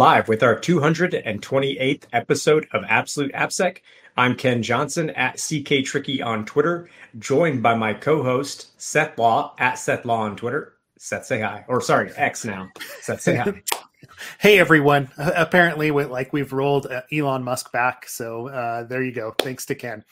live 0.00 0.28
with 0.28 0.42
our 0.42 0.56
228th 0.56 2.04
episode 2.14 2.66
of 2.72 2.82
Absolute 2.88 3.30
AppSec. 3.34 3.80
I'm 4.16 4.34
Ken 4.34 4.62
Johnson 4.62 5.10
at 5.10 5.34
CK 5.34 5.84
Tricky 5.84 6.22
on 6.22 6.46
Twitter, 6.46 6.88
joined 7.18 7.62
by 7.62 7.74
my 7.74 7.92
co-host 7.92 8.80
Seth 8.80 9.18
Law 9.18 9.54
at 9.58 9.74
Seth 9.74 10.06
Law 10.06 10.22
on 10.22 10.36
Twitter. 10.36 10.72
Seth, 10.96 11.26
say 11.26 11.42
hi. 11.42 11.66
Or 11.68 11.82
sorry, 11.82 12.10
X 12.16 12.46
now. 12.46 12.70
Seth, 13.02 13.20
say 13.20 13.36
hi. 13.36 13.62
hey 14.38 14.58
everyone! 14.58 15.10
apparently, 15.18 15.90
like 15.90 16.32
we've 16.32 16.54
rolled 16.54 16.86
uh, 16.86 17.02
Elon 17.12 17.44
Musk 17.44 17.70
back, 17.70 18.08
so 18.08 18.48
uh, 18.48 18.84
there 18.84 19.02
you 19.02 19.12
go. 19.12 19.34
Thanks 19.38 19.66
to 19.66 19.74
Ken. 19.74 20.02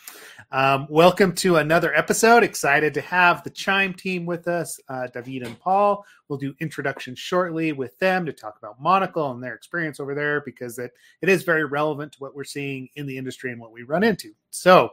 Um, 0.51 0.87
welcome 0.89 1.35
to 1.37 1.57
another 1.57 1.95
episode. 1.95 2.43
Excited 2.43 2.95
to 2.95 3.03
have 3.03 3.45
the 3.45 3.51
Chime 3.51 3.93
team 3.93 4.25
with 4.25 4.49
us, 4.49 4.81
uh, 4.89 5.07
David 5.09 5.43
and 5.43 5.61
Paul. 5.61 6.07
We'll 6.27 6.39
do 6.39 6.55
introductions 6.59 7.19
shortly 7.19 7.73
with 7.73 7.99
them 7.99 8.25
to 8.25 8.33
talk 8.33 8.57
about 8.57 8.81
Monocle 8.81 9.31
and 9.31 9.43
their 9.43 9.55
experience 9.55 10.01
over 10.01 10.15
there 10.15 10.41
because 10.41 10.79
it, 10.79 10.93
it 11.21 11.29
is 11.29 11.43
very 11.43 11.67
relevant 11.67 12.13
to 12.13 12.19
what 12.21 12.35
we're 12.35 12.45
seeing 12.45 12.89
in 12.97 13.07
the 13.07 13.19
industry 13.19 13.53
and 13.53 13.61
what 13.61 13.73
we 13.73 13.83
run 13.83 14.03
into. 14.03 14.33
So, 14.49 14.93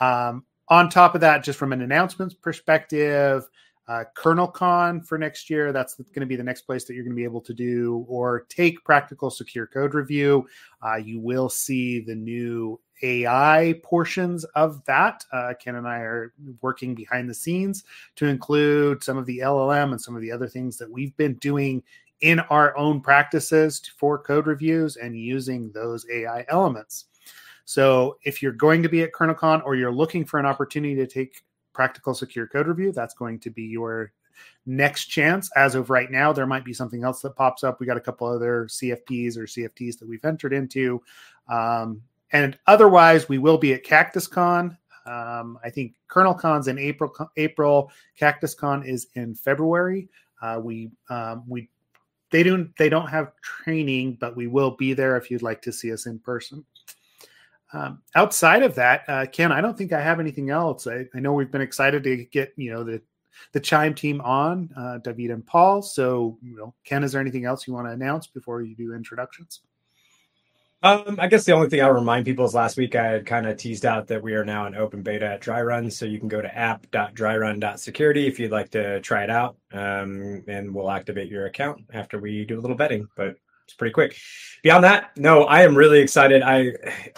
um, 0.00 0.46
on 0.68 0.88
top 0.88 1.14
of 1.14 1.20
that, 1.20 1.44
just 1.44 1.58
from 1.58 1.74
an 1.74 1.82
announcements 1.82 2.34
perspective, 2.34 3.46
uh, 3.88 4.04
KernelCon 4.16 5.06
for 5.06 5.18
next 5.18 5.50
year. 5.50 5.72
That's 5.72 5.94
going 5.94 6.20
to 6.20 6.26
be 6.26 6.36
the 6.36 6.42
next 6.42 6.62
place 6.62 6.84
that 6.84 6.94
you're 6.94 7.04
going 7.04 7.14
to 7.14 7.20
be 7.20 7.24
able 7.24 7.40
to 7.42 7.54
do 7.54 8.06
or 8.08 8.46
take 8.48 8.84
practical 8.84 9.30
secure 9.30 9.66
code 9.66 9.94
review. 9.94 10.46
Uh, 10.82 10.96
you 10.96 11.20
will 11.20 11.48
see 11.48 12.00
the 12.00 12.14
new 12.14 12.78
AI 13.02 13.80
portions 13.82 14.44
of 14.54 14.84
that. 14.84 15.24
Uh, 15.32 15.54
Ken 15.58 15.76
and 15.76 15.86
I 15.86 15.98
are 15.98 16.32
working 16.60 16.94
behind 16.94 17.28
the 17.28 17.34
scenes 17.34 17.84
to 18.16 18.26
include 18.26 19.02
some 19.02 19.16
of 19.16 19.26
the 19.26 19.38
LLM 19.38 19.92
and 19.92 20.00
some 20.00 20.14
of 20.14 20.22
the 20.22 20.32
other 20.32 20.48
things 20.48 20.78
that 20.78 20.90
we've 20.90 21.16
been 21.16 21.34
doing 21.34 21.82
in 22.20 22.40
our 22.40 22.76
own 22.76 23.00
practices 23.00 23.80
for 23.96 24.18
code 24.18 24.46
reviews 24.46 24.96
and 24.96 25.16
using 25.16 25.70
those 25.72 26.04
AI 26.12 26.44
elements. 26.48 27.06
So, 27.64 28.18
if 28.24 28.42
you're 28.42 28.52
going 28.52 28.82
to 28.82 28.88
be 28.88 29.02
at 29.02 29.12
KernelCon 29.12 29.64
or 29.64 29.76
you're 29.76 29.92
looking 29.92 30.24
for 30.24 30.40
an 30.40 30.46
opportunity 30.46 30.94
to 30.96 31.06
take 31.06 31.42
practical 31.74 32.14
secure 32.14 32.46
code 32.46 32.66
review, 32.66 32.92
that's 32.92 33.14
going 33.14 33.38
to 33.40 33.50
be 33.50 33.64
your 33.64 34.12
next 34.66 35.06
chance. 35.06 35.50
As 35.56 35.74
of 35.74 35.90
right 35.90 36.10
now, 36.10 36.32
there 36.32 36.46
might 36.46 36.64
be 36.64 36.72
something 36.72 37.04
else 37.04 37.20
that 37.22 37.36
pops 37.36 37.64
up. 37.64 37.78
We 37.78 37.86
got 37.86 37.96
a 37.96 38.00
couple 38.00 38.26
other 38.26 38.66
CFPs 38.66 39.36
or 39.36 39.44
CFTs 39.44 39.98
that 39.98 40.08
we've 40.08 40.24
entered 40.24 40.52
into. 40.52 41.02
Um, 41.48 42.02
and 42.32 42.58
otherwise, 42.66 43.28
we 43.28 43.38
will 43.38 43.58
be 43.58 43.74
at 43.74 43.84
CactusCon. 43.84 44.76
Um, 45.06 45.58
I 45.64 45.70
think 45.70 45.94
KernelCon's 46.10 46.68
in 46.68 46.78
April. 46.78 47.12
April. 47.36 47.90
CactusCon 48.20 48.86
is 48.86 49.08
in 49.14 49.34
February. 49.34 50.08
Uh, 50.42 50.60
we 50.62 50.90
um, 51.08 51.44
we 51.46 51.68
they 52.30 52.42
don't 52.42 52.76
they 52.76 52.88
don't 52.88 53.08
have 53.08 53.32
training, 53.40 54.18
but 54.20 54.36
we 54.36 54.46
will 54.46 54.72
be 54.72 54.92
there 54.92 55.16
if 55.16 55.30
you'd 55.30 55.42
like 55.42 55.62
to 55.62 55.72
see 55.72 55.92
us 55.92 56.06
in 56.06 56.18
person. 56.18 56.64
Um, 57.72 58.02
outside 58.14 58.62
of 58.62 58.74
that, 58.76 59.04
uh, 59.08 59.26
Ken, 59.26 59.52
I 59.52 59.60
don't 59.60 59.76
think 59.76 59.92
I 59.92 60.00
have 60.00 60.20
anything 60.20 60.48
else. 60.48 60.86
I, 60.86 61.04
I, 61.14 61.20
know 61.20 61.34
we've 61.34 61.50
been 61.50 61.60
excited 61.60 62.02
to 62.04 62.24
get 62.24 62.54
you 62.56 62.70
know 62.70 62.82
the 62.82 63.02
the 63.52 63.60
Chime 63.60 63.94
team 63.94 64.20
on, 64.22 64.70
uh, 64.76 64.98
David 64.98 65.30
and 65.30 65.46
Paul. 65.46 65.82
So, 65.82 66.38
you 66.42 66.56
know, 66.56 66.74
Ken, 66.84 67.04
is 67.04 67.12
there 67.12 67.20
anything 67.20 67.44
else 67.44 67.66
you 67.66 67.72
want 67.72 67.86
to 67.86 67.92
announce 67.92 68.26
before 68.26 68.62
you 68.62 68.74
do 68.74 68.94
introductions? 68.94 69.60
Um, 70.80 71.16
I 71.18 71.26
guess 71.26 71.44
the 71.44 71.52
only 71.52 71.68
thing 71.68 71.82
I'll 71.82 71.90
remind 71.90 72.24
people 72.24 72.44
is 72.44 72.54
last 72.54 72.76
week 72.76 72.94
I 72.94 73.04
had 73.04 73.26
kind 73.26 73.46
of 73.46 73.56
teased 73.56 73.84
out 73.84 74.06
that 74.08 74.22
we 74.22 74.34
are 74.34 74.44
now 74.44 74.66
in 74.66 74.76
open 74.76 75.02
beta 75.02 75.26
at 75.26 75.40
Dryrun. 75.40 75.92
So 75.92 76.06
you 76.06 76.20
can 76.20 76.28
go 76.28 76.40
to 76.40 76.56
app.dryrun.security 76.56 78.28
if 78.28 78.38
you'd 78.38 78.52
like 78.52 78.70
to 78.70 79.00
try 79.00 79.24
it 79.24 79.30
out. 79.30 79.56
Um, 79.72 80.44
and 80.46 80.72
we'll 80.72 80.90
activate 80.90 81.28
your 81.28 81.46
account 81.46 81.82
after 81.92 82.20
we 82.20 82.44
do 82.44 82.60
a 82.60 82.62
little 82.62 82.76
vetting, 82.76 83.08
but 83.16 83.34
it's 83.64 83.74
pretty 83.74 83.92
quick. 83.92 84.16
Beyond 84.62 84.84
that, 84.84 85.10
no, 85.16 85.44
I 85.44 85.62
am 85.62 85.76
really 85.76 85.98
excited. 85.98 86.42
I, 86.42 86.72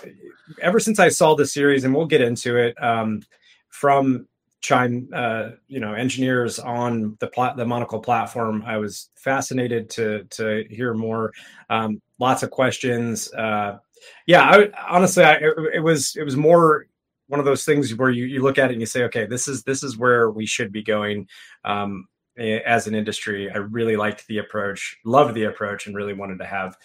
ever 0.63 0.81
since 0.81 0.99
I 0.99 1.11
saw 1.11 1.35
the 1.35 1.47
series, 1.47 1.85
and 1.85 1.95
we'll 1.95 2.07
get 2.07 2.23
into 2.23 2.57
it, 2.57 2.83
um, 2.83 3.23
from 3.69 4.27
chime 4.61 5.09
uh, 5.15 5.51
you 5.69 5.81
know 5.81 5.95
engineers 5.95 6.59
on 6.59 7.17
the 7.21 7.27
plat- 7.27 7.57
the 7.57 7.67
monocle 7.67 8.01
platform. 8.01 8.63
I 8.67 8.77
was 8.77 9.09
fascinated 9.17 9.91
to 9.91 10.25
to 10.25 10.65
hear 10.71 10.95
more. 10.95 11.33
Um, 11.69 12.01
lots 12.19 12.43
of 12.43 12.51
questions. 12.51 13.33
Uh, 13.33 13.79
yeah 14.27 14.43
I, 14.43 14.71
honestly 14.89 15.25
I, 15.25 15.41
it, 15.75 15.83
was 15.83 16.17
it 16.17 16.25
was 16.25 16.37
more 16.37 16.87
one 17.27 17.39
of 17.39 17.47
those 17.47 17.65
things 17.65 17.95
where 17.95 18.11
you, 18.11 18.25
you 18.25 18.43
look 18.43 18.59
at 18.59 18.71
it 18.71 18.73
and 18.73 18.81
you 18.81 18.87
say 18.87 19.05
okay 19.05 19.27
this 19.27 19.47
is 19.49 19.63
this 19.63 19.83
is 19.83 19.97
where 19.97 20.31
we 20.31 20.47
should 20.47 20.73
be 20.73 20.83
going 20.83 21.29
um, 21.65 22.09
as 22.39 22.87
an 22.87 22.95
industry. 22.95 23.51
I 23.51 23.59
really 23.59 23.97
liked 23.97 24.27
the 24.27 24.39
approach 24.39 24.99
loved 25.05 25.35
the 25.35 25.45
approach 25.45 25.87
and 25.87 25.95
really 25.95 26.15
wanted 26.15 26.39
to 26.39 26.47
have 26.47 26.77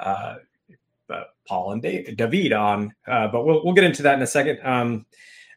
uh, 0.00 0.36
uh 1.10 1.24
paul 1.46 1.72
and 1.72 1.82
david 1.82 2.52
on 2.52 2.94
uh, 3.06 3.28
but 3.28 3.44
we'll, 3.44 3.62
we'll 3.62 3.74
get 3.74 3.84
into 3.84 4.02
that 4.02 4.14
in 4.14 4.22
a 4.22 4.26
second. 4.26 4.58
Um, 4.64 5.06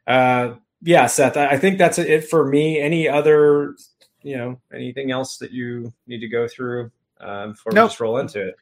uh, 0.06 0.56
yeah, 0.82 1.08
Seth, 1.08 1.38
I 1.38 1.58
think 1.58 1.78
that's 1.78 1.98
it 1.98 2.28
for 2.30 2.48
me. 2.48 2.80
Any 2.80 3.08
other, 3.08 3.76
you 4.22 4.38
know, 4.38 4.60
anything 4.74 5.12
else 5.12 5.38
that 5.38 5.52
you 5.52 5.92
need 6.06 6.20
to 6.20 6.28
go 6.28 6.48
through 6.48 6.92
um, 7.20 7.52
before 7.52 7.72
nope. 7.74 7.86
we 7.86 7.90
just 7.90 8.00
roll 8.00 8.18
into 8.18 8.50
it? 8.50 8.56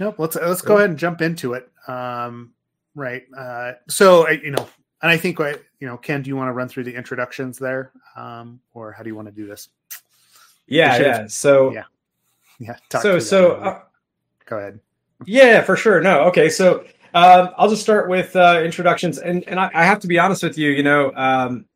Nope. 0.00 0.16
Let's 0.18 0.36
let's 0.36 0.60
cool. 0.60 0.68
go 0.68 0.76
ahead 0.78 0.90
and 0.90 0.98
jump 0.98 1.22
into 1.22 1.54
it. 1.54 1.70
Um, 1.88 2.52
right. 2.94 3.22
Uh, 3.36 3.72
so 3.88 4.28
you 4.28 4.50
know, 4.50 4.68
and 5.02 5.10
I 5.10 5.16
think 5.16 5.38
you 5.38 5.86
know, 5.86 5.96
Ken, 5.96 6.22
do 6.22 6.28
you 6.28 6.36
want 6.36 6.48
to 6.48 6.52
run 6.52 6.68
through 6.68 6.84
the 6.84 6.94
introductions 6.94 7.58
there, 7.58 7.92
um, 8.16 8.60
or 8.74 8.92
how 8.92 9.02
do 9.02 9.08
you 9.08 9.14
want 9.14 9.28
to 9.28 9.32
do 9.32 9.46
this? 9.46 9.68
Yeah. 10.66 10.98
Yeah. 10.98 11.26
So 11.28 11.72
yeah. 11.72 11.84
Yeah. 12.58 12.76
so 13.00 13.18
so. 13.18 13.52
Uh, 13.52 13.82
go 14.46 14.58
ahead. 14.58 14.80
Yeah, 15.24 15.62
for 15.62 15.76
sure. 15.76 16.00
No. 16.00 16.22
Okay. 16.24 16.50
So 16.50 16.84
um, 17.14 17.50
I'll 17.56 17.68
just 17.68 17.82
start 17.82 18.08
with 18.08 18.34
uh, 18.36 18.62
introductions, 18.64 19.18
and 19.18 19.46
and 19.48 19.58
I, 19.58 19.70
I, 19.74 19.84
have 19.84 20.00
to 20.00 20.06
be 20.06 20.18
honest 20.18 20.42
with 20.42 20.58
you. 20.58 20.70
You 20.70 20.82
know, 20.82 21.12
um, 21.14 21.66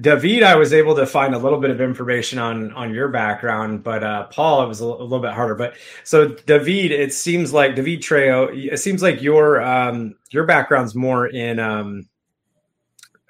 David, 0.00 0.42
I 0.42 0.56
was 0.56 0.72
able 0.72 0.94
to 0.96 1.06
find 1.06 1.34
a 1.34 1.38
little 1.38 1.60
bit 1.60 1.70
of 1.70 1.80
information 1.80 2.38
on 2.38 2.72
on 2.72 2.92
your 2.92 3.08
background, 3.08 3.82
but 3.82 4.02
uh, 4.02 4.24
Paul, 4.28 4.64
it 4.64 4.68
was 4.68 4.80
a, 4.80 4.86
little 4.86 5.20
bit 5.20 5.32
harder. 5.32 5.54
But 5.54 5.74
so 6.04 6.28
David, 6.28 6.92
it 6.92 7.12
seems 7.12 7.52
like 7.52 7.74
David 7.74 8.00
Trejo, 8.00 8.72
it 8.72 8.78
seems 8.78 9.02
like 9.02 9.22
your 9.22 9.62
um, 9.62 10.16
your 10.30 10.44
background's 10.44 10.94
more 10.94 11.26
in 11.26 11.58
um, 11.58 12.08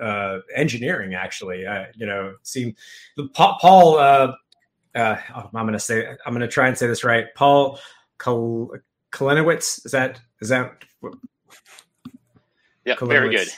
uh, 0.00 0.38
engineering, 0.54 1.14
actually. 1.14 1.66
Uh, 1.66 1.86
you 1.94 2.06
know, 2.06 2.34
seem 2.42 2.74
Paul. 3.34 3.98
Uh, 3.98 4.32
uh, 4.94 5.16
oh, 5.34 5.50
I'm 5.54 5.64
going 5.64 5.72
to 5.72 5.80
say 5.80 6.06
I'm 6.26 6.32
going 6.32 6.40
to 6.40 6.48
try 6.48 6.68
and 6.68 6.76
say 6.76 6.86
this 6.86 7.04
right. 7.04 7.26
Paul 7.34 7.78
Kal- 8.18 8.70
Kuliniewicz 9.10 9.86
is 9.86 9.92
that 9.92 10.20
is 10.40 10.48
that 10.50 10.84
yeah, 12.84 12.94
very 13.00 13.30
good. 13.30 13.48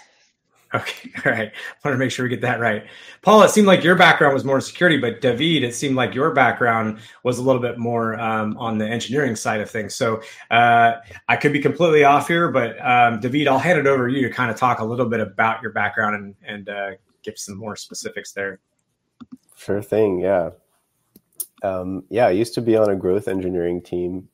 Okay, 0.74 1.10
all 1.24 1.32
right. 1.32 1.52
I 1.52 1.88
want 1.88 1.94
to 1.94 1.98
make 1.98 2.10
sure 2.10 2.24
we 2.24 2.30
get 2.30 2.40
that 2.40 2.58
right. 2.58 2.84
Paul, 3.22 3.42
it 3.42 3.50
seemed 3.50 3.66
like 3.66 3.84
your 3.84 3.94
background 3.94 4.34
was 4.34 4.44
more 4.44 4.60
security, 4.60 4.98
but 4.98 5.20
David, 5.20 5.62
it 5.62 5.74
seemed 5.74 5.94
like 5.94 6.14
your 6.14 6.32
background 6.32 6.98
was 7.22 7.38
a 7.38 7.42
little 7.42 7.62
bit 7.62 7.78
more 7.78 8.18
um, 8.18 8.56
on 8.58 8.78
the 8.78 8.86
engineering 8.86 9.36
side 9.36 9.60
of 9.60 9.70
things. 9.70 9.94
So 9.94 10.20
uh, 10.50 10.94
I 11.28 11.36
could 11.36 11.52
be 11.52 11.60
completely 11.60 12.02
off 12.04 12.26
here, 12.26 12.50
but 12.50 12.76
um, 12.84 13.20
David, 13.20 13.46
I'll 13.46 13.58
hand 13.58 13.78
it 13.78 13.86
over 13.86 14.08
to 14.08 14.14
you 14.14 14.28
to 14.28 14.34
kind 14.34 14.50
of 14.50 14.56
talk 14.56 14.80
a 14.80 14.84
little 14.84 15.06
bit 15.06 15.20
about 15.20 15.62
your 15.62 15.70
background 15.70 16.16
and, 16.16 16.34
and 16.44 16.68
uh, 16.68 16.90
give 17.22 17.38
some 17.38 17.56
more 17.56 17.76
specifics 17.76 18.32
there. 18.32 18.58
Sure 19.56 19.80
thing. 19.80 20.18
Yeah. 20.18 20.50
Um, 21.62 22.04
yeah, 22.10 22.26
I 22.26 22.30
used 22.30 22.54
to 22.54 22.60
be 22.60 22.76
on 22.76 22.90
a 22.90 22.96
growth 22.96 23.28
engineering 23.28 23.80
team, 23.80 24.28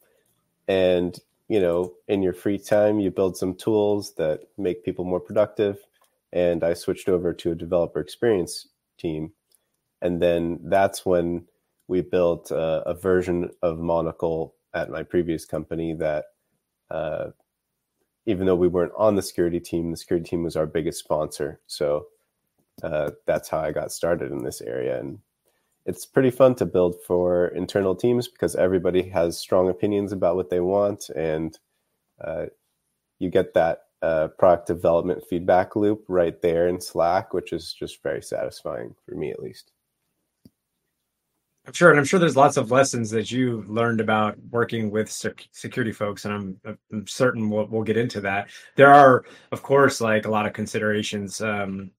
and 0.66 1.16
you 1.50 1.58
know, 1.58 1.92
in 2.06 2.22
your 2.22 2.32
free 2.32 2.58
time, 2.58 3.00
you 3.00 3.10
build 3.10 3.36
some 3.36 3.56
tools 3.56 4.14
that 4.14 4.42
make 4.56 4.84
people 4.84 5.04
more 5.04 5.18
productive. 5.18 5.78
And 6.32 6.62
I 6.62 6.74
switched 6.74 7.08
over 7.08 7.32
to 7.32 7.50
a 7.50 7.56
developer 7.56 7.98
experience 7.98 8.68
team. 8.98 9.32
And 10.00 10.22
then 10.22 10.60
that's 10.62 11.04
when 11.04 11.46
we 11.88 12.02
built 12.02 12.52
a, 12.52 12.94
version 12.94 13.50
of 13.62 13.80
Monocle 13.80 14.54
at 14.74 14.90
my 14.90 15.02
previous 15.02 15.44
company 15.44 15.92
that, 15.94 16.26
uh, 16.88 17.30
even 18.26 18.46
though 18.46 18.54
we 18.54 18.68
weren't 18.68 18.92
on 18.96 19.16
the 19.16 19.22
security 19.22 19.58
team, 19.58 19.90
the 19.90 19.96
security 19.96 20.30
team 20.30 20.44
was 20.44 20.54
our 20.54 20.66
biggest 20.66 21.00
sponsor. 21.00 21.58
So 21.66 22.06
uh, 22.84 23.10
that's 23.26 23.48
how 23.48 23.58
I 23.58 23.72
got 23.72 23.90
started 23.90 24.30
in 24.30 24.44
this 24.44 24.60
area. 24.60 25.00
And 25.00 25.18
it's 25.90 26.06
pretty 26.06 26.30
fun 26.30 26.54
to 26.54 26.64
build 26.64 26.94
for 27.04 27.48
internal 27.48 27.96
teams 27.96 28.28
because 28.28 28.54
everybody 28.54 29.02
has 29.08 29.36
strong 29.36 29.68
opinions 29.68 30.12
about 30.12 30.36
what 30.36 30.48
they 30.48 30.60
want 30.60 31.10
and 31.16 31.58
uh, 32.24 32.46
you 33.18 33.28
get 33.28 33.54
that 33.54 33.82
uh, 34.00 34.28
product 34.38 34.68
development 34.68 35.20
feedback 35.28 35.74
loop 35.74 36.04
right 36.06 36.40
there 36.42 36.68
in 36.68 36.80
slack 36.80 37.34
which 37.34 37.52
is 37.52 37.72
just 37.72 38.04
very 38.04 38.22
satisfying 38.22 38.94
for 39.04 39.16
me 39.16 39.32
at 39.32 39.42
least 39.42 39.72
I'm 41.66 41.74
sure, 41.74 41.90
and 41.90 41.98
I'm 41.98 42.06
sure 42.06 42.18
there's 42.18 42.38
lots 42.38 42.56
of 42.56 42.70
lessons 42.70 43.10
that 43.10 43.30
you 43.30 43.62
learned 43.68 44.00
about 44.00 44.36
working 44.50 44.90
with 44.90 45.10
sec- 45.10 45.46
security 45.52 45.92
folks, 45.92 46.24
and 46.24 46.32
I'm, 46.34 46.78
I'm 46.90 47.06
certain 47.06 47.50
we'll, 47.50 47.66
we'll, 47.66 47.82
get 47.82 47.98
into 47.98 48.20
that. 48.22 48.48
There 48.76 48.92
are, 48.92 49.24
of 49.52 49.62
course, 49.62 50.00
like 50.00 50.24
a 50.24 50.30
lot 50.30 50.46
of 50.46 50.54
considerations 50.54 51.40
um, 51.42 51.90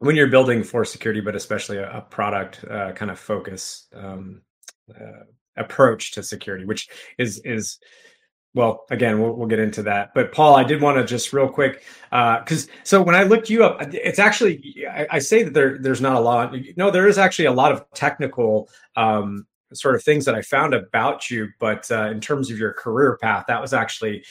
when 0.00 0.16
you're 0.16 0.28
building 0.28 0.62
for 0.62 0.84
security, 0.84 1.20
but 1.20 1.36
especially 1.36 1.76
a, 1.76 1.98
a 1.98 2.00
product 2.00 2.64
uh, 2.68 2.92
kind 2.92 3.10
of 3.10 3.18
focus 3.18 3.86
um, 3.94 4.42
uh, 4.90 5.24
approach 5.56 6.12
to 6.12 6.22
security, 6.22 6.64
which 6.64 6.88
is 7.18 7.40
is 7.44 7.78
well, 8.52 8.84
again, 8.90 9.20
we'll, 9.20 9.32
we'll 9.34 9.46
get 9.46 9.60
into 9.60 9.84
that. 9.84 10.12
But 10.12 10.32
Paul, 10.32 10.56
I 10.56 10.64
did 10.64 10.82
want 10.82 10.98
to 10.98 11.04
just 11.04 11.32
real 11.32 11.48
quick, 11.48 11.84
because 12.10 12.68
uh, 12.68 12.72
so 12.82 13.00
when 13.00 13.14
I 13.14 13.22
looked 13.22 13.48
you 13.48 13.64
up, 13.64 13.80
it's 13.94 14.18
actually 14.18 14.84
I, 14.90 15.06
I, 15.12 15.18
say 15.20 15.44
that 15.44 15.54
there 15.54 15.78
there's 15.78 16.00
not 16.00 16.16
a 16.16 16.20
lot. 16.20 16.54
No, 16.76 16.90
there 16.90 17.06
is 17.06 17.18
actually 17.18 17.44
a 17.44 17.52
lot 17.52 17.70
of 17.70 17.84
technical 17.94 18.68
um, 18.96 19.46
sort 19.72 19.94
of 19.94 20.02
things 20.02 20.24
that 20.24 20.34
I 20.34 20.42
found 20.42 20.74
about 20.74 21.30
you, 21.30 21.48
but 21.60 21.88
uh, 21.92 22.10
in 22.10 22.20
terms 22.20 22.50
of 22.50 22.58
your 22.58 22.72
career 22.72 23.18
path, 23.20 23.44
that 23.46 23.60
was 23.60 23.72
actually 23.72 24.24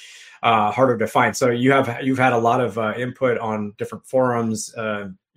uh, 0.43 0.71
harder 0.71 0.97
to 0.97 1.07
find. 1.07 1.37
So 1.37 1.49
you 1.49 1.71
have 1.71 1.99
you've 2.01 2.17
had 2.17 2.33
a 2.33 2.37
lot 2.37 2.59
of 2.59 2.77
uh, 2.77 2.93
input 2.97 3.37
on 3.37 3.73
different 3.77 4.05
forums. 4.05 4.73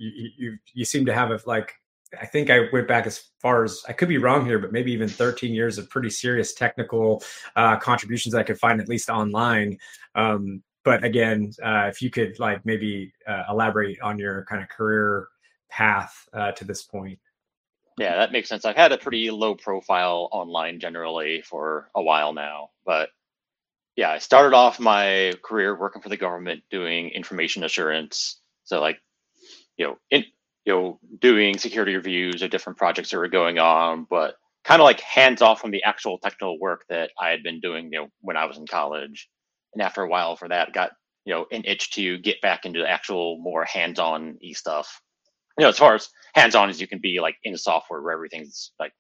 You, 0.02 0.30
you 0.36 0.58
you 0.74 0.84
seem 0.84 1.06
to 1.06 1.14
have 1.14 1.30
a, 1.30 1.40
like 1.46 1.74
I 2.20 2.26
think 2.26 2.50
I 2.50 2.68
went 2.72 2.88
back 2.88 3.06
as 3.06 3.30
far 3.40 3.64
as 3.64 3.82
I 3.88 3.92
could 3.92 4.08
be 4.08 4.18
wrong 4.18 4.44
here, 4.44 4.58
but 4.58 4.72
maybe 4.72 4.92
even 4.92 5.08
13 5.08 5.54
years 5.54 5.78
of 5.78 5.88
pretty 5.88 6.10
serious 6.10 6.54
technical 6.54 7.22
uh, 7.56 7.76
contributions 7.76 8.34
I 8.34 8.42
could 8.42 8.58
find 8.58 8.80
at 8.80 8.88
least 8.88 9.08
online. 9.08 9.78
Um, 10.14 10.62
but 10.84 11.04
again, 11.04 11.52
uh, 11.62 11.86
if 11.88 12.02
you 12.02 12.10
could 12.10 12.38
like 12.38 12.66
maybe 12.66 13.12
uh, 13.26 13.44
elaborate 13.48 14.00
on 14.00 14.18
your 14.18 14.44
kind 14.48 14.62
of 14.62 14.68
career 14.68 15.28
path 15.70 16.28
uh, 16.32 16.52
to 16.52 16.64
this 16.64 16.82
point. 16.82 17.18
Yeah, 17.98 18.16
that 18.16 18.32
makes 18.32 18.48
sense. 18.48 18.64
I've 18.64 18.76
had 18.76 18.92
a 18.92 18.98
pretty 18.98 19.30
low 19.30 19.54
profile 19.54 20.28
online 20.32 20.80
generally 20.80 21.42
for 21.42 21.90
a 21.94 22.02
while 22.02 22.32
now, 22.32 22.70
but 22.84 23.10
yeah, 23.96 24.10
I 24.10 24.18
started 24.18 24.56
off 24.56 24.80
my 24.80 25.34
career 25.42 25.78
working 25.78 26.02
for 26.02 26.08
the 26.08 26.16
government 26.16 26.62
doing 26.70 27.10
information 27.10 27.64
assurance. 27.64 28.40
So 28.64 28.80
like, 28.80 28.98
you 29.82 29.88
know, 29.88 29.98
in, 30.10 30.24
you 30.64 30.72
know, 30.72 31.00
doing 31.20 31.58
security 31.58 31.96
reviews 31.96 32.40
of 32.40 32.50
different 32.50 32.78
projects 32.78 33.10
that 33.10 33.18
were 33.18 33.26
going 33.26 33.58
on, 33.58 34.06
but 34.08 34.36
kind 34.62 34.80
of 34.80 34.84
like 34.84 35.00
hands 35.00 35.42
off 35.42 35.60
from 35.60 35.72
the 35.72 35.82
actual 35.82 36.18
technical 36.18 36.58
work 36.60 36.84
that 36.88 37.10
I 37.20 37.30
had 37.30 37.42
been 37.42 37.58
doing, 37.58 37.86
you 37.92 37.98
know, 37.98 38.08
when 38.20 38.36
I 38.36 38.44
was 38.44 38.58
in 38.58 38.66
college. 38.66 39.28
And 39.74 39.82
after 39.82 40.02
a 40.02 40.08
while 40.08 40.36
for 40.36 40.48
that, 40.48 40.72
got, 40.72 40.92
you 41.24 41.34
know, 41.34 41.46
an 41.50 41.64
itch 41.64 41.90
to 41.92 42.16
get 42.18 42.40
back 42.42 42.64
into 42.64 42.78
the 42.78 42.88
actual 42.88 43.38
more 43.40 43.64
hands-on 43.64 44.38
e 44.40 44.54
stuff. 44.54 45.00
You 45.58 45.64
know, 45.64 45.70
as 45.70 45.78
far 45.78 45.96
as 45.96 46.08
hands-on 46.34 46.70
as 46.70 46.80
you 46.80 46.86
can 46.86 47.00
be 47.00 47.18
like 47.18 47.36
in 47.42 47.56
software 47.56 48.00
where 48.00 48.12
everything's 48.12 48.70
like 48.78 48.92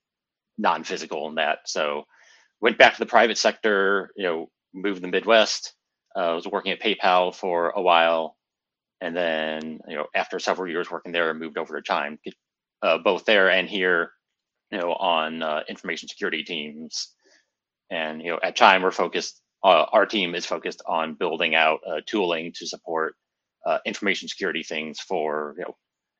non-physical 0.58 1.28
and 1.28 1.38
that. 1.38 1.60
So 1.66 2.02
went 2.60 2.76
back 2.76 2.94
to 2.94 2.98
the 2.98 3.06
private 3.06 3.38
sector, 3.38 4.10
you 4.16 4.24
know, 4.24 4.50
moved 4.74 4.96
to 4.96 5.02
the 5.02 5.08
Midwest. 5.08 5.74
Uh, 6.16 6.32
I 6.32 6.34
was 6.34 6.46
working 6.46 6.72
at 6.72 6.82
PayPal 6.82 7.32
for 7.32 7.70
a 7.70 7.80
while 7.80 8.36
and 9.02 9.16
then 9.16 9.80
you 9.88 9.96
know 9.96 10.06
after 10.14 10.38
several 10.38 10.70
years 10.70 10.90
working 10.90 11.12
there, 11.12 11.28
I 11.28 11.32
moved 11.32 11.58
over 11.58 11.76
to 11.76 11.82
Chime, 11.82 12.18
uh, 12.82 12.98
both 12.98 13.24
there 13.24 13.50
and 13.50 13.68
here, 13.68 14.12
you 14.70 14.78
know, 14.78 14.92
on 14.92 15.42
uh, 15.42 15.62
information 15.68 16.08
security 16.08 16.44
teams. 16.44 17.08
And 17.90 18.22
you 18.22 18.30
know, 18.30 18.38
at 18.42 18.56
Chime, 18.56 18.82
we're 18.82 18.92
focused. 18.92 19.40
Uh, 19.64 19.86
our 19.92 20.06
team 20.06 20.34
is 20.34 20.46
focused 20.46 20.82
on 20.86 21.14
building 21.14 21.54
out 21.54 21.80
uh, 21.86 22.00
tooling 22.06 22.52
to 22.56 22.66
support 22.66 23.14
uh, 23.66 23.78
information 23.84 24.28
security 24.28 24.62
things 24.62 25.00
for 25.00 25.54
you 25.58 25.64
know 25.64 25.76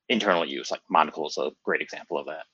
internal 0.08 0.44
use. 0.44 0.70
Like 0.72 0.82
Monocle 0.90 1.28
is 1.28 1.38
a 1.38 1.52
great 1.64 1.82
example 1.82 2.18
of 2.18 2.26
that. 2.26 2.44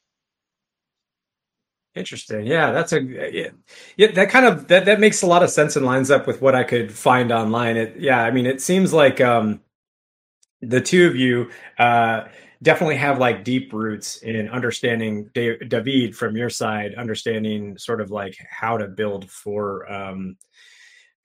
Interesting. 1.95 2.47
Yeah, 2.47 2.71
that's 2.71 2.93
a 2.93 3.03
yeah, 3.03 3.49
yeah, 3.97 4.11
that 4.13 4.29
kind 4.29 4.45
of 4.45 4.69
that 4.69 4.85
that 4.85 5.01
makes 5.01 5.23
a 5.23 5.27
lot 5.27 5.43
of 5.43 5.51
sense 5.51 5.75
and 5.75 5.87
lines 5.87 6.11
up 6.11 6.27
with 6.27 6.43
what 6.43 6.55
I 6.55 6.65
could 6.65 6.93
find 6.93 7.33
online. 7.33 7.79
It 7.79 7.97
yeah, 7.99 8.23
I 8.23 8.31
mean 8.31 8.45
it 8.45 8.61
seems 8.61 8.93
like 8.93 9.23
um 9.23 9.61
the 10.61 10.81
two 10.81 11.07
of 11.07 11.17
you 11.17 11.51
uh, 11.79 12.25
definitely 12.63 12.97
have 12.97 13.19
like 13.19 13.45
deep 13.45 13.73
roots 13.73 14.17
in 14.19 14.49
understanding 14.49 15.31
David 15.35 16.17
from 16.17 16.37
your 16.37 16.51
side, 16.51 16.95
understanding 16.97 17.79
sort 17.79 18.01
of 18.01 18.11
like 18.11 18.37
how 18.51 18.77
to 18.77 18.89
build 18.89 19.31
for 19.31 19.91
um, 19.91 20.37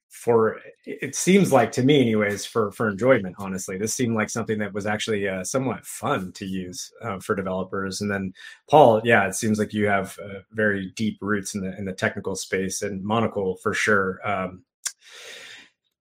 for 0.09 0.59
it 0.85 1.15
seems 1.15 1.51
like 1.51 1.71
to 1.71 1.83
me 1.83 2.00
anyways 2.00 2.45
for 2.45 2.71
for 2.71 2.88
enjoyment 2.88 3.35
honestly. 3.39 3.77
This 3.77 3.95
seemed 3.95 4.15
like 4.15 4.30
something 4.30 4.59
that 4.59 4.74
was 4.74 4.85
actually 4.85 5.27
uh, 5.27 5.44
somewhat 5.44 5.85
fun 5.85 6.31
to 6.33 6.45
use 6.45 6.91
uh, 7.01 7.19
for 7.19 7.35
developers. 7.35 8.00
And 8.00 8.09
then 8.12 8.31
paul 8.69 9.01
yeah 9.03 9.27
it 9.27 9.33
seems 9.35 9.57
like 9.59 9.74
you 9.74 9.88
have 9.88 10.18
uh, 10.24 10.39
very 10.51 10.94
deep 10.95 11.18
roots 11.19 11.56
in 11.56 11.62
the 11.62 11.75
in 11.77 11.85
the 11.85 11.94
technical 11.94 12.35
space 12.35 12.83
and 12.83 13.03
monocle 13.03 13.57
for 13.57 13.74
sure. 13.74 14.19
Um, 14.24 14.63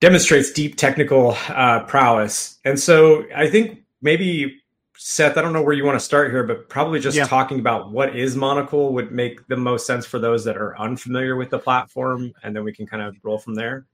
demonstrates 0.03 0.51
deep 0.51 0.77
technical 0.77 1.37
uh, 1.49 1.85
prowess. 1.85 2.59
And 2.65 2.79
so 2.79 3.25
I 3.37 3.49
think 3.49 3.85
maybe 4.03 4.61
Seth, 4.97 5.39
I 5.39 5.43
don't 5.43 5.53
know 5.53 5.63
where 5.63 5.75
you 5.75 5.85
want 5.85 5.95
to 5.95 6.05
start 6.05 6.33
here, 6.33 6.43
but 6.43 6.69
probably 6.69 6.99
just 6.99 7.17
yeah. 7.17 7.25
talking 7.25 7.61
about 7.61 7.93
what 7.93 8.17
is 8.17 8.35
Monocle 8.35 8.93
would 8.95 9.13
make 9.13 9.47
the 9.47 9.57
most 9.57 9.87
sense 9.87 10.05
for 10.05 10.19
those 10.19 10.43
that 10.45 10.57
are 10.57 10.77
unfamiliar 10.77 11.37
with 11.37 11.51
the 11.51 11.59
platform, 11.59 12.33
and 12.43 12.55
then 12.55 12.65
we 12.65 12.73
can 12.73 12.85
kind 12.85 13.01
of 13.01 13.17
roll 13.23 13.39
from 13.39 13.55
there. 13.55 13.87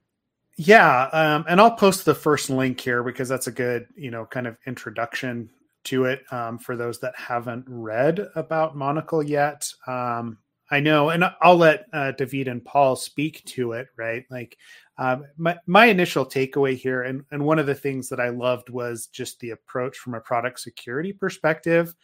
Yeah, 0.56 1.10
um, 1.12 1.44
and 1.46 1.60
I'll 1.60 1.76
post 1.76 2.06
the 2.06 2.14
first 2.14 2.49
link 2.49 2.81
here 2.81 3.02
because 3.02 3.28
that's 3.28 3.46
a 3.46 3.52
good, 3.52 3.87
you 3.94 4.11
know, 4.11 4.25
kind 4.25 4.46
of 4.46 4.56
introduction 4.66 5.50
to 5.84 6.06
it 6.06 6.22
um, 6.32 6.58
for 6.58 6.75
those 6.75 6.99
that 7.00 7.14
haven't 7.16 7.66
read 7.69 8.26
about 8.34 8.75
Monocle 8.75 9.22
yet. 9.22 9.70
Um, 9.87 10.38
I 10.70 10.81
know, 10.81 11.11
and 11.11 11.25
I'll 11.40 11.56
let 11.56 11.87
uh, 11.93 12.12
David 12.12 12.49
and 12.49 12.64
Paul 12.64 12.96
speak 12.96 13.44
to 13.46 13.72
it, 13.72 13.88
right? 13.96 14.25
Like 14.31 14.58
um, 14.99 15.25
my, 15.37 15.56
my 15.67 15.87
initial 15.87 16.27
takeaway 16.27 16.77
here, 16.77 17.03
and, 17.03 17.25
and 17.31 17.45
one 17.45 17.59
of 17.59 17.67
the 17.67 17.75
things 17.75 18.09
that 18.09 18.21
I 18.21 18.31
loved 18.31 18.69
was 18.69 19.06
just 19.06 19.39
the 19.39 19.50
approach 19.50 19.97
from 19.99 20.15
a 20.15 20.21
product 20.21 20.61
security 20.61 21.12
perspective. 21.12 21.95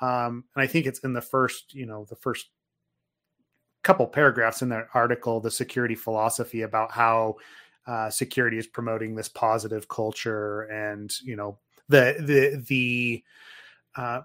Um, 0.00 0.44
and 0.54 0.62
I 0.62 0.66
think 0.66 0.86
it's 0.86 1.00
in 1.00 1.12
the 1.12 1.20
first, 1.20 1.74
you 1.74 1.86
know, 1.86 2.06
the 2.08 2.16
first 2.16 2.46
couple 3.82 4.06
paragraphs 4.06 4.62
in 4.62 4.68
that 4.70 4.88
article, 4.94 5.40
the 5.40 5.50
security 5.50 5.94
philosophy 5.94 6.62
about 6.62 6.90
how 6.90 7.36
uh, 7.86 8.08
security 8.08 8.56
is 8.56 8.66
promoting 8.66 9.14
this 9.14 9.28
positive 9.28 9.86
culture 9.88 10.62
and, 10.62 11.12
you 11.22 11.36
know, 11.36 11.58
the, 11.88 12.16
the, 12.20 12.64
the, 12.66 13.24
uh, 13.96 14.22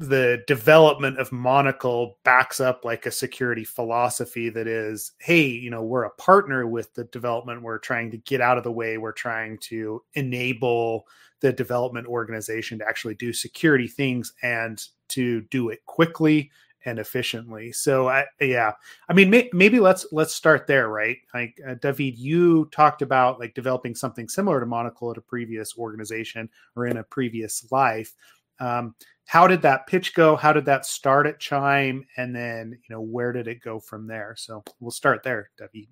the 0.00 0.42
development 0.46 1.18
of 1.18 1.30
monocle 1.30 2.16
backs 2.24 2.58
up 2.58 2.86
like 2.86 3.04
a 3.04 3.10
security 3.10 3.64
philosophy 3.64 4.48
that 4.48 4.66
is 4.66 5.12
hey 5.18 5.46
you 5.46 5.68
know 5.68 5.82
we're 5.82 6.04
a 6.04 6.10
partner 6.14 6.66
with 6.66 6.92
the 6.94 7.04
development. 7.04 7.60
We're 7.60 7.78
trying 7.78 8.10
to 8.12 8.16
get 8.16 8.40
out 8.40 8.56
of 8.56 8.64
the 8.64 8.72
way. 8.72 8.96
We're 8.96 9.12
trying 9.12 9.58
to 9.58 10.02
enable 10.14 11.06
the 11.40 11.52
development 11.52 12.06
organization 12.06 12.78
to 12.78 12.88
actually 12.88 13.14
do 13.16 13.34
security 13.34 13.86
things 13.86 14.32
and 14.42 14.82
to 15.08 15.42
do 15.42 15.68
it 15.68 15.84
quickly 15.84 16.50
and 16.86 16.98
efficiently. 16.98 17.70
So 17.70 18.08
I, 18.08 18.24
yeah. 18.40 18.72
I 19.10 19.12
mean 19.12 19.28
may, 19.28 19.50
maybe 19.52 19.80
let's 19.80 20.06
let's 20.12 20.34
start 20.34 20.66
there 20.66 20.88
right? 20.88 21.18
Like 21.34 21.60
uh, 21.68 21.74
david 21.74 22.16
you 22.16 22.70
talked 22.72 23.02
about 23.02 23.38
like 23.38 23.52
developing 23.52 23.94
something 23.94 24.30
similar 24.30 24.60
to 24.60 24.66
monocle 24.66 25.10
at 25.10 25.18
a 25.18 25.20
previous 25.20 25.76
organization 25.76 26.48
or 26.74 26.86
in 26.86 26.96
a 26.96 27.04
previous 27.04 27.70
life 27.70 28.14
um, 28.60 28.94
how 29.26 29.46
did 29.46 29.62
that 29.62 29.86
pitch 29.86 30.14
go? 30.14 30.36
How 30.36 30.52
did 30.52 30.64
that 30.66 30.84
start 30.84 31.26
at 31.26 31.38
Chime? 31.38 32.04
And 32.16 32.34
then, 32.34 32.72
you 32.72 32.94
know, 32.94 33.00
where 33.00 33.32
did 33.32 33.48
it 33.48 33.62
go 33.62 33.78
from 33.78 34.06
there? 34.06 34.34
So 34.36 34.62
we'll 34.80 34.90
start 34.90 35.22
there, 35.22 35.50
David. 35.56 35.88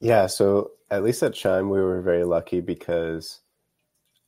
Yeah, 0.00 0.26
so 0.26 0.72
at 0.90 1.04
least 1.04 1.22
at 1.22 1.34
Chime, 1.34 1.68
we 1.68 1.80
were 1.80 2.00
very 2.00 2.24
lucky 2.24 2.60
because 2.60 3.40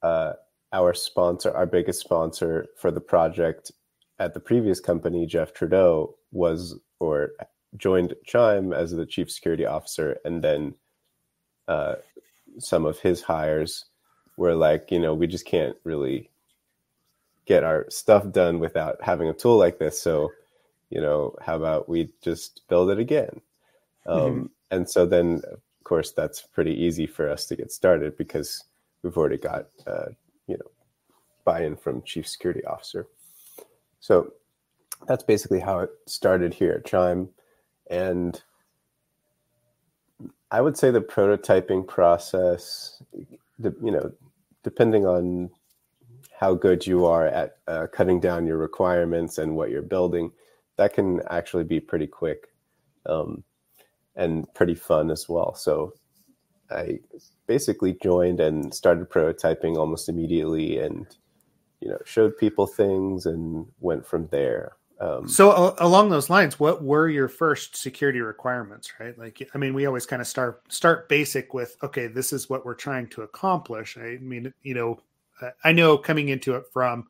uh, 0.03 0.35
our 0.73 0.93
sponsor, 0.93 1.53
our 1.53 1.67
biggest 1.67 2.01
sponsor 2.01 2.67
for 2.77 2.91
the 2.91 3.01
project 3.01 3.73
at 4.19 4.35
the 4.35 4.41
previous 4.41 4.81
company, 4.81 5.27
Jeff 5.27 5.53
Trudeau, 5.53 6.17
was 6.33 6.79
or 7.01 7.31
joined 7.77 8.15
Chime 8.25 8.73
as 8.73 8.91
the 8.91 9.07
chief 9.07 9.31
security 9.31 9.67
officer, 9.67 10.19
and 10.25 10.43
then 10.43 10.75
uh, 11.69 11.95
some 12.59 12.87
of 12.87 12.99
his 13.01 13.23
hires 13.23 13.85
where 14.37 14.55
like 14.55 14.91
you 14.91 14.99
know 14.99 15.15
we 15.15 15.27
just 15.27 15.47
can't 15.47 15.77
really 15.85 16.31
get 17.47 17.65
our 17.65 17.87
stuff 17.91 18.31
done 18.33 18.59
without 18.59 19.03
having 19.03 19.29
a 19.29 19.35
tool 19.35 19.57
like 19.57 19.79
this. 19.79 20.01
So 20.01 20.33
you 20.91 21.01
know 21.01 21.37
how 21.41 21.57
about 21.57 21.89
we 21.89 22.11
just 22.23 22.63
build 22.69 22.91
it 22.91 22.99
again? 22.99 23.41
Um, 24.07 24.21
mm-hmm. 24.21 24.47
and 24.71 24.89
so 24.89 25.07
then 25.07 25.43
of 25.51 25.61
course 25.85 26.13
that's 26.13 26.43
pretty 26.43 26.75
easy 26.75 27.07
for 27.07 27.29
us 27.29 27.47
to 27.47 27.57
get 27.57 27.73
started 27.73 28.17
because 28.17 28.65
we've 29.03 29.17
already 29.17 29.39
got 29.39 29.67
uh, 29.87 30.07
you 30.47 30.57
know 30.57 30.71
buy-in 31.45 31.77
from 31.77 32.03
chief 32.03 32.27
security 32.27 32.65
officer. 32.65 33.07
So 34.01 34.33
that's 35.07 35.25
basically 35.25 35.61
how 35.61 35.81
it 35.81 35.91
started 36.07 36.55
here 36.55 36.73
at 36.73 36.87
chime. 36.87 37.29
And 37.91 38.43
i 40.55 40.61
would 40.61 40.77
say 40.77 40.91
the 40.91 41.01
prototyping 41.01 41.87
process 41.87 43.03
the, 43.59 43.75
you 43.83 43.91
know 43.91 44.13
depending 44.65 45.07
on 45.07 45.51
how 46.41 46.55
good 46.55 46.87
you 46.87 47.05
are 47.05 47.27
at 47.27 47.59
uh, 47.69 47.87
cutting 47.93 48.19
down 48.19 48.47
your 48.47 48.59
requirements 48.59 49.39
and 49.39 49.55
what 49.55 49.71
you're 49.71 49.83
building, 49.83 50.33
that 50.77 50.93
can 50.93 51.21
actually 51.31 51.65
be 51.65 51.79
pretty 51.79 52.09
quick 52.09 52.49
um, 53.07 53.45
and 54.17 54.53
pretty 54.55 54.75
fun 54.75 55.11
as 55.11 55.29
well. 55.29 55.55
So 55.55 55.93
I 56.71 56.99
basically 57.47 57.97
joined 58.03 58.41
and 58.41 58.75
started 58.75 59.11
prototyping 59.11 59.77
almost 59.77 60.09
immediately 60.09 60.79
and 60.79 61.07
you 61.81 61.89
know 61.91 61.99
showed 62.05 62.37
people 62.39 62.67
things 62.67 63.27
and 63.27 63.67
went 63.81 64.07
from 64.07 64.29
there 64.29 64.73
Um, 65.01 65.29
So 65.29 65.51
uh, 65.51 65.75
along 65.79 66.11
those 66.11 66.31
lines, 66.31 66.61
what 66.61 66.83
were 66.83 67.09
your 67.09 67.29
first 67.29 67.77
security 67.77 68.21
requirements? 68.21 68.93
Right, 69.01 69.19
like 69.19 69.49
I 69.55 69.59
mean, 69.59 69.75
we 69.75 69.87
always 69.87 70.07
kind 70.07 70.23
of 70.23 70.29
start 70.29 70.63
start 70.73 71.09
basic 71.09 71.55
with 71.55 71.77
okay, 71.83 72.07
this 72.07 72.33
is 72.33 72.49
what 72.49 72.65
we're 72.65 72.75
trying 72.75 73.09
to 73.09 73.23
accomplish. 73.23 73.97
I 73.99 74.19
mean, 74.21 74.53
you 74.63 74.75
know, 74.75 75.01
I 75.65 75.73
know 75.73 75.99
coming 75.99 76.29
into 76.29 76.55
it 76.55 76.65
from 76.73 77.07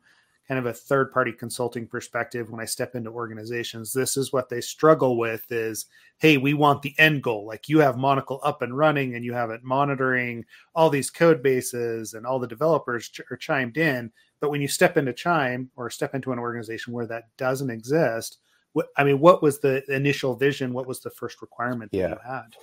kind 0.47 0.59
of 0.59 0.65
a 0.67 0.73
third 0.73 1.11
party 1.11 1.31
consulting 1.31 1.87
perspective 1.87 2.49
when 2.49 2.61
i 2.61 2.65
step 2.65 2.95
into 2.95 3.09
organizations 3.09 3.91
this 3.91 4.15
is 4.15 4.31
what 4.31 4.49
they 4.49 4.61
struggle 4.61 5.17
with 5.17 5.51
is 5.51 5.85
hey 6.19 6.37
we 6.37 6.53
want 6.53 6.81
the 6.81 6.93
end 6.99 7.23
goal 7.23 7.45
like 7.45 7.67
you 7.67 7.79
have 7.79 7.97
monocle 7.97 8.39
up 8.43 8.61
and 8.61 8.77
running 8.77 9.15
and 9.15 9.25
you 9.25 9.33
have 9.33 9.49
it 9.49 9.63
monitoring 9.63 10.45
all 10.75 10.89
these 10.89 11.09
code 11.09 11.41
bases 11.41 12.13
and 12.13 12.25
all 12.25 12.39
the 12.39 12.47
developers 12.47 13.09
ch- 13.09 13.21
are 13.31 13.37
chimed 13.37 13.77
in 13.77 14.11
but 14.41 14.51
when 14.51 14.61
you 14.61 14.67
step 14.67 14.97
into 14.97 15.13
chime 15.13 15.69
or 15.75 15.89
step 15.89 16.13
into 16.15 16.31
an 16.31 16.39
organization 16.39 16.93
where 16.93 17.07
that 17.07 17.23
doesn't 17.37 17.69
exist 17.69 18.39
what 18.73 18.87
i 18.97 19.03
mean 19.03 19.19
what 19.19 19.41
was 19.41 19.59
the 19.59 19.83
initial 19.93 20.35
vision 20.35 20.73
what 20.73 20.87
was 20.87 20.99
the 21.01 21.09
first 21.11 21.41
requirement 21.41 21.91
that 21.91 21.97
Yeah. 21.97 22.09
you 22.09 22.17
had 22.25 22.55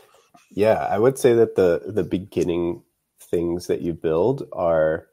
Yeah, 0.54 0.86
I 0.86 0.98
would 0.98 1.18
say 1.18 1.34
that 1.34 1.56
the 1.56 1.82
the 1.86 2.04
beginning 2.04 2.82
things 3.20 3.66
that 3.68 3.80
you 3.80 3.92
build 3.94 4.48
are 4.52 5.06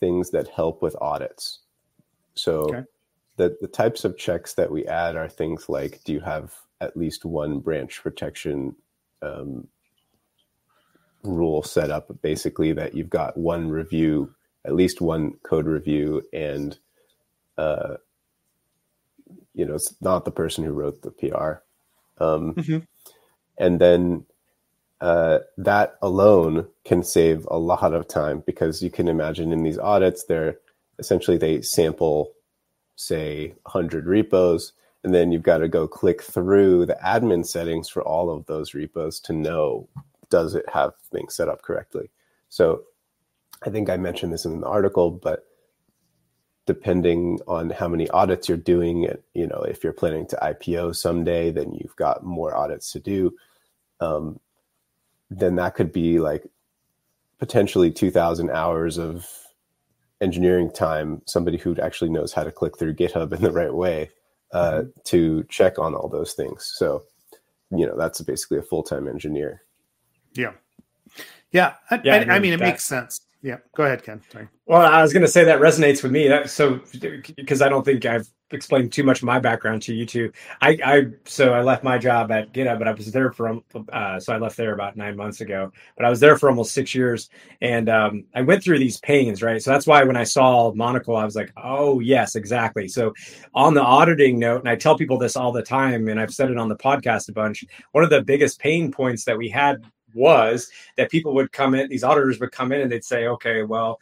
things 0.00 0.30
that 0.30 0.48
help 0.48 0.80
with 0.82 0.96
audits. 1.00 1.60
So 2.34 2.60
Okay. 2.60 2.84
the 3.36 3.56
the 3.60 3.68
types 3.68 4.04
of 4.04 4.16
checks 4.16 4.54
that 4.54 4.70
we 4.70 4.86
add 4.86 5.16
are 5.16 5.28
things 5.28 5.68
like 5.68 6.02
do 6.04 6.12
you 6.12 6.20
have 6.20 6.54
at 6.80 6.96
least 6.96 7.24
one 7.24 7.58
branch 7.60 8.02
protection 8.02 8.74
um, 9.22 9.66
rule 11.24 11.62
set 11.62 11.90
up 11.90 12.10
basically 12.22 12.72
that 12.72 12.94
you've 12.94 13.10
got 13.10 13.36
one 13.36 13.68
review 13.68 14.32
at 14.68 14.74
least 14.76 15.00
one 15.00 15.32
code 15.42 15.66
review 15.66 16.22
and 16.32 16.78
uh, 17.56 17.96
you 19.54 19.64
know 19.66 19.74
it's 19.74 19.94
not 20.02 20.24
the 20.26 20.30
person 20.30 20.62
who 20.64 20.72
wrote 20.72 21.02
the 21.02 21.10
pr 21.10 21.62
um, 22.22 22.54
Mhm. 22.54 22.86
and 23.58 23.80
then 23.80 24.26
uh, 25.00 25.40
that 25.56 25.96
alone 26.02 26.68
can 26.84 27.02
save 27.02 27.46
a 27.50 27.58
lot 27.58 27.94
of 27.94 28.08
time 28.08 28.42
because 28.46 28.82
you 28.82 28.90
can 28.90 29.08
imagine 29.08 29.52
in 29.52 29.62
these 29.64 29.78
audits 29.78 30.24
they're 30.24 30.58
essentially 30.98 31.38
they 31.38 31.62
sample 31.62 32.32
say 32.96 33.54
100 33.62 34.06
repos 34.06 34.72
and 35.04 35.14
then 35.14 35.32
you've 35.32 35.44
got 35.44 35.58
to 35.58 35.68
go 35.68 35.88
click 35.88 36.20
through 36.22 36.84
the 36.84 36.98
admin 37.04 37.46
settings 37.46 37.88
for 37.88 38.02
all 38.02 38.28
of 38.30 38.44
those 38.46 38.74
repos 38.74 39.20
to 39.20 39.32
know 39.32 39.88
does 40.30 40.54
it 40.54 40.66
have 40.72 40.92
things 41.12 41.34
set 41.34 41.48
up 41.48 41.62
correctly 41.62 42.10
so 42.50 42.82
i 43.66 43.70
think 43.70 43.88
i 43.90 43.96
mentioned 43.96 44.32
this 44.32 44.44
in 44.44 44.60
the 44.60 44.66
article 44.66 45.10
but 45.10 45.44
depending 46.68 47.40
on 47.48 47.70
how 47.70 47.88
many 47.88 48.06
audits 48.10 48.46
you're 48.46 48.58
doing 48.58 49.08
you 49.32 49.46
know 49.46 49.62
if 49.62 49.82
you're 49.82 49.90
planning 49.90 50.26
to 50.26 50.36
ipo 50.42 50.94
someday 50.94 51.50
then 51.50 51.72
you've 51.72 51.96
got 51.96 52.22
more 52.22 52.54
audits 52.54 52.92
to 52.92 53.00
do. 53.00 53.34
Um, 54.00 54.38
then 55.30 55.56
that 55.56 55.74
could 55.74 55.92
be 55.92 56.20
like 56.20 56.46
potentially 57.38 57.90
2000 57.90 58.50
hours 58.50 58.98
of 58.98 59.26
engineering 60.20 60.70
time 60.70 61.22
somebody 61.24 61.56
who 61.56 61.74
actually 61.76 62.10
knows 62.10 62.34
how 62.34 62.44
to 62.44 62.52
click 62.52 62.78
through 62.78 62.94
github 62.94 63.32
in 63.32 63.40
the 63.40 63.50
right 63.50 63.72
way 63.72 64.10
uh, 64.52 64.82
to 65.04 65.44
check 65.48 65.78
on 65.78 65.94
all 65.94 66.10
those 66.10 66.34
things. 66.34 66.70
So 66.74 67.04
you 67.70 67.86
know 67.86 67.96
that's 67.96 68.20
basically 68.20 68.58
a 68.58 68.62
full-time 68.62 69.08
engineer. 69.08 69.62
Yeah. 70.34 70.52
Yeah 71.50 71.76
i, 71.90 71.98
Yeah, 72.04 72.16
I, 72.16 72.18
I 72.18 72.20
I 72.20 72.32
mean, 72.34 72.42
mean 72.42 72.52
it 72.52 72.60
makes 72.60 72.84
sense 72.84 73.20
yeah 73.42 73.56
go 73.76 73.84
ahead 73.84 74.02
ken 74.02 74.20
sorry 74.32 74.48
Well, 74.66 74.82
I 74.82 75.00
was 75.00 75.14
going 75.14 75.22
to 75.22 75.28
say 75.28 75.44
that 75.44 75.60
resonates 75.60 76.02
with 76.02 76.12
me. 76.12 76.28
That, 76.28 76.50
so, 76.50 76.80
because 77.36 77.62
I 77.62 77.70
don't 77.70 77.84
think 77.84 78.04
I've 78.04 78.28
explained 78.50 78.92
too 78.92 79.02
much 79.02 79.18
of 79.18 79.24
my 79.24 79.38
background 79.38 79.80
to 79.82 79.94
you 79.94 80.04
two. 80.04 80.30
I, 80.60 80.78
I, 80.84 81.06
so 81.24 81.54
I 81.54 81.62
left 81.62 81.82
my 81.84 81.96
job 81.96 82.30
at 82.30 82.52
GitHub, 82.52 82.78
but 82.78 82.86
I 82.86 82.92
was 82.92 83.10
there 83.10 83.32
for, 83.32 83.48
um, 83.48 83.64
uh, 83.90 84.20
so 84.20 84.34
I 84.34 84.36
left 84.36 84.58
there 84.58 84.74
about 84.74 84.96
nine 84.96 85.16
months 85.16 85.40
ago. 85.40 85.72
But 85.96 86.04
I 86.04 86.10
was 86.10 86.20
there 86.20 86.36
for 86.36 86.50
almost 86.50 86.72
six 86.72 86.94
years, 86.94 87.30
and 87.62 87.88
um, 87.88 88.24
I 88.34 88.42
went 88.42 88.62
through 88.62 88.78
these 88.78 89.00
pains, 89.00 89.42
right? 89.42 89.62
So 89.62 89.70
that's 89.70 89.86
why 89.86 90.04
when 90.04 90.16
I 90.16 90.24
saw 90.24 90.70
Monocle, 90.74 91.16
I 91.16 91.24
was 91.24 91.34
like, 91.34 91.50
oh 91.56 92.00
yes, 92.00 92.36
exactly. 92.36 92.88
So 92.88 93.14
on 93.54 93.72
the 93.72 93.82
auditing 93.82 94.38
note, 94.38 94.60
and 94.60 94.68
I 94.68 94.76
tell 94.76 94.98
people 94.98 95.16
this 95.16 95.36
all 95.36 95.52
the 95.52 95.62
time, 95.62 96.08
and 96.08 96.20
I've 96.20 96.34
said 96.34 96.50
it 96.50 96.58
on 96.58 96.68
the 96.68 96.76
podcast 96.76 97.30
a 97.30 97.32
bunch. 97.32 97.64
One 97.92 98.04
of 98.04 98.10
the 98.10 98.22
biggest 98.22 98.60
pain 98.60 98.92
points 98.92 99.24
that 99.24 99.38
we 99.38 99.48
had 99.48 99.82
was 100.14 100.70
that 100.96 101.10
people 101.10 101.34
would 101.34 101.52
come 101.52 101.74
in, 101.74 101.88
these 101.88 102.04
auditors 102.04 102.40
would 102.40 102.52
come 102.52 102.72
in, 102.72 102.80
and 102.80 102.90
they'd 102.90 103.04
say, 103.04 103.26
okay, 103.26 103.62
well 103.62 104.00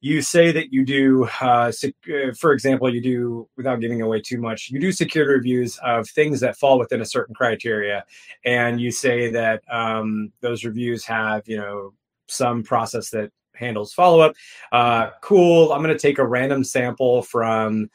you 0.00 0.22
say 0.22 0.52
that 0.52 0.72
you 0.72 0.84
do, 0.84 1.28
uh, 1.40 1.72
sec- 1.72 1.94
uh, 2.08 2.32
for 2.32 2.52
example, 2.52 2.92
you 2.92 3.00
do, 3.00 3.48
without 3.56 3.80
giving 3.80 4.00
away 4.00 4.20
too 4.20 4.40
much, 4.40 4.70
you 4.70 4.78
do 4.78 4.92
security 4.92 5.32
reviews 5.32 5.78
of 5.78 6.08
things 6.08 6.40
that 6.40 6.56
fall 6.56 6.78
within 6.78 7.00
a 7.00 7.04
certain 7.04 7.34
criteria. 7.34 8.04
And 8.44 8.80
you 8.80 8.92
say 8.92 9.30
that 9.32 9.62
um, 9.70 10.32
those 10.40 10.64
reviews 10.64 11.04
have, 11.06 11.48
you 11.48 11.56
know, 11.56 11.94
some 12.28 12.62
process 12.62 13.10
that 13.10 13.32
handles 13.54 13.92
follow 13.92 14.20
up. 14.20 14.36
Uh, 14.70 15.10
cool. 15.20 15.72
I'm 15.72 15.82
going 15.82 15.94
to 15.94 16.00
take 16.00 16.18
a 16.18 16.26
random 16.26 16.62
sample 16.62 17.22
from 17.22 17.90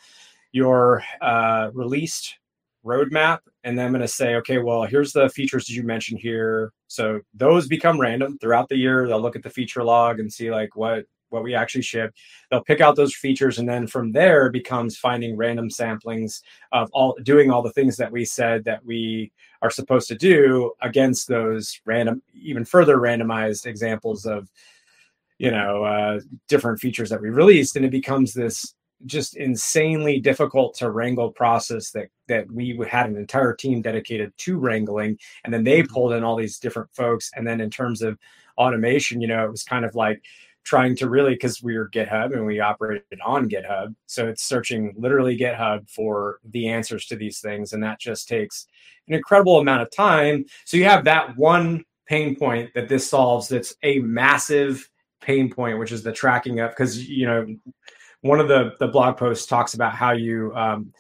your 0.52 1.04
uh, 1.22 1.70
released 1.74 2.38
roadmap 2.86 3.40
and 3.64 3.78
then 3.78 3.86
i'm 3.86 3.92
going 3.92 4.02
to 4.02 4.08
say 4.08 4.36
okay 4.36 4.58
well 4.58 4.84
here's 4.84 5.14
the 5.14 5.30
features 5.30 5.66
that 5.66 5.74
you 5.74 5.84
mentioned 5.84 6.20
here. 6.20 6.72
So 6.88 7.22
those 7.34 7.68
become 7.68 8.00
random 8.00 8.38
throughout 8.38 8.70
the 8.70 8.78
year. 8.78 9.08
They'll 9.08 9.22
look 9.22 9.36
at 9.36 9.44
the 9.44 9.50
feature 9.50 9.84
log 9.84 10.20
and 10.20 10.32
see 10.32 10.52
like 10.52 10.76
what 10.76 11.06
what 11.30 11.42
we 11.42 11.56
actually 11.56 11.82
ship 11.82 12.14
they'll 12.52 12.64
pick 12.64 12.80
out 12.80 12.96
those 12.96 13.16
features 13.16 13.58
and 13.58 13.68
then 13.68 13.88
from 13.88 14.12
there 14.12 14.52
becomes 14.52 14.96
finding 14.96 15.36
random 15.36 15.68
samplings 15.68 16.42
of 16.72 16.92
all 16.94 17.18
doing 17.24 17.50
all 17.50 17.64
the 17.64 17.72
things 17.72 17.98
that 17.98 18.12
we 18.12 18.24
said 18.24 18.64
that 18.64 18.86
we 18.86 19.32
are 19.64 19.72
supposed 19.72 20.08
to 20.08 20.14
do 20.14 20.72
against 20.84 21.28
those 21.28 21.82
random 21.88 22.22
even 22.36 22.64
further 22.64 22.98
randomized 22.98 23.66
examples 23.66 24.28
of 24.28 24.48
you 25.40 25.52
know 25.52 25.84
uh, 25.84 26.20
different 26.48 26.80
features 26.80 27.10
that 27.10 27.22
we 27.22 27.30
released. 27.30 27.76
And 27.76 27.86
it 27.86 27.92
becomes 27.92 28.34
this 28.34 28.74
just 29.06 29.36
insanely 29.36 30.20
difficult 30.20 30.76
to 30.76 30.90
wrangle 30.90 31.32
process 31.32 31.92
that 31.92 32.08
that 32.28 32.50
we 32.52 32.80
had 32.90 33.10
an 33.10 33.18
entire 33.18 33.54
team 33.54 33.82
dedicated 33.82 34.34
to 34.38 34.58
wrangling. 34.58 35.18
And 35.44 35.54
then 35.54 35.64
they 35.64 35.82
mm-hmm. 35.82 35.94
pulled 35.94 36.14
in 36.14 36.24
all 36.24 36.36
these 36.36 36.60
different 36.60 36.90
folks. 36.94 37.32
And 37.36 37.46
then 37.46 37.62
in 37.62 37.70
terms 37.70 38.02
of 38.02 38.18
automation 38.58 39.20
you 39.20 39.28
know 39.28 39.44
it 39.46 39.52
was 39.52 39.64
kind 39.64 39.84
of 39.84 39.96
like 39.96 40.24
trying 40.64 40.96
to 40.96 41.10
really 41.10 41.34
because 41.34 41.62
we 41.62 41.78
were 41.78 41.90
github 41.90 42.34
and 42.34 42.46
we 42.46 42.60
operated 42.60 43.20
on 43.26 43.50
github. 43.50 43.94
So 44.06 44.28
it's 44.28 44.44
searching 44.44 44.94
literally 44.98 45.38
github 45.38 45.90
for 45.90 46.40
the 46.46 46.70
answers 46.70 47.06
to 47.08 47.18
these 47.18 47.40
things. 47.40 47.74
And 47.74 47.84
that 47.84 48.00
just 48.00 48.30
takes 48.30 48.68
an 49.08 49.14
incredible 49.14 49.60
amount 49.60 49.82
of 49.82 49.92
time. 49.92 50.46
So 50.64 50.78
you 50.78 50.86
have 50.86 51.04
that 51.04 51.36
one 51.36 51.84
pain 52.06 52.36
point 52.36 52.74
that 52.76 52.88
this 52.88 53.10
solves 53.10 53.48
that's 53.48 53.76
a 53.84 54.00
massive 54.00 54.90
pain 55.22 55.50
point 55.50 55.80
which 55.80 55.92
is 55.92 56.04
the 56.04 56.12
tracking 56.12 56.60
up 56.60 56.72
because 56.72 57.08
you 57.08 57.26
know 57.26 57.46
one 58.24 58.40
of 58.40 58.48
the 58.48 58.74
the 58.80 58.88
blog 58.88 59.18
posts 59.18 59.46
talks 59.46 59.74
about 59.74 59.94
how 59.94 60.12
you 60.12 60.52
um, 60.56 60.92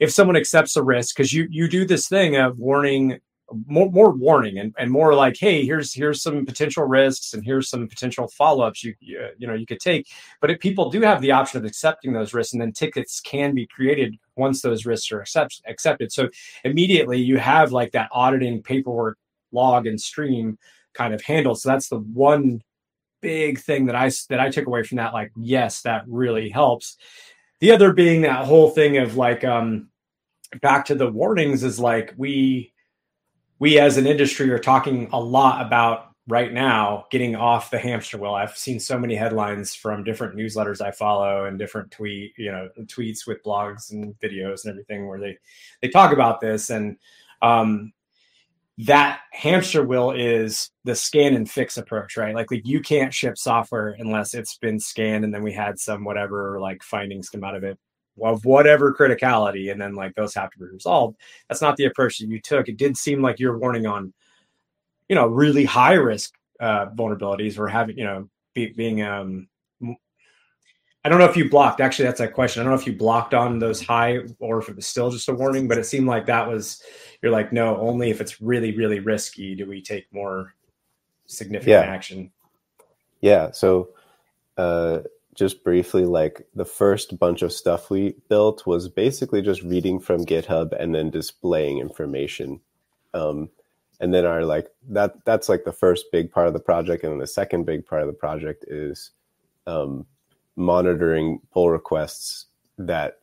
if 0.00 0.12
someone 0.12 0.36
accepts 0.36 0.76
a 0.76 0.82
risk 0.82 1.16
because 1.16 1.32
you 1.32 1.46
you 1.50 1.68
do 1.68 1.86
this 1.86 2.08
thing 2.08 2.36
of 2.36 2.58
warning 2.58 3.18
more, 3.66 3.90
more 3.90 4.10
warning 4.10 4.58
and, 4.58 4.74
and 4.78 4.90
more 4.90 5.14
like 5.14 5.36
hey 5.38 5.64
here's 5.64 5.94
here's 5.94 6.20
some 6.20 6.44
potential 6.44 6.84
risks 6.84 7.32
and 7.32 7.44
here's 7.44 7.68
some 7.68 7.86
potential 7.86 8.26
follow-ups 8.26 8.82
you 8.82 8.94
you, 9.00 9.28
you 9.38 9.46
know 9.46 9.54
you 9.54 9.66
could 9.66 9.80
take. 9.80 10.08
But 10.40 10.50
if 10.50 10.58
people 10.58 10.90
do 10.90 11.00
have 11.02 11.20
the 11.22 11.30
option 11.30 11.58
of 11.58 11.64
accepting 11.64 12.12
those 12.12 12.34
risks 12.34 12.52
and 12.52 12.60
then 12.60 12.72
tickets 12.72 13.20
can 13.20 13.54
be 13.54 13.66
created 13.66 14.16
once 14.36 14.60
those 14.60 14.84
risks 14.84 15.12
are 15.12 15.20
accept, 15.20 15.62
accepted. 15.68 16.10
So 16.10 16.28
immediately 16.64 17.20
you 17.20 17.38
have 17.38 17.70
like 17.70 17.92
that 17.92 18.08
auditing 18.12 18.62
paperwork 18.62 19.16
log 19.52 19.86
and 19.86 20.00
stream 20.00 20.58
kind 20.94 21.14
of 21.14 21.20
handle 21.22 21.54
so 21.54 21.68
that's 21.68 21.88
the 21.88 21.98
one 21.98 22.60
big 23.24 23.58
thing 23.58 23.86
that 23.86 23.96
I 23.96 24.10
that 24.28 24.38
I 24.38 24.50
took 24.50 24.66
away 24.66 24.82
from 24.82 24.96
that. 24.96 25.14
Like, 25.14 25.32
yes, 25.34 25.82
that 25.82 26.04
really 26.06 26.50
helps. 26.50 26.98
The 27.60 27.72
other 27.72 27.92
being 27.92 28.22
that 28.22 28.44
whole 28.44 28.68
thing 28.70 28.98
of 28.98 29.16
like, 29.16 29.42
um, 29.42 29.88
back 30.60 30.84
to 30.86 30.94
the 30.94 31.10
warnings 31.10 31.64
is 31.64 31.80
like 31.80 32.12
we 32.18 32.72
we 33.58 33.78
as 33.78 33.96
an 33.96 34.06
industry 34.06 34.50
are 34.50 34.58
talking 34.58 35.08
a 35.12 35.18
lot 35.18 35.64
about 35.64 36.10
right 36.28 36.52
now 36.52 37.06
getting 37.10 37.34
off 37.34 37.70
the 37.70 37.78
hamster 37.78 38.18
wheel. 38.18 38.34
I've 38.34 38.56
seen 38.56 38.78
so 38.78 38.98
many 38.98 39.14
headlines 39.14 39.74
from 39.74 40.04
different 40.04 40.36
newsletters 40.36 40.82
I 40.82 40.90
follow 40.90 41.46
and 41.46 41.58
different 41.58 41.90
tweet, 41.90 42.32
you 42.36 42.52
know, 42.52 42.68
tweets 42.80 43.26
with 43.26 43.42
blogs 43.42 43.92
and 43.92 44.14
videos 44.20 44.64
and 44.64 44.72
everything 44.72 45.06
where 45.06 45.18
they 45.18 45.38
they 45.80 45.88
talk 45.88 46.12
about 46.12 46.40
this 46.40 46.68
and 46.68 46.98
um 47.40 47.93
that 48.78 49.20
hamster 49.30 49.84
wheel 49.84 50.10
is 50.10 50.70
the 50.84 50.96
scan 50.96 51.34
and 51.34 51.48
fix 51.48 51.76
approach, 51.76 52.16
right? 52.16 52.34
Like, 52.34 52.50
like 52.50 52.66
you 52.66 52.80
can't 52.80 53.14
ship 53.14 53.38
software 53.38 53.94
unless 53.98 54.34
it's 54.34 54.58
been 54.58 54.80
scanned 54.80 55.24
and 55.24 55.32
then 55.32 55.42
we 55.42 55.52
had 55.52 55.78
some 55.78 56.04
whatever 56.04 56.58
like 56.60 56.82
findings 56.82 57.30
come 57.30 57.44
out 57.44 57.54
of 57.54 57.62
it 57.62 57.78
of 58.22 58.44
whatever 58.44 58.94
criticality, 58.94 59.72
and 59.72 59.80
then 59.80 59.94
like 59.94 60.14
those 60.14 60.34
have 60.34 60.50
to 60.50 60.58
be 60.58 60.66
resolved. 60.66 61.16
That's 61.48 61.62
not 61.62 61.76
the 61.76 61.86
approach 61.86 62.18
that 62.18 62.28
you 62.28 62.40
took. 62.40 62.68
It 62.68 62.76
did 62.76 62.96
seem 62.96 63.22
like 63.22 63.40
you're 63.40 63.58
warning 63.58 63.86
on, 63.86 64.12
you 65.08 65.16
know, 65.16 65.26
really 65.26 65.64
high 65.64 65.94
risk 65.94 66.34
uh, 66.60 66.86
vulnerabilities 66.90 67.58
or 67.58 67.66
having, 67.66 67.98
you 67.98 68.04
know, 68.04 68.28
be, 68.54 68.68
being 68.68 69.02
um 69.02 69.48
I 71.06 71.10
don't 71.10 71.18
know 71.18 71.26
if 71.26 71.36
you 71.36 71.50
blocked. 71.50 71.82
Actually, 71.82 72.06
that's 72.06 72.20
a 72.20 72.28
question. 72.28 72.60
I 72.60 72.64
don't 72.64 72.72
know 72.72 72.80
if 72.80 72.86
you 72.86 72.96
blocked 72.96 73.34
on 73.34 73.58
those 73.58 73.84
high 73.84 74.20
or 74.38 74.58
if 74.58 74.70
it 74.70 74.76
was 74.76 74.86
still 74.86 75.10
just 75.10 75.28
a 75.28 75.34
warning, 75.34 75.68
but 75.68 75.76
it 75.76 75.84
seemed 75.84 76.06
like 76.06 76.24
that 76.26 76.48
was 76.48 76.82
you're 77.24 77.32
like, 77.32 77.54
no, 77.54 77.78
only 77.78 78.10
if 78.10 78.20
it's 78.20 78.42
really, 78.42 78.76
really 78.76 79.00
risky 79.00 79.54
do 79.54 79.64
we 79.66 79.80
take 79.80 80.12
more 80.12 80.54
significant 81.24 81.86
Yeah. 81.86 81.90
action. 81.90 82.30
Yeah. 83.22 83.50
So, 83.52 83.88
uh, 84.58 84.98
just 85.34 85.64
briefly, 85.64 86.04
like 86.04 86.46
the 86.54 86.66
first 86.66 87.18
bunch 87.18 87.40
of 87.40 87.50
stuff 87.50 87.88
we 87.88 88.16
built 88.28 88.66
was 88.66 88.90
basically 88.90 89.40
just 89.40 89.62
reading 89.62 90.00
from 90.00 90.26
GitHub 90.26 90.78
and 90.78 90.94
then 90.94 91.08
displaying 91.08 91.78
information. 91.78 92.60
Um, 93.14 93.48
and 94.00 94.12
then 94.12 94.26
our 94.26 94.44
like 94.44 94.68
that 94.90 95.24
that's 95.24 95.48
like 95.48 95.64
the 95.64 95.72
first 95.72 96.12
big 96.12 96.30
part 96.30 96.46
of 96.46 96.52
the 96.52 96.60
project, 96.60 97.04
and 97.04 97.12
then 97.12 97.20
the 97.20 97.26
second 97.26 97.64
big 97.64 97.86
part 97.86 98.02
of 98.02 98.06
the 98.06 98.12
project 98.12 98.66
is 98.68 99.12
um, 99.66 100.04
monitoring 100.56 101.40
pull 101.54 101.70
requests 101.70 102.46
that 102.76 103.20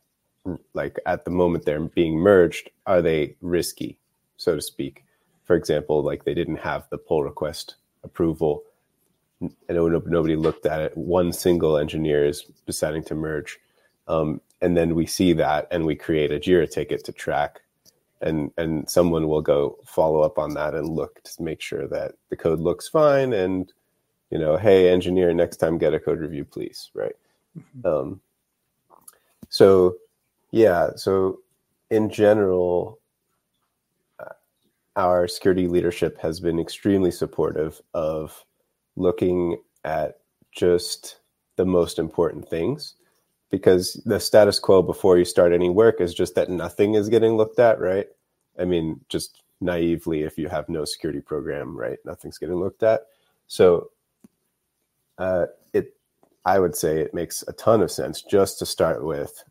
like 0.74 0.98
at 1.06 1.24
the 1.24 1.30
moment 1.30 1.64
they're 1.64 1.80
being 1.80 2.16
merged 2.16 2.70
are 2.86 3.00
they 3.00 3.36
risky 3.40 3.98
so 4.42 4.56
to 4.56 4.62
speak? 4.62 5.04
For 5.44 5.54
example 5.56 6.02
like 6.02 6.24
they 6.24 6.34
didn't 6.34 6.56
have 6.56 6.88
the 6.90 6.98
pull 6.98 7.22
request 7.22 7.76
approval. 8.04 8.64
And 9.40 9.52
no- 9.68 9.88
nobody 9.88 10.36
looked 10.36 10.66
at 10.66 10.80
it. 10.80 10.96
One 10.96 11.32
single 11.32 11.78
engineer 11.78 12.24
is 12.24 12.44
deciding 12.66 13.04
to 13.04 13.14
merge. 13.14 13.58
Um, 14.08 14.40
and 14.60 14.76
then 14.76 14.94
we 14.94 15.06
see 15.06 15.32
that 15.34 15.68
and 15.70 15.86
we 15.86 15.94
create 15.94 16.32
a 16.32 16.38
jira 16.38 16.70
ticket 16.70 17.04
to 17.04 17.12
track. 17.12 17.60
And 18.20 18.52
and 18.56 18.88
someone 18.88 19.28
will 19.28 19.42
go 19.42 19.78
follow 19.84 20.20
up 20.22 20.38
on 20.38 20.54
that 20.54 20.74
and 20.74 20.88
look 20.88 21.22
to 21.24 21.42
make 21.42 21.60
sure 21.60 21.88
that 21.88 22.12
the 22.30 22.36
code 22.36 22.60
looks 22.60 22.88
fine 22.88 23.32
and 23.32 23.72
you 24.30 24.38
know 24.38 24.56
hey 24.56 24.88
engineer 24.88 25.34
next 25.34 25.56
time 25.56 25.76
get 25.76 25.92
a 25.92 25.98
code 25.98 26.20
review 26.20 26.44
please 26.44 26.90
right? 26.94 27.16
Um, 27.84 28.20
so 29.48 29.96
yeah 30.52 30.90
so 30.96 31.40
in 31.90 32.08
general 32.08 33.00
uh, 34.20 34.32
our 34.96 35.26
security 35.26 35.66
leadership 35.66 36.18
has 36.20 36.40
been 36.40 36.60
extremely 36.60 37.10
supportive 37.10 37.80
of 37.94 38.44
looking 38.96 39.56
at 39.84 40.20
just 40.52 41.18
the 41.56 41.64
most 41.66 41.98
important 41.98 42.48
things 42.48 42.94
because 43.50 44.00
the 44.06 44.20
status 44.20 44.58
quo 44.58 44.82
before 44.82 45.18
you 45.18 45.24
start 45.24 45.52
any 45.52 45.68
work 45.68 46.00
is 46.00 46.14
just 46.14 46.34
that 46.34 46.48
nothing 46.48 46.94
is 46.94 47.08
getting 47.08 47.36
looked 47.36 47.58
at 47.58 47.80
right? 47.80 48.06
I 48.58 48.64
mean 48.64 49.00
just 49.08 49.42
naively 49.60 50.22
if 50.22 50.38
you 50.38 50.48
have 50.48 50.68
no 50.68 50.84
security 50.84 51.20
program 51.20 51.76
right 51.76 51.98
nothing's 52.04 52.38
getting 52.38 52.56
looked 52.56 52.82
at. 52.82 53.02
So 53.46 53.90
uh, 55.18 55.46
it 55.72 55.94
i 56.44 56.58
would 56.58 56.74
say 56.74 56.98
it 56.98 57.14
makes 57.14 57.44
a 57.48 57.52
ton 57.52 57.82
of 57.82 57.90
sense 57.90 58.22
just 58.22 58.58
to 58.58 58.66
start 58.66 59.04
with 59.04 59.44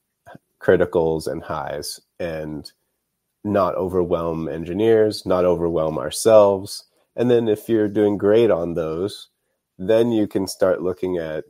criticals 0.62 1.28
and 1.28 1.44
highs 1.44 2.00
and 2.20 2.72
not 3.44 3.76
overwhelm 3.76 4.48
engineers, 4.48 5.26
not 5.26 5.46
overwhelm 5.46 5.98
ourselves. 5.98 6.86
And 7.16 7.30
then 7.30 7.48
if 7.48 7.68
you're 7.68 7.88
doing 7.88 8.18
great 8.18 8.52
on 8.52 8.76
those, 8.76 9.30
then 9.78 10.12
you 10.12 10.28
can 10.28 10.48
start 10.48 10.82
looking 10.82 11.18
at 11.18 11.46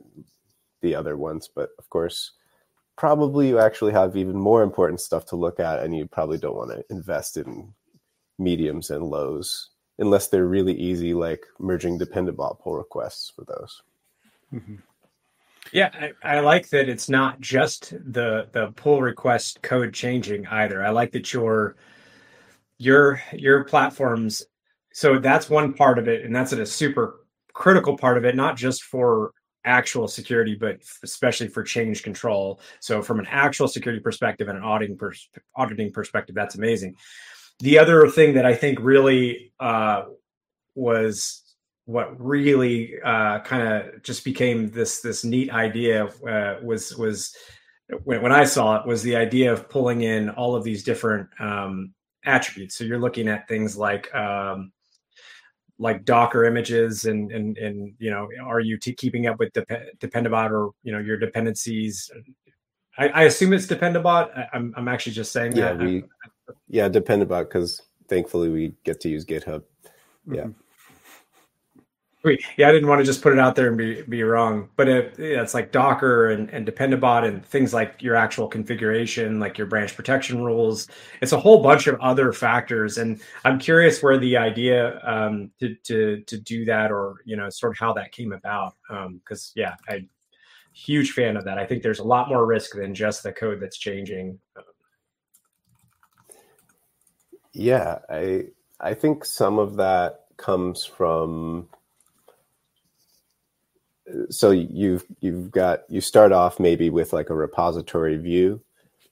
the 0.80 0.94
other 0.94 1.16
ones. 1.16 1.48
But 1.54 1.70
of 1.78 1.90
course, 1.90 2.32
probably 2.96 3.48
you 3.48 3.58
actually 3.58 3.92
have 3.92 4.16
even 4.16 4.36
more 4.38 4.62
important 4.62 5.00
stuff 5.00 5.26
to 5.26 5.36
look 5.36 5.60
at, 5.60 5.80
and 5.80 5.94
you 5.94 6.06
probably 6.06 6.38
don't 6.38 6.56
want 6.56 6.70
to 6.70 6.84
invest 6.90 7.36
in 7.36 7.74
mediums 8.38 8.90
and 8.90 9.04
lows 9.04 9.70
unless 9.98 10.28
they're 10.28 10.46
really 10.46 10.74
easy, 10.74 11.12
like 11.14 11.46
merging 11.58 11.98
dependabot 11.98 12.58
pull 12.60 12.76
requests 12.76 13.30
for 13.34 13.44
those. 13.44 13.82
Mm-hmm. 14.52 14.76
Yeah, 15.70 15.90
I, 16.22 16.36
I 16.36 16.40
like 16.40 16.68
that 16.70 16.88
it's 16.88 17.08
not 17.08 17.40
just 17.40 17.90
the 17.90 18.48
the 18.52 18.72
pull 18.74 19.00
request 19.00 19.62
code 19.62 19.94
changing 19.94 20.46
either. 20.48 20.84
I 20.84 20.90
like 20.90 21.12
that 21.12 21.32
your 21.32 21.76
your 22.78 23.20
your 23.32 23.64
platforms. 23.64 24.42
So 24.92 25.18
that's 25.18 25.48
one 25.48 25.72
part 25.72 25.98
of 25.98 26.08
it, 26.08 26.24
and 26.24 26.34
that's 26.34 26.52
a 26.52 26.66
super 26.66 27.20
critical 27.54 27.96
part 27.96 28.18
of 28.18 28.24
it, 28.24 28.34
not 28.34 28.56
just 28.56 28.82
for 28.82 29.32
actual 29.64 30.08
security, 30.08 30.54
but 30.54 30.80
especially 31.02 31.48
for 31.48 31.62
change 31.62 32.02
control. 32.02 32.60
So 32.80 33.00
from 33.02 33.20
an 33.20 33.26
actual 33.30 33.68
security 33.68 34.00
perspective 34.00 34.48
and 34.48 34.58
an 34.58 34.64
auditing 34.64 34.98
pers- 34.98 35.28
auditing 35.54 35.92
perspective, 35.92 36.34
that's 36.34 36.56
amazing. 36.56 36.96
The 37.60 37.78
other 37.78 38.08
thing 38.08 38.34
that 38.34 38.44
I 38.44 38.54
think 38.54 38.78
really 38.80 39.52
uh, 39.60 40.04
was 40.74 41.41
what 41.86 42.20
really 42.20 42.94
uh, 43.04 43.40
kind 43.40 43.66
of 43.66 44.02
just 44.02 44.24
became 44.24 44.70
this 44.70 45.00
this 45.00 45.24
neat 45.24 45.50
idea 45.50 46.06
uh, 46.06 46.58
was 46.62 46.96
was 46.96 47.34
when, 48.04 48.22
when 48.22 48.32
I 48.32 48.44
saw 48.44 48.80
it 48.80 48.86
was 48.86 49.02
the 49.02 49.16
idea 49.16 49.52
of 49.52 49.68
pulling 49.68 50.02
in 50.02 50.30
all 50.30 50.54
of 50.54 50.64
these 50.64 50.84
different 50.84 51.28
um, 51.40 51.92
attributes. 52.24 52.76
So 52.76 52.84
you're 52.84 53.00
looking 53.00 53.28
at 53.28 53.48
things 53.48 53.76
like 53.76 54.14
um, 54.14 54.72
like 55.78 56.04
Docker 56.04 56.44
images 56.44 57.04
and 57.04 57.32
and 57.32 57.58
and 57.58 57.94
you 57.98 58.10
know 58.10 58.28
are 58.44 58.60
you 58.60 58.78
t- 58.78 58.94
keeping 58.94 59.26
up 59.26 59.38
with 59.38 59.52
dep- 59.52 59.98
Dependabot 59.98 60.50
or 60.50 60.70
you 60.82 60.92
know 60.92 60.98
your 60.98 61.16
dependencies? 61.16 62.10
I, 62.96 63.08
I 63.08 63.22
assume 63.24 63.52
it's 63.52 63.66
Dependabot. 63.66 64.36
I, 64.36 64.48
I'm 64.52 64.72
I'm 64.76 64.88
actually 64.88 65.12
just 65.12 65.32
saying 65.32 65.56
Yeah, 65.56 65.72
that. 65.72 65.84
we 65.84 66.04
yeah 66.68 66.88
dependabot 66.88 67.44
because 67.44 67.82
thankfully 68.08 68.48
we 68.50 68.74
get 68.84 69.00
to 69.00 69.08
use 69.08 69.24
GitHub. 69.24 69.64
Yeah. 70.30 70.46
Wait, 70.46 70.54
yeah, 72.24 72.68
I 72.68 72.72
didn't 72.72 72.88
want 72.88 73.00
to 73.00 73.04
just 73.04 73.20
put 73.20 73.32
it 73.32 73.38
out 73.40 73.56
there 73.56 73.68
and 73.68 73.76
be 73.76 74.02
be 74.02 74.22
wrong, 74.22 74.68
but 74.76 74.88
it, 74.88 75.14
yeah, 75.18 75.42
it's 75.42 75.54
like 75.54 75.72
Docker 75.72 76.30
and, 76.30 76.48
and 76.50 76.66
Dependabot 76.66 77.26
and 77.26 77.44
things 77.44 77.74
like 77.74 78.00
your 78.00 78.14
actual 78.14 78.46
configuration, 78.46 79.40
like 79.40 79.58
your 79.58 79.66
branch 79.66 79.96
protection 79.96 80.44
rules. 80.44 80.86
It's 81.20 81.32
a 81.32 81.40
whole 81.40 81.62
bunch 81.62 81.88
of 81.88 81.98
other 82.00 82.32
factors, 82.32 82.98
and 82.98 83.20
I'm 83.44 83.58
curious 83.58 84.02
where 84.02 84.18
the 84.18 84.36
idea 84.36 85.00
um, 85.04 85.50
to 85.58 85.74
to 85.84 86.20
to 86.22 86.38
do 86.38 86.64
that, 86.66 86.92
or 86.92 87.16
you 87.24 87.36
know, 87.36 87.50
sort 87.50 87.72
of 87.72 87.78
how 87.78 87.92
that 87.94 88.12
came 88.12 88.32
about. 88.32 88.74
Because 88.88 89.52
yeah, 89.56 89.74
I 89.88 90.06
huge 90.72 91.12
fan 91.12 91.36
of 91.36 91.44
that. 91.44 91.58
I 91.58 91.66
think 91.66 91.82
there's 91.82 91.98
a 91.98 92.04
lot 92.04 92.28
more 92.28 92.46
risk 92.46 92.76
than 92.76 92.94
just 92.94 93.22
the 93.22 93.32
code 93.32 93.60
that's 93.60 93.78
changing. 93.78 94.38
Yeah, 97.52 97.98
I 98.08 98.44
I 98.80 98.94
think 98.94 99.24
some 99.24 99.58
of 99.58 99.76
that 99.76 100.20
comes 100.36 100.84
from 100.84 101.68
so 104.30 104.50
you've 104.50 105.04
you've 105.20 105.50
got 105.50 105.82
you 105.88 106.00
start 106.00 106.32
off 106.32 106.58
maybe 106.58 106.90
with 106.90 107.12
like 107.12 107.30
a 107.30 107.34
repository 107.34 108.16
view 108.16 108.60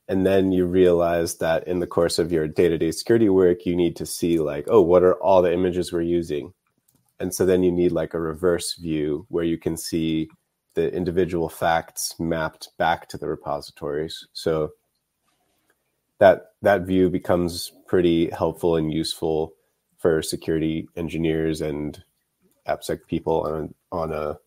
and 0.09 0.27
then 0.27 0.51
you 0.51 0.67
realize 0.67 1.37
that 1.37 1.67
in 1.69 1.79
the 1.79 1.87
course 1.87 2.19
of 2.19 2.33
your 2.33 2.49
day-to-day 2.49 2.91
security 2.91 3.29
work 3.29 3.65
you 3.65 3.77
need 3.77 3.95
to 3.97 4.05
see 4.05 4.39
like 4.39 4.67
oh 4.69 4.81
what 4.81 5.03
are 5.03 5.15
all 5.15 5.43
the 5.43 5.53
images 5.53 5.93
we're 5.93 6.01
using? 6.01 6.53
And 7.21 7.35
so 7.35 7.45
then 7.45 7.63
you 7.63 7.71
need 7.71 7.93
like 7.93 8.15
a 8.15 8.21
reverse 8.21 8.75
view 8.77 9.27
where 9.29 9.45
you 9.45 9.59
can 9.59 9.77
see 9.77 10.29
the 10.75 10.93
individual 10.93 11.49
facts 11.49 12.15
mapped 12.19 12.71
back 12.79 13.09
to 13.09 13.19
the 13.19 13.29
repositories. 13.29 14.27
So 14.33 14.71
that 16.19 16.53
that 16.63 16.83
view 16.83 17.11
becomes 17.11 17.73
pretty 17.87 18.31
helpful 18.31 18.77
and 18.77 18.93
useful 18.93 19.53
for 19.99 20.23
security 20.23 20.89
engineers 20.97 21.61
and 21.61 22.03
AppSec 22.67 23.07
people 23.07 23.43
on 23.43 23.75
on 23.93 24.13
a 24.13 24.39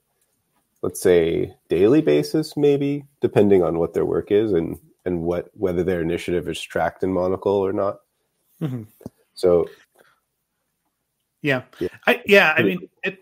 let's 0.83 1.01
say 1.01 1.55
daily 1.69 2.01
basis 2.01 2.55
maybe 2.55 3.03
depending 3.21 3.63
on 3.63 3.79
what 3.79 3.93
their 3.93 4.05
work 4.05 4.31
is 4.31 4.53
and 4.53 4.77
and 5.05 5.19
what 5.19 5.49
whether 5.55 5.83
their 5.83 6.01
initiative 6.01 6.47
is 6.47 6.61
tracked 6.61 7.03
in 7.03 7.11
monocle 7.11 7.53
or 7.53 7.73
not 7.73 8.01
Mhm. 8.61 8.85
so 9.33 9.65
Yeah. 11.41 11.63
Yeah. 11.79 11.89
I 12.07 12.21
yeah, 12.25 12.53
I 12.55 12.63
mean 12.63 12.89
it 13.03 13.19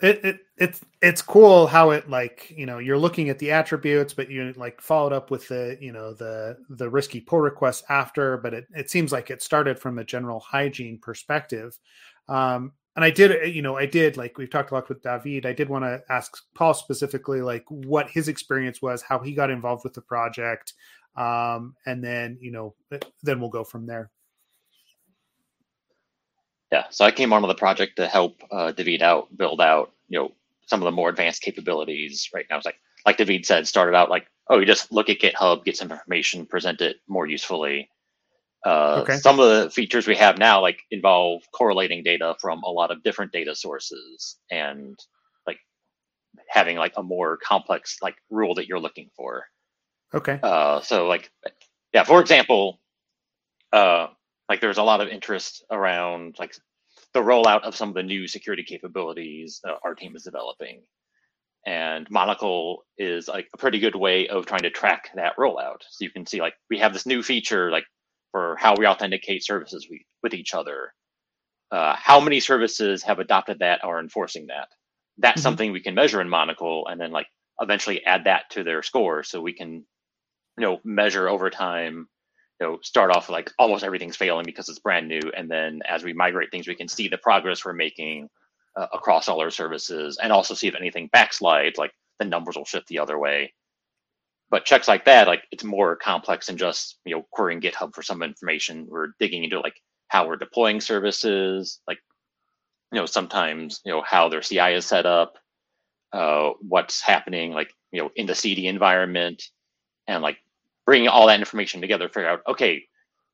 it, 0.00 0.24
it 0.24 0.40
it's 0.58 0.80
it's 1.00 1.22
cool 1.22 1.66
how 1.66 1.90
it 1.90 2.08
like 2.08 2.52
you 2.54 2.66
know 2.66 2.78
you're 2.78 2.98
looking 2.98 3.28
at 3.28 3.38
the 3.38 3.50
attributes 3.50 4.12
but 4.12 4.30
you 4.30 4.52
like 4.56 4.80
followed 4.80 5.12
up 5.12 5.30
with 5.30 5.48
the 5.48 5.76
you 5.80 5.90
know 5.90 6.12
the 6.12 6.58
the 6.68 6.88
risky 6.88 7.20
pull 7.20 7.40
requests 7.40 7.82
after 7.88 8.36
but 8.36 8.52
it, 8.54 8.66
it 8.74 8.90
seems 8.90 9.10
like 9.10 9.30
it 9.30 9.42
started 9.42 9.78
from 9.78 9.98
a 9.98 10.04
general 10.04 10.38
hygiene 10.40 10.98
perspective 10.98 11.78
um 12.28 12.72
and 12.96 13.04
i 13.04 13.10
did 13.10 13.54
you 13.54 13.62
know 13.62 13.76
i 13.76 13.86
did 13.86 14.16
like 14.16 14.36
we've 14.38 14.50
talked 14.50 14.70
a 14.70 14.74
lot 14.74 14.88
with 14.88 15.02
david 15.02 15.46
i 15.46 15.52
did 15.52 15.68
want 15.68 15.84
to 15.84 16.02
ask 16.10 16.36
paul 16.54 16.74
specifically 16.74 17.40
like 17.40 17.64
what 17.68 18.10
his 18.10 18.28
experience 18.28 18.82
was 18.82 19.02
how 19.02 19.18
he 19.18 19.32
got 19.32 19.50
involved 19.50 19.84
with 19.84 19.94
the 19.94 20.00
project 20.02 20.74
um 21.16 21.74
and 21.86 22.02
then 22.02 22.36
you 22.40 22.50
know 22.50 22.74
then 23.22 23.40
we'll 23.40 23.50
go 23.50 23.64
from 23.64 23.86
there 23.86 24.10
Yeah, 26.72 26.84
so 26.90 27.04
I 27.04 27.10
came 27.10 27.32
onto 27.32 27.46
the 27.46 27.54
project 27.54 27.96
to 27.96 28.06
help 28.06 28.42
uh, 28.50 28.72
David 28.72 29.02
out, 29.02 29.34
build 29.36 29.60
out, 29.60 29.92
you 30.08 30.18
know, 30.18 30.32
some 30.66 30.80
of 30.80 30.84
the 30.84 30.90
more 30.90 31.08
advanced 31.08 31.42
capabilities. 31.42 32.28
Right 32.34 32.46
now, 32.50 32.56
it's 32.56 32.66
like, 32.66 32.80
like 33.06 33.16
David 33.18 33.46
said, 33.46 33.68
started 33.68 33.96
out 33.96 34.10
like, 34.10 34.26
oh, 34.48 34.58
you 34.58 34.66
just 34.66 34.90
look 34.90 35.08
at 35.08 35.20
GitHub, 35.20 35.64
get 35.64 35.76
some 35.76 35.92
information, 35.92 36.44
present 36.44 36.80
it 36.80 36.96
more 37.06 37.26
usefully. 37.26 37.88
Uh, 38.66 39.00
Okay. 39.02 39.16
Some 39.18 39.38
of 39.38 39.48
the 39.48 39.70
features 39.70 40.08
we 40.08 40.16
have 40.16 40.38
now, 40.38 40.60
like, 40.60 40.80
involve 40.90 41.42
correlating 41.52 42.02
data 42.02 42.34
from 42.40 42.62
a 42.64 42.70
lot 42.70 42.90
of 42.90 43.02
different 43.04 43.30
data 43.30 43.54
sources 43.54 44.38
and 44.50 44.98
like 45.46 45.58
having 46.48 46.76
like 46.76 46.94
a 46.96 47.02
more 47.02 47.36
complex 47.36 47.98
like 48.02 48.16
rule 48.28 48.54
that 48.56 48.66
you're 48.66 48.80
looking 48.80 49.08
for. 49.16 49.44
Okay. 50.12 50.40
Uh, 50.42 50.80
so 50.80 51.06
like, 51.06 51.30
yeah, 51.92 52.02
for 52.02 52.20
example, 52.20 52.80
uh, 53.72 54.08
like 54.48 54.60
there's 54.60 54.78
a 54.78 54.82
lot 54.82 55.00
of 55.00 55.08
interest 55.08 55.64
around 55.70 56.36
like 56.38 56.54
the 57.14 57.20
rollout 57.20 57.62
of 57.62 57.76
some 57.76 57.90
of 57.90 57.94
the 57.94 58.02
new 58.02 58.26
security 58.26 58.64
capabilities 58.64 59.60
our 59.84 59.94
team 59.94 60.16
is 60.16 60.24
developing. 60.24 60.82
And 61.66 62.08
Monocle 62.10 62.84
is 62.98 63.28
like 63.28 63.48
a 63.54 63.58
pretty 63.58 63.78
good 63.80 63.96
way 63.96 64.28
of 64.28 64.46
trying 64.46 64.62
to 64.62 64.70
track 64.70 65.10
that 65.14 65.36
rollout. 65.36 65.82
So 65.88 66.04
you 66.04 66.10
can 66.10 66.26
see 66.26 66.40
like 66.40 66.54
we 66.70 66.78
have 66.78 66.92
this 66.92 67.06
new 67.06 67.22
feature 67.22 67.70
like 67.70 67.84
for 68.36 68.54
how 68.58 68.74
we 68.76 68.86
authenticate 68.86 69.42
services 69.42 69.86
we, 69.90 70.04
with 70.22 70.34
each 70.34 70.52
other. 70.52 70.92
Uh, 71.72 71.96
how 71.96 72.20
many 72.20 72.38
services 72.38 73.02
have 73.02 73.18
adopted 73.18 73.60
that 73.60 73.82
or 73.82 73.98
enforcing 73.98 74.48
that? 74.48 74.68
That's 75.16 75.38
mm-hmm. 75.38 75.42
something 75.42 75.72
we 75.72 75.80
can 75.80 75.94
measure 75.94 76.20
in 76.20 76.28
Monocle 76.28 76.86
and 76.86 77.00
then 77.00 77.12
like 77.12 77.28
eventually 77.62 78.04
add 78.04 78.24
that 78.24 78.50
to 78.50 78.62
their 78.62 78.82
score 78.82 79.22
so 79.22 79.40
we 79.40 79.54
can 79.54 79.86
you 80.58 80.66
know 80.66 80.80
measure 80.84 81.30
over 81.30 81.48
time 81.48 82.06
you 82.60 82.66
know 82.66 82.78
start 82.82 83.10
off 83.10 83.30
like 83.30 83.50
almost 83.58 83.84
everything's 83.84 84.16
failing 84.16 84.44
because 84.44 84.68
it's 84.68 84.80
brand 84.80 85.08
new 85.08 85.22
and 85.34 85.50
then 85.50 85.80
as 85.88 86.04
we 86.04 86.12
migrate 86.12 86.50
things 86.50 86.68
we 86.68 86.74
can 86.74 86.88
see 86.88 87.08
the 87.08 87.16
progress 87.16 87.64
we're 87.64 87.72
making 87.72 88.28
uh, 88.78 88.86
across 88.92 89.26
all 89.26 89.40
our 89.40 89.50
services 89.50 90.18
and 90.22 90.30
also 90.30 90.52
see 90.52 90.68
if 90.68 90.74
anything 90.74 91.08
backslides 91.16 91.78
like 91.78 91.92
the 92.18 92.26
numbers 92.26 92.56
will 92.56 92.66
shift 92.66 92.86
the 92.88 92.98
other 92.98 93.18
way 93.18 93.50
but 94.50 94.64
checks 94.64 94.88
like 94.88 95.04
that 95.04 95.26
like 95.26 95.42
it's 95.50 95.64
more 95.64 95.96
complex 95.96 96.46
than 96.46 96.56
just 96.56 96.98
you 97.04 97.14
know 97.14 97.26
querying 97.30 97.60
github 97.60 97.94
for 97.94 98.02
some 98.02 98.22
information 98.22 98.86
we're 98.88 99.08
digging 99.18 99.44
into 99.44 99.60
like 99.60 99.80
how 100.08 100.26
we're 100.26 100.36
deploying 100.36 100.80
services 100.80 101.80
like 101.88 101.98
you 102.92 103.00
know 103.00 103.06
sometimes 103.06 103.80
you 103.84 103.92
know 103.92 104.02
how 104.06 104.28
their 104.28 104.42
ci 104.42 104.58
is 104.74 104.86
set 104.86 105.06
up 105.06 105.34
uh, 106.12 106.50
what's 106.60 107.02
happening 107.02 107.52
like 107.52 107.70
you 107.92 108.00
know 108.00 108.10
in 108.16 108.26
the 108.26 108.34
cd 108.34 108.66
environment 108.66 109.42
and 110.06 110.22
like 110.22 110.38
bringing 110.86 111.08
all 111.08 111.26
that 111.26 111.40
information 111.40 111.80
together, 111.80 112.08
figure 112.08 112.28
out, 112.28 112.42
okay, 112.48 112.84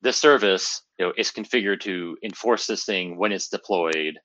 this 0.01 0.17
service 0.19 0.83
you 0.99 1.07
know, 1.07 1.13
is 1.17 1.31
configured 1.31 1.81
to 1.81 2.17
enforce 2.25 2.67
this 2.67 2.85
thing 2.85 3.17
when 3.17 3.31
it's 3.31 3.49
deployed. 3.49 4.19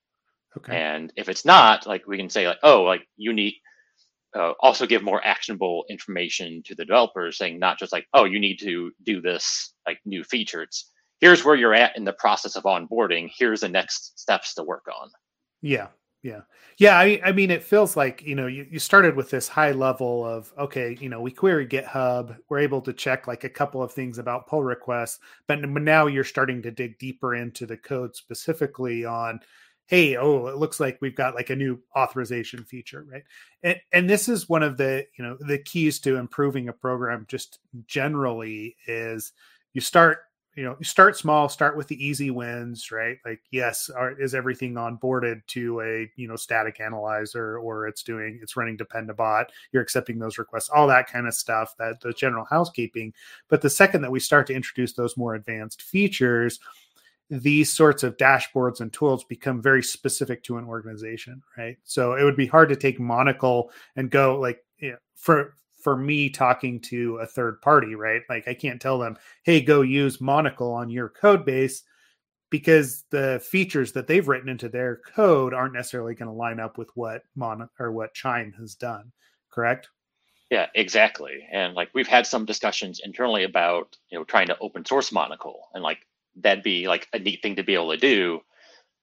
Okay. 0.57 0.75
And 0.75 1.13
if 1.15 1.29
it's 1.29 1.45
not, 1.45 1.85
like 1.85 2.07
we 2.07 2.17
can 2.17 2.29
say, 2.29 2.47
like, 2.47 2.57
oh, 2.63 2.81
like 2.83 3.05
you 3.17 3.33
need 3.33 3.55
uh, 4.37 4.53
also 4.59 4.85
give 4.85 5.03
more 5.03 5.25
actionable 5.25 5.83
information 5.89 6.61
to 6.65 6.75
the 6.75 6.85
developers, 6.85 7.37
saying 7.37 7.59
not 7.59 7.79
just 7.79 7.91
like, 7.91 8.05
oh, 8.13 8.25
you 8.25 8.39
need 8.39 8.59
to 8.59 8.91
do 9.03 9.21
this 9.21 9.73
like 9.85 9.99
new 10.05 10.23
feature. 10.23 10.61
It's 10.61 10.91
here's 11.19 11.43
where 11.43 11.55
you're 11.55 11.73
at 11.73 11.97
in 11.97 12.05
the 12.05 12.13
process 12.13 12.55
of 12.55 12.63
onboarding. 12.63 13.29
Here's 13.35 13.61
the 13.61 13.69
next 13.69 14.19
steps 14.19 14.53
to 14.53 14.63
work 14.63 14.85
on. 14.87 15.09
Yeah, 15.61 15.87
yeah. 16.21 16.41
Yeah. 16.77 16.95
I, 16.99 17.19
I 17.25 17.31
mean, 17.31 17.49
it 17.49 17.63
feels 17.63 17.97
like, 17.97 18.21
you 18.21 18.35
know, 18.35 18.45
you, 18.45 18.67
you 18.69 18.77
started 18.77 19.15
with 19.15 19.31
this 19.31 19.47
high 19.47 19.71
level 19.71 20.23
of, 20.23 20.53
okay, 20.59 20.95
you 20.99 21.09
know, 21.09 21.21
we 21.21 21.31
query 21.31 21.65
GitHub. 21.65 22.37
We're 22.49 22.59
able 22.59 22.81
to 22.81 22.93
check 22.93 23.25
like 23.25 23.43
a 23.43 23.49
couple 23.49 23.81
of 23.81 23.91
things 23.91 24.19
about 24.19 24.45
pull 24.45 24.63
requests, 24.63 25.17
but 25.47 25.59
now 25.67 26.05
you're 26.05 26.23
starting 26.23 26.61
to 26.61 26.69
dig 26.69 26.99
deeper 26.99 27.33
into 27.33 27.65
the 27.65 27.77
code 27.77 28.15
specifically 28.15 29.05
on, 29.05 29.39
hey, 29.87 30.17
oh, 30.17 30.47
it 30.47 30.57
looks 30.57 30.79
like 30.79 30.99
we've 31.01 31.15
got 31.15 31.35
like 31.35 31.49
a 31.49 31.55
new 31.55 31.79
authorization 31.95 32.63
feature, 32.63 33.05
right? 33.09 33.23
And, 33.63 33.77
and 33.91 34.09
this 34.09 34.27
is 34.27 34.49
one 34.49 34.63
of 34.63 34.77
the, 34.77 35.05
you 35.17 35.23
know, 35.23 35.37
the 35.39 35.57
keys 35.57 35.99
to 36.01 36.17
improving 36.17 36.67
a 36.67 36.73
program 36.73 37.25
just 37.29 37.59
generally 37.87 38.75
is 38.85 39.31
you 39.73 39.81
start 39.81 40.19
you 40.57 40.63
know, 40.63 40.75
you 40.79 40.85
start 40.85 41.15
small, 41.15 41.47
start 41.49 41.77
with 41.77 41.87
the 41.87 42.03
easy 42.03 42.31
wins, 42.31 42.91
right? 42.91 43.17
Like, 43.23 43.41
yes, 43.51 43.91
are, 43.91 44.19
is 44.19 44.33
everything 44.33 44.73
onboarded 44.73 45.45
to 45.49 45.81
a 45.81 46.11
you 46.15 46.27
know 46.27 46.35
static 46.35 46.79
analyzer, 46.81 47.59
or 47.59 47.87
it's 47.87 48.01
doing 48.01 48.39
it's 48.41 48.57
running 48.57 48.75
Dependabot? 48.75 49.45
You're 49.71 49.83
accepting 49.83 50.17
those 50.17 50.39
requests, 50.39 50.69
all 50.69 50.87
that 50.87 51.11
kind 51.11 51.27
of 51.27 51.35
stuff. 51.35 51.75
That 51.77 52.01
the 52.01 52.11
general 52.11 52.43
housekeeping. 52.49 53.13
But 53.49 53.61
the 53.61 53.69
second 53.69 54.01
that 54.01 54.11
we 54.11 54.19
start 54.19 54.47
to 54.47 54.55
introduce 54.55 54.93
those 54.93 55.15
more 55.15 55.35
advanced 55.35 55.83
features, 55.83 56.59
these 57.29 57.73
sorts 57.73 58.03
of 58.03 58.17
dashboards 58.17 58.79
and 58.79 58.91
tools 58.93 59.23
become 59.25 59.61
very 59.61 59.83
specific 59.83 60.43
to 60.43 60.57
an 60.57 60.65
organization, 60.65 61.41
right? 61.57 61.77
So 61.83 62.13
it 62.13 62.23
would 62.23 62.37
be 62.37 62.47
hard 62.47 62.69
to 62.69 62.75
take 62.75 62.99
Monocle 62.99 63.71
and 63.95 64.09
go 64.09 64.39
like 64.39 64.63
you 64.79 64.91
know, 64.91 64.97
for 65.15 65.55
for 65.81 65.95
me 65.95 66.29
talking 66.29 66.79
to 66.81 67.17
a 67.17 67.25
third 67.25 67.61
party, 67.61 67.95
right? 67.95 68.21
Like 68.29 68.47
I 68.47 68.53
can't 68.53 68.81
tell 68.81 68.97
them, 68.97 69.17
hey, 69.43 69.61
go 69.61 69.81
use 69.81 70.21
Monocle 70.21 70.71
on 70.73 70.89
your 70.89 71.09
code 71.09 71.45
base 71.45 71.83
because 72.49 73.03
the 73.09 73.41
features 73.43 73.91
that 73.91 74.07
they've 74.07 74.27
written 74.27 74.49
into 74.49 74.69
their 74.69 75.01
code 75.13 75.53
aren't 75.53 75.73
necessarily 75.73 76.15
going 76.15 76.29
to 76.29 76.33
line 76.33 76.59
up 76.59 76.77
with 76.77 76.89
what 76.95 77.23
Mon 77.35 77.69
or 77.79 77.91
what 77.91 78.13
Chime 78.13 78.53
has 78.57 78.75
done. 78.75 79.11
Correct? 79.51 79.89
Yeah, 80.49 80.67
exactly. 80.75 81.45
And 81.51 81.73
like 81.73 81.89
we've 81.93 82.07
had 82.07 82.25
some 82.25 82.45
discussions 82.45 83.01
internally 83.03 83.43
about, 83.43 83.97
you 84.09 84.17
know, 84.17 84.23
trying 84.23 84.47
to 84.47 84.57
open 84.59 84.85
source 84.85 85.11
Monocle 85.11 85.67
and 85.73 85.83
like 85.83 85.99
that'd 86.41 86.63
be 86.63 86.87
like 86.87 87.07
a 87.13 87.19
neat 87.19 87.41
thing 87.41 87.55
to 87.55 87.63
be 87.63 87.73
able 87.73 87.91
to 87.91 87.97
do. 87.97 88.41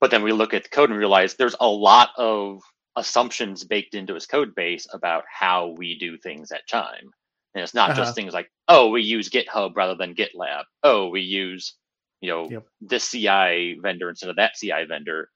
But 0.01 0.11
then 0.11 0.23
we 0.23 0.33
look 0.33 0.55
at 0.55 0.65
the 0.65 0.71
code 0.71 0.91
and 0.91 0.99
realize 0.99 1.35
there's 1.35 1.57
a 1.61 1.69
lot 1.69 2.11
of 2.17 2.61
assumptions 2.97 3.65
baked 3.65 3.95
into 3.95 4.15
his 4.15 4.27
code 4.27 4.55
base 4.55 4.87
about 4.93 5.25
how 5.31 5.69
we 5.69 5.99
do 5.99 6.17
things 6.19 6.53
at 6.53 6.67
Chime. 6.67 7.11
And 7.55 7.63
it's 7.63 7.75
not 7.75 7.91
uh-huh. 7.91 8.01
just 8.01 8.15
things 8.15 8.35
like, 8.35 8.51
oh, 8.69 8.91
we 8.91 9.03
use 9.03 9.31
GitHub 9.31 9.77
rather 9.77 9.95
than 9.95 10.15
GitLab. 10.15 10.65
Oh, 10.83 11.09
we 11.09 11.21
use, 11.21 11.75
you 12.21 12.29
know, 12.29 12.49
yep. 12.51 12.67
this 12.81 13.11
CI 13.11 13.79
vendor 13.81 14.09
instead 14.09 14.31
of 14.31 14.37
that 14.37 14.55
CI 14.61 14.85
vendor. 14.89 15.31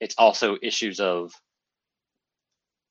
It's 0.00 0.16
also 0.18 0.58
issues 0.60 0.98
of 0.98 1.32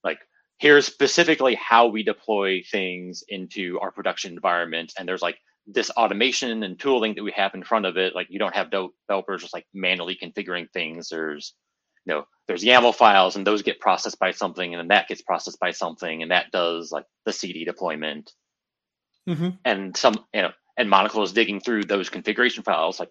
like, 0.02 0.18
here's 0.58 0.86
specifically 0.86 1.54
how 1.56 1.86
we 1.88 2.02
deploy 2.02 2.62
things 2.70 3.22
into 3.28 3.78
our 3.80 3.90
production 3.90 4.32
environment. 4.32 4.94
And 4.98 5.06
there's 5.06 5.22
like 5.22 5.38
this 5.66 5.90
automation 5.90 6.62
and 6.62 6.78
tooling 6.78 7.14
that 7.14 7.22
we 7.22 7.32
have 7.32 7.54
in 7.54 7.62
front 7.62 7.86
of 7.86 7.96
it. 7.96 8.14
Like 8.14 8.28
you 8.30 8.38
don't 8.38 8.54
have 8.54 8.70
developers 8.70 9.42
just 9.42 9.54
like 9.54 9.66
manually 9.72 10.18
configuring 10.20 10.70
things. 10.72 11.08
There's 11.08 11.54
you 12.04 12.14
know 12.14 12.24
there's 12.48 12.64
YAML 12.64 12.94
files 12.94 13.36
and 13.36 13.46
those 13.46 13.62
get 13.62 13.80
processed 13.80 14.18
by 14.18 14.32
something 14.32 14.74
and 14.74 14.80
then 14.80 14.88
that 14.88 15.08
gets 15.08 15.22
processed 15.22 15.60
by 15.60 15.70
something 15.70 16.22
and 16.22 16.30
that 16.30 16.50
does 16.50 16.90
like 16.90 17.04
the 17.24 17.32
CD 17.32 17.64
deployment. 17.64 18.32
Mm-hmm. 19.28 19.50
And 19.64 19.96
some 19.96 20.14
you 20.34 20.42
know 20.42 20.50
and 20.76 20.90
Monocle 20.90 21.22
is 21.22 21.32
digging 21.32 21.60
through 21.60 21.84
those 21.84 22.08
configuration 22.08 22.62
files 22.64 22.98
like 22.98 23.10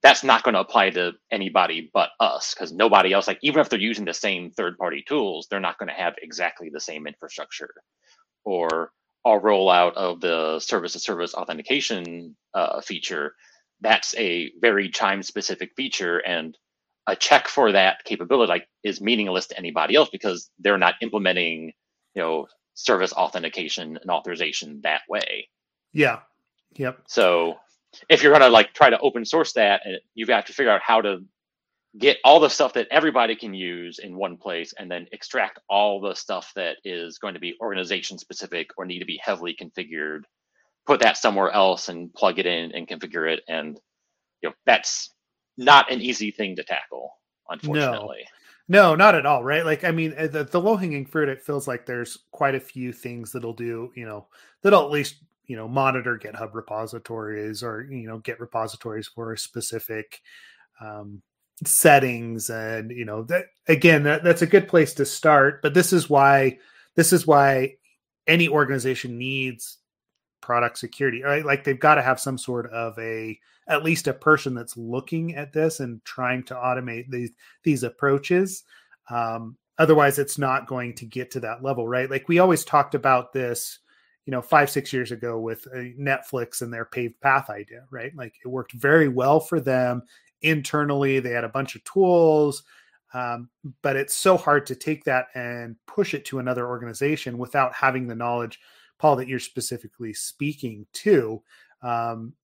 that's 0.00 0.22
not 0.22 0.44
going 0.44 0.54
to 0.54 0.60
apply 0.60 0.90
to 0.90 1.12
anybody 1.32 1.90
but 1.92 2.10
us 2.20 2.54
because 2.54 2.72
nobody 2.72 3.12
else 3.12 3.26
like 3.26 3.40
even 3.42 3.60
if 3.60 3.68
they're 3.68 3.80
using 3.80 4.04
the 4.04 4.14
same 4.14 4.50
third 4.52 4.78
party 4.78 5.04
tools 5.06 5.48
they're 5.50 5.58
not 5.58 5.78
going 5.78 5.88
to 5.88 5.94
have 5.94 6.14
exactly 6.22 6.70
the 6.72 6.80
same 6.80 7.08
infrastructure 7.08 7.70
or 8.44 8.92
our 9.24 9.40
rollout 9.40 9.94
of 9.94 10.20
the 10.20 10.60
service 10.60 10.92
to 10.92 10.98
service 10.98 11.34
authentication 11.34 12.36
uh, 12.54 12.80
feature. 12.80 13.34
That's 13.80 14.14
a 14.16 14.50
very 14.60 14.88
chime 14.88 15.22
specific 15.22 15.72
feature 15.76 16.18
and 16.18 16.56
a 17.06 17.16
check 17.16 17.48
for 17.48 17.72
that 17.72 18.04
capability 18.04 18.48
like 18.48 18.68
is 18.84 19.00
meaningless 19.00 19.46
to 19.46 19.58
anybody 19.58 19.94
else 19.94 20.10
because 20.10 20.50
they're 20.58 20.76
not 20.78 20.94
implementing 21.00 21.72
you 22.14 22.22
know 22.22 22.46
service 22.74 23.12
authentication 23.12 23.98
and 24.00 24.10
authorization 24.10 24.80
that 24.82 25.02
way. 25.08 25.48
Yeah. 25.92 26.20
Yep. 26.76 27.00
So 27.08 27.56
if 28.08 28.22
you're 28.22 28.32
going 28.32 28.42
to 28.42 28.50
like 28.50 28.72
try 28.74 28.90
to 28.90 28.98
open 29.00 29.24
source 29.24 29.52
that 29.54 29.82
you've 30.14 30.28
got 30.28 30.46
to 30.46 30.52
figure 30.52 30.70
out 30.70 30.82
how 30.82 31.00
to 31.00 31.24
get 31.96 32.18
all 32.24 32.38
the 32.40 32.50
stuff 32.50 32.74
that 32.74 32.88
everybody 32.90 33.34
can 33.34 33.54
use 33.54 33.98
in 33.98 34.16
one 34.16 34.36
place 34.36 34.74
and 34.78 34.90
then 34.90 35.06
extract 35.12 35.58
all 35.70 36.00
the 36.00 36.14
stuff 36.14 36.52
that 36.54 36.76
is 36.84 37.18
going 37.18 37.34
to 37.34 37.40
be 37.40 37.56
organization 37.60 38.18
specific 38.18 38.70
or 38.76 38.84
need 38.84 38.98
to 38.98 39.06
be 39.06 39.20
heavily 39.22 39.56
configured 39.60 40.20
put 40.86 41.00
that 41.00 41.16
somewhere 41.16 41.50
else 41.50 41.88
and 41.88 42.12
plug 42.14 42.38
it 42.38 42.46
in 42.46 42.72
and 42.72 42.88
configure 42.88 43.30
it 43.30 43.40
and 43.48 43.80
you 44.42 44.48
know 44.48 44.54
that's 44.66 45.10
not 45.58 45.90
an 45.90 46.00
easy 46.00 46.30
thing 46.30 46.56
to 46.56 46.64
tackle, 46.64 47.10
unfortunately. 47.50 48.24
No. 48.68 48.90
no 48.90 48.94
not 48.94 49.16
at 49.16 49.26
all, 49.26 49.44
right? 49.44 49.66
Like, 49.66 49.84
I 49.84 49.90
mean, 49.90 50.14
the, 50.16 50.48
the 50.50 50.60
low 50.60 50.76
hanging 50.76 51.04
fruit, 51.04 51.28
it 51.28 51.42
feels 51.42 51.68
like 51.68 51.84
there's 51.84 52.16
quite 52.30 52.54
a 52.54 52.60
few 52.60 52.92
things 52.92 53.32
that'll 53.32 53.52
do, 53.52 53.90
you 53.94 54.06
know, 54.06 54.28
that'll 54.62 54.84
at 54.84 54.90
least, 54.90 55.16
you 55.46 55.56
know, 55.56 55.66
monitor 55.66 56.18
GitHub 56.18 56.54
repositories 56.54 57.62
or, 57.62 57.86
you 57.90 58.06
know, 58.06 58.18
get 58.18 58.40
repositories 58.40 59.08
for 59.08 59.32
a 59.32 59.38
specific 59.38 60.22
um, 60.80 61.20
settings. 61.64 62.50
And, 62.50 62.90
you 62.90 63.04
know, 63.04 63.22
that 63.24 63.46
again, 63.66 64.04
that, 64.04 64.24
that's 64.24 64.42
a 64.42 64.46
good 64.46 64.68
place 64.68 64.94
to 64.94 65.04
start. 65.04 65.62
But 65.62 65.74
this 65.74 65.92
is 65.92 66.08
why, 66.08 66.58
this 66.94 67.12
is 67.12 67.26
why 67.26 67.74
any 68.26 68.48
organization 68.48 69.18
needs 69.18 69.78
product 70.40 70.78
security, 70.78 71.22
right? 71.22 71.44
Like 71.44 71.64
they've 71.64 71.78
got 71.78 71.96
to 71.96 72.02
have 72.02 72.20
some 72.20 72.38
sort 72.38 72.70
of 72.72 72.98
a 72.98 73.38
at 73.68 73.84
least 73.84 74.08
a 74.08 74.14
person 74.14 74.54
that's 74.54 74.76
looking 74.76 75.34
at 75.34 75.52
this 75.52 75.80
and 75.80 76.02
trying 76.04 76.42
to 76.44 76.54
automate 76.54 77.10
these 77.10 77.30
these 77.64 77.82
approaches. 77.82 78.64
Um, 79.10 79.56
otherwise, 79.78 80.18
it's 80.18 80.38
not 80.38 80.66
going 80.66 80.94
to 80.94 81.06
get 81.06 81.30
to 81.32 81.40
that 81.40 81.62
level, 81.62 81.86
right? 81.86 82.10
Like 82.10 82.28
we 82.28 82.38
always 82.38 82.64
talked 82.64 82.94
about 82.94 83.32
this, 83.32 83.78
you 84.26 84.30
know, 84.30 84.42
five 84.42 84.70
six 84.70 84.92
years 84.92 85.12
ago 85.12 85.38
with 85.38 85.66
uh, 85.66 85.78
Netflix 86.00 86.62
and 86.62 86.72
their 86.72 86.84
paved 86.84 87.20
path 87.20 87.50
idea, 87.50 87.84
right? 87.90 88.14
Like 88.16 88.34
it 88.42 88.48
worked 88.48 88.72
very 88.72 89.08
well 89.08 89.40
for 89.40 89.60
them 89.60 90.02
internally. 90.42 91.20
They 91.20 91.30
had 91.30 91.44
a 91.44 91.48
bunch 91.48 91.74
of 91.74 91.84
tools. 91.84 92.62
Um, 93.14 93.48
but 93.82 93.96
it's 93.96 94.16
so 94.16 94.36
hard 94.36 94.66
to 94.66 94.74
take 94.74 95.04
that 95.04 95.26
and 95.34 95.76
push 95.86 96.12
it 96.14 96.24
to 96.26 96.38
another 96.38 96.68
organization 96.68 97.38
without 97.38 97.72
having 97.72 98.06
the 98.06 98.14
knowledge, 98.14 98.60
Paul, 98.98 99.16
that 99.16 99.28
you're 99.28 99.38
specifically 99.38 100.12
speaking 100.12 100.86
to. 100.94 101.42
Um, 101.82 102.34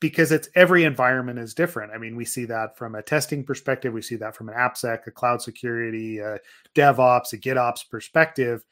because 0.00 0.32
it's 0.32 0.48
every 0.54 0.84
environment 0.84 1.38
is 1.38 1.54
different. 1.54 1.92
I 1.92 1.98
mean, 1.98 2.16
we 2.16 2.24
see 2.24 2.46
that 2.46 2.76
from 2.76 2.94
a 2.94 3.02
testing 3.02 3.44
perspective, 3.44 3.92
we 3.92 4.00
see 4.00 4.16
that 4.16 4.34
from 4.34 4.48
an 4.48 4.54
AppSec, 4.54 5.06
a 5.06 5.10
cloud 5.10 5.42
security, 5.42 6.18
a 6.18 6.38
DevOps, 6.74 7.34
a 7.34 7.38
GitOps 7.38 7.88
perspective. 7.88 8.64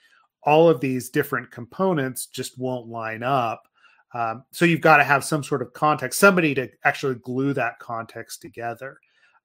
All 0.43 0.71
of 0.71 0.81
these 0.81 1.11
different 1.11 1.51
components 1.51 2.27
just 2.27 2.59
won't 2.59 2.89
line 2.89 3.23
up. 3.23 3.69
Um, 4.15 4.45
so 4.53 4.65
you've 4.65 4.81
got 4.81 4.97
to 4.97 5.05
have 5.05 5.25
some 5.25 5.43
sort 5.45 5.63
of 5.63 5.73
context, 5.73 6.19
somebody 6.19 6.55
to 6.55 6.71
actually 6.85 7.17
glue 7.17 7.53
that 7.53 7.79
context 7.79 8.41
together. 8.41 8.99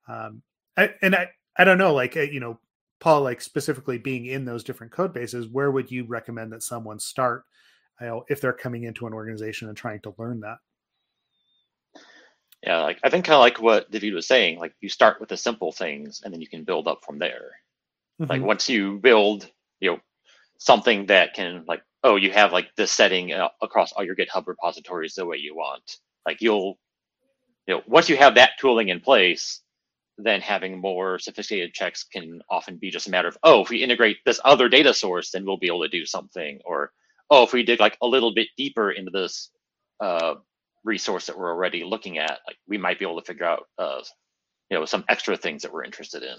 Um, 0.08 0.42
I, 0.78 0.94
and 1.02 1.16
I, 1.16 1.30
I 1.58 1.64
don't 1.64 1.78
know, 1.78 1.94
like 1.94 2.16
uh, 2.18 2.22
you 2.22 2.40
know, 2.40 2.60
Paul, 3.00 3.22
like 3.22 3.42
specifically 3.42 3.98
being 3.98 4.28
in 4.28 4.46
those 4.46 4.64
different 4.64 4.94
code 4.94 5.14
bases, 5.14 5.48
where 5.48 5.72
would 5.72 5.92
you 5.92 6.06
recommend 6.06 6.54
that 6.54 6.64
someone 6.64 7.00
start, 7.00 7.44
you 8.00 8.08
know, 8.08 8.26
if 8.30 8.40
they're 8.40 8.54
coming 8.54 8.84
into 8.86 9.06
an 9.06 9.14
organization 9.14 9.68
and 9.68 9.78
trying 9.78 10.00
to 10.02 10.16
learn 10.18 10.40
that? 10.40 10.58
Yeah, 12.66 12.80
like 12.80 13.00
I 13.04 13.10
think 13.10 13.26
kind 13.26 13.36
of 13.36 13.42
like 13.42 13.62
what 13.62 13.92
David 13.92 14.14
was 14.14 14.26
saying, 14.26 14.58
like 14.58 14.74
you 14.80 14.88
start 14.88 15.20
with 15.20 15.28
the 15.28 15.36
simple 15.36 15.74
things 15.74 16.22
and 16.24 16.34
then 16.34 16.40
you 16.40 16.48
can 16.48 16.64
build 16.64 16.88
up 16.88 17.04
from 17.06 17.20
there. 17.20 17.52
Mm-hmm. 18.22 18.32
Like 18.32 18.42
once 18.42 18.70
you 18.70 19.00
build, 19.00 19.50
you 19.82 19.92
know, 19.92 20.00
something 20.60 21.08
that 21.08 21.34
can 21.34 21.66
like, 21.68 21.82
oh, 22.04 22.18
you 22.18 22.32
have 22.32 22.52
like 22.52 22.76
the 22.76 22.86
setting 22.86 23.34
uh, 23.34 23.50
across 23.62 23.94
all 23.94 24.04
your 24.04 24.16
GitHub 24.16 24.48
repositories 24.48 25.16
the 25.16 25.26
way 25.26 25.38
you 25.38 25.56
want. 25.56 25.98
Like 26.26 26.42
you'll, 26.42 26.78
you 27.68 27.76
know, 27.76 27.82
once 27.88 28.10
you 28.10 28.18
have 28.18 28.36
that 28.36 28.52
tooling 28.60 28.90
in 28.90 29.00
place, 29.00 29.62
then 30.18 30.42
having 30.42 30.80
more 30.80 31.18
sophisticated 31.18 31.74
checks 31.74 32.04
can 32.04 32.42
often 32.50 32.78
be 32.78 32.92
just 32.92 33.08
a 33.08 33.12
matter 33.12 33.28
of, 33.28 33.38
oh, 33.44 33.62
if 33.62 33.70
we 33.70 33.84
integrate 33.84 34.18
this 34.26 34.40
other 34.46 34.70
data 34.70 34.94
source, 34.94 35.32
then 35.32 35.46
we'll 35.46 35.58
be 35.58 35.68
able 35.68 35.82
to 35.82 35.90
do 35.90 36.06
something. 36.06 36.60
Or, 36.66 36.92
oh, 37.30 37.44
if 37.44 37.54
we 37.54 37.64
dig 37.64 37.80
like 37.80 37.98
a 38.02 38.08
little 38.08 38.34
bit 38.34 38.50
deeper 38.58 38.92
into 38.92 39.12
this 39.12 39.50
uh, 40.00 40.36
resource 40.84 41.26
that 41.26 41.38
we're 41.38 41.52
already 41.52 41.84
looking 41.84 42.20
at, 42.20 42.40
like 42.46 42.58
we 42.68 42.78
might 42.78 43.00
be 43.00 43.06
able 43.06 43.20
to 43.20 43.26
figure 43.26 43.46
out, 43.46 43.68
uh, 43.78 44.02
you 44.70 44.78
know, 44.78 44.86
some 44.86 45.04
extra 45.10 45.36
things 45.36 45.62
that 45.62 45.74
we're 45.74 45.84
interested 45.84 46.22
in. 46.22 46.38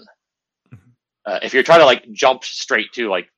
Mm-hmm. 0.73 0.89
Uh, 1.25 1.39
if 1.41 1.53
you're 1.53 1.63
trying 1.63 1.79
to 1.79 1.85
like 1.85 2.09
jump 2.11 2.43
straight 2.43 2.93
to 2.93 3.09
like 3.09 3.29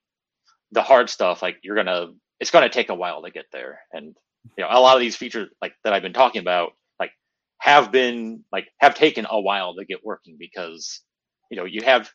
the 0.71 0.81
hard 0.81 1.09
stuff, 1.09 1.41
like 1.41 1.57
you're 1.63 1.75
gonna, 1.75 2.07
it's 2.39 2.51
gonna 2.51 2.69
take 2.69 2.89
a 2.89 2.95
while 2.95 3.23
to 3.23 3.31
get 3.31 3.45
there. 3.51 3.79
And 3.93 4.15
you 4.57 4.63
know, 4.63 4.69
a 4.69 4.79
lot 4.79 4.95
of 4.95 5.01
these 5.01 5.15
features 5.15 5.49
like 5.61 5.73
that 5.83 5.93
I've 5.93 6.01
been 6.01 6.13
talking 6.13 6.41
about, 6.41 6.71
like 6.99 7.11
have 7.59 7.91
been 7.91 8.43
like 8.51 8.67
have 8.79 8.95
taken 8.95 9.25
a 9.29 9.39
while 9.41 9.75
to 9.75 9.85
get 9.85 10.05
working 10.05 10.37
because 10.39 11.01
you 11.51 11.57
know 11.57 11.65
you 11.65 11.81
have, 11.83 12.11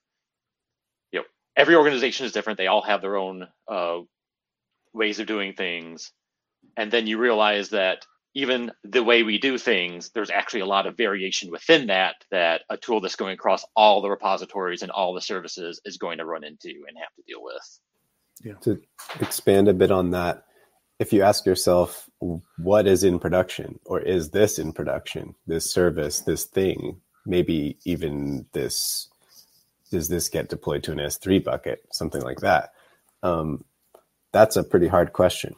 you 1.12 1.20
know, 1.20 1.26
every 1.56 1.76
organization 1.76 2.26
is 2.26 2.32
different. 2.32 2.58
They 2.58 2.66
all 2.68 2.82
have 2.82 3.00
their 3.02 3.16
own 3.16 3.46
uh, 3.68 4.00
ways 4.94 5.20
of 5.20 5.26
doing 5.26 5.54
things, 5.54 6.12
and 6.76 6.90
then 6.90 7.06
you 7.06 7.18
realize 7.18 7.70
that 7.70 8.06
even 8.34 8.72
the 8.84 9.04
way 9.04 9.22
we 9.22 9.38
do 9.38 9.58
things, 9.58 10.10
there's 10.14 10.30
actually 10.30 10.60
a 10.60 10.66
lot 10.66 10.86
of 10.86 10.96
variation 10.96 11.50
within 11.50 11.88
that 11.88 12.16
that 12.30 12.62
a 12.70 12.76
tool 12.76 13.00
that's 13.00 13.16
going 13.16 13.34
across 13.34 13.64
all 13.76 14.00
the 14.00 14.10
repositories 14.10 14.82
and 14.82 14.90
all 14.90 15.12
the 15.14 15.20
services 15.20 15.80
is 15.84 15.98
going 15.98 16.18
to 16.18 16.24
run 16.24 16.44
into 16.44 16.70
and 16.88 16.96
have 16.98 17.14
to 17.16 17.22
deal 17.26 17.42
with. 17.42 17.80
To 18.62 18.80
expand 19.20 19.68
a 19.68 19.74
bit 19.74 19.90
on 19.90 20.10
that, 20.10 20.44
if 20.98 21.12
you 21.12 21.22
ask 21.22 21.46
yourself, 21.46 22.08
what 22.58 22.86
is 22.86 23.04
in 23.04 23.18
production 23.18 23.78
or 23.84 24.00
is 24.00 24.30
this 24.30 24.58
in 24.58 24.72
production? 24.72 25.34
This 25.46 25.72
service, 25.72 26.20
this 26.20 26.44
thing, 26.44 27.00
maybe 27.26 27.78
even 27.84 28.46
this, 28.52 29.08
does 29.90 30.08
this 30.08 30.28
get 30.28 30.48
deployed 30.48 30.82
to 30.84 30.92
an 30.92 30.98
S3 30.98 31.42
bucket? 31.42 31.84
Something 31.90 32.22
like 32.22 32.40
that. 32.40 32.72
Um, 33.22 33.64
that's 34.32 34.56
a 34.56 34.64
pretty 34.64 34.88
hard 34.88 35.12
question 35.12 35.54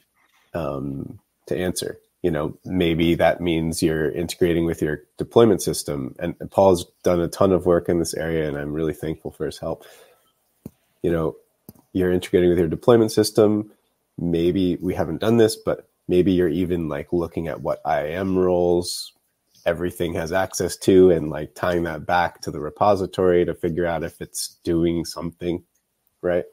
um, 0.54 1.18
to 1.46 1.56
answer 1.56 1.98
you 2.24 2.30
know 2.30 2.56
maybe 2.64 3.14
that 3.14 3.40
means 3.42 3.82
you're 3.82 4.10
integrating 4.10 4.64
with 4.64 4.80
your 4.80 5.02
deployment 5.18 5.60
system 5.62 6.16
and, 6.18 6.34
paul's 6.50 6.86
done 7.02 7.20
a 7.20 7.28
ton 7.28 7.52
of 7.52 7.66
work 7.66 7.88
in 7.88 7.98
this 7.98 8.14
area 8.14 8.48
and 8.48 8.56
i'm 8.56 8.72
really 8.72 8.94
thankful 8.94 9.30
for 9.30 9.44
his 9.44 9.58
help 9.58 9.84
you 11.02 11.12
know 11.12 11.36
you're 11.94 12.12
integrating 12.12 12.50
with 12.50 12.58
your 12.58 12.68
deployment 12.68 13.10
system 13.10 13.70
maybe 14.18 14.76
we 14.76 14.94
haven't 14.94 15.20
done 15.20 15.38
this 15.38 15.56
but 15.56 15.88
maybe 16.06 16.32
you're 16.32 16.48
even 16.48 16.88
like 16.88 17.12
looking 17.12 17.48
at 17.48 17.62
what 17.62 17.80
iam 17.86 18.36
roles 18.36 19.12
everything 19.64 20.12
has 20.12 20.32
access 20.32 20.76
to 20.76 21.10
and 21.10 21.30
like 21.30 21.54
tying 21.54 21.84
that 21.84 22.04
back 22.04 22.42
to 22.42 22.50
the 22.50 22.60
repository 22.60 23.46
to 23.46 23.54
figure 23.54 23.86
out 23.86 24.04
if 24.04 24.20
it's 24.20 24.58
doing 24.62 25.06
something 25.06 25.64
right 26.20 26.44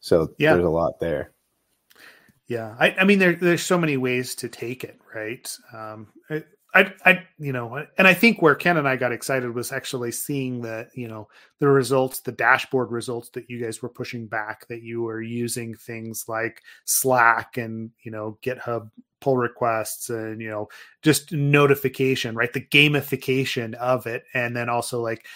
so 0.00 0.34
yeah. 0.38 0.52
there's 0.52 0.64
a 0.64 0.68
lot 0.68 0.98
there 0.98 1.30
yeah, 2.46 2.74
I, 2.78 2.94
I 3.00 3.04
mean, 3.04 3.18
there, 3.18 3.34
there's 3.34 3.62
so 3.62 3.78
many 3.78 3.96
ways 3.96 4.34
to 4.36 4.48
take 4.48 4.84
it, 4.84 5.00
right? 5.14 5.50
Um, 5.72 6.08
I, 6.28 6.44
I, 6.74 6.92
I, 7.04 7.26
you 7.38 7.52
know, 7.52 7.86
and 7.96 8.08
I 8.08 8.14
think 8.14 8.42
where 8.42 8.56
Ken 8.56 8.76
and 8.76 8.88
I 8.88 8.96
got 8.96 9.12
excited 9.12 9.54
was 9.54 9.70
actually 9.70 10.10
seeing 10.10 10.60
the, 10.60 10.88
you 10.94 11.06
know, 11.06 11.28
the 11.60 11.68
results, 11.68 12.20
the 12.20 12.32
dashboard 12.32 12.90
results 12.90 13.28
that 13.30 13.48
you 13.48 13.62
guys 13.62 13.80
were 13.80 13.88
pushing 13.88 14.26
back, 14.26 14.66
that 14.66 14.82
you 14.82 15.02
were 15.02 15.22
using 15.22 15.74
things 15.74 16.24
like 16.26 16.62
Slack 16.84 17.56
and, 17.56 17.90
you 18.02 18.10
know, 18.10 18.38
GitHub 18.42 18.90
pull 19.20 19.36
requests 19.36 20.10
and, 20.10 20.40
you 20.40 20.50
know, 20.50 20.68
just 21.02 21.32
notification, 21.32 22.34
right? 22.34 22.52
The 22.52 22.66
gamification 22.66 23.74
of 23.74 24.06
it. 24.06 24.24
And 24.34 24.56
then 24.56 24.68
also 24.68 25.00
like, 25.00 25.26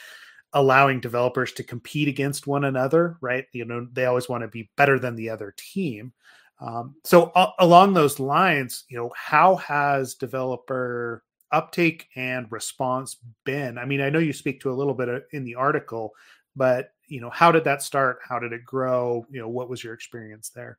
allowing 0.55 0.99
developers 0.99 1.53
to 1.53 1.63
compete 1.63 2.09
against 2.09 2.47
one 2.47 2.65
another, 2.65 3.19
right? 3.21 3.45
You 3.53 3.67
know, 3.67 3.87
they 3.93 4.07
always 4.07 4.31
want 4.31 4.43
to 4.43 4.49
be 4.49 4.71
better 4.77 4.99
than 4.99 5.15
the 5.15 5.29
other 5.29 5.55
team. 5.57 6.13
Um, 6.59 6.97
so 7.05 7.25
uh, 7.35 7.51
along 7.59 7.93
those 7.93 8.19
lines, 8.19 8.85
you 8.89 8.97
know, 8.97 9.13
how 9.15 9.57
has 9.57 10.15
developer 10.15 11.23
uptake 11.53 12.09
and 12.17 12.51
response 12.51 13.17
been? 13.45 13.79
I 13.79 13.85
mean, 13.85 14.01
I 14.01 14.11
know 14.11 14.19
you 14.19 14.33
speak 14.33 14.61
to 14.61 14.71
a 14.71 14.75
little 14.75 14.95
bit 14.95 15.27
in 15.33 15.45
the 15.45 15.55
article, 15.55 16.13
but 16.57 16.93
you 17.07 17.21
know, 17.21 17.31
how 17.31 17.51
did 17.53 17.65
that 17.65 17.83
start? 17.83 18.19
How 18.27 18.39
did 18.39 18.53
it 18.53 18.65
grow? 18.65 19.27
You 19.31 19.41
know, 19.41 19.49
what 19.49 19.69
was 19.69 19.83
your 19.83 19.95
experience 19.95 20.51
there? 20.51 20.79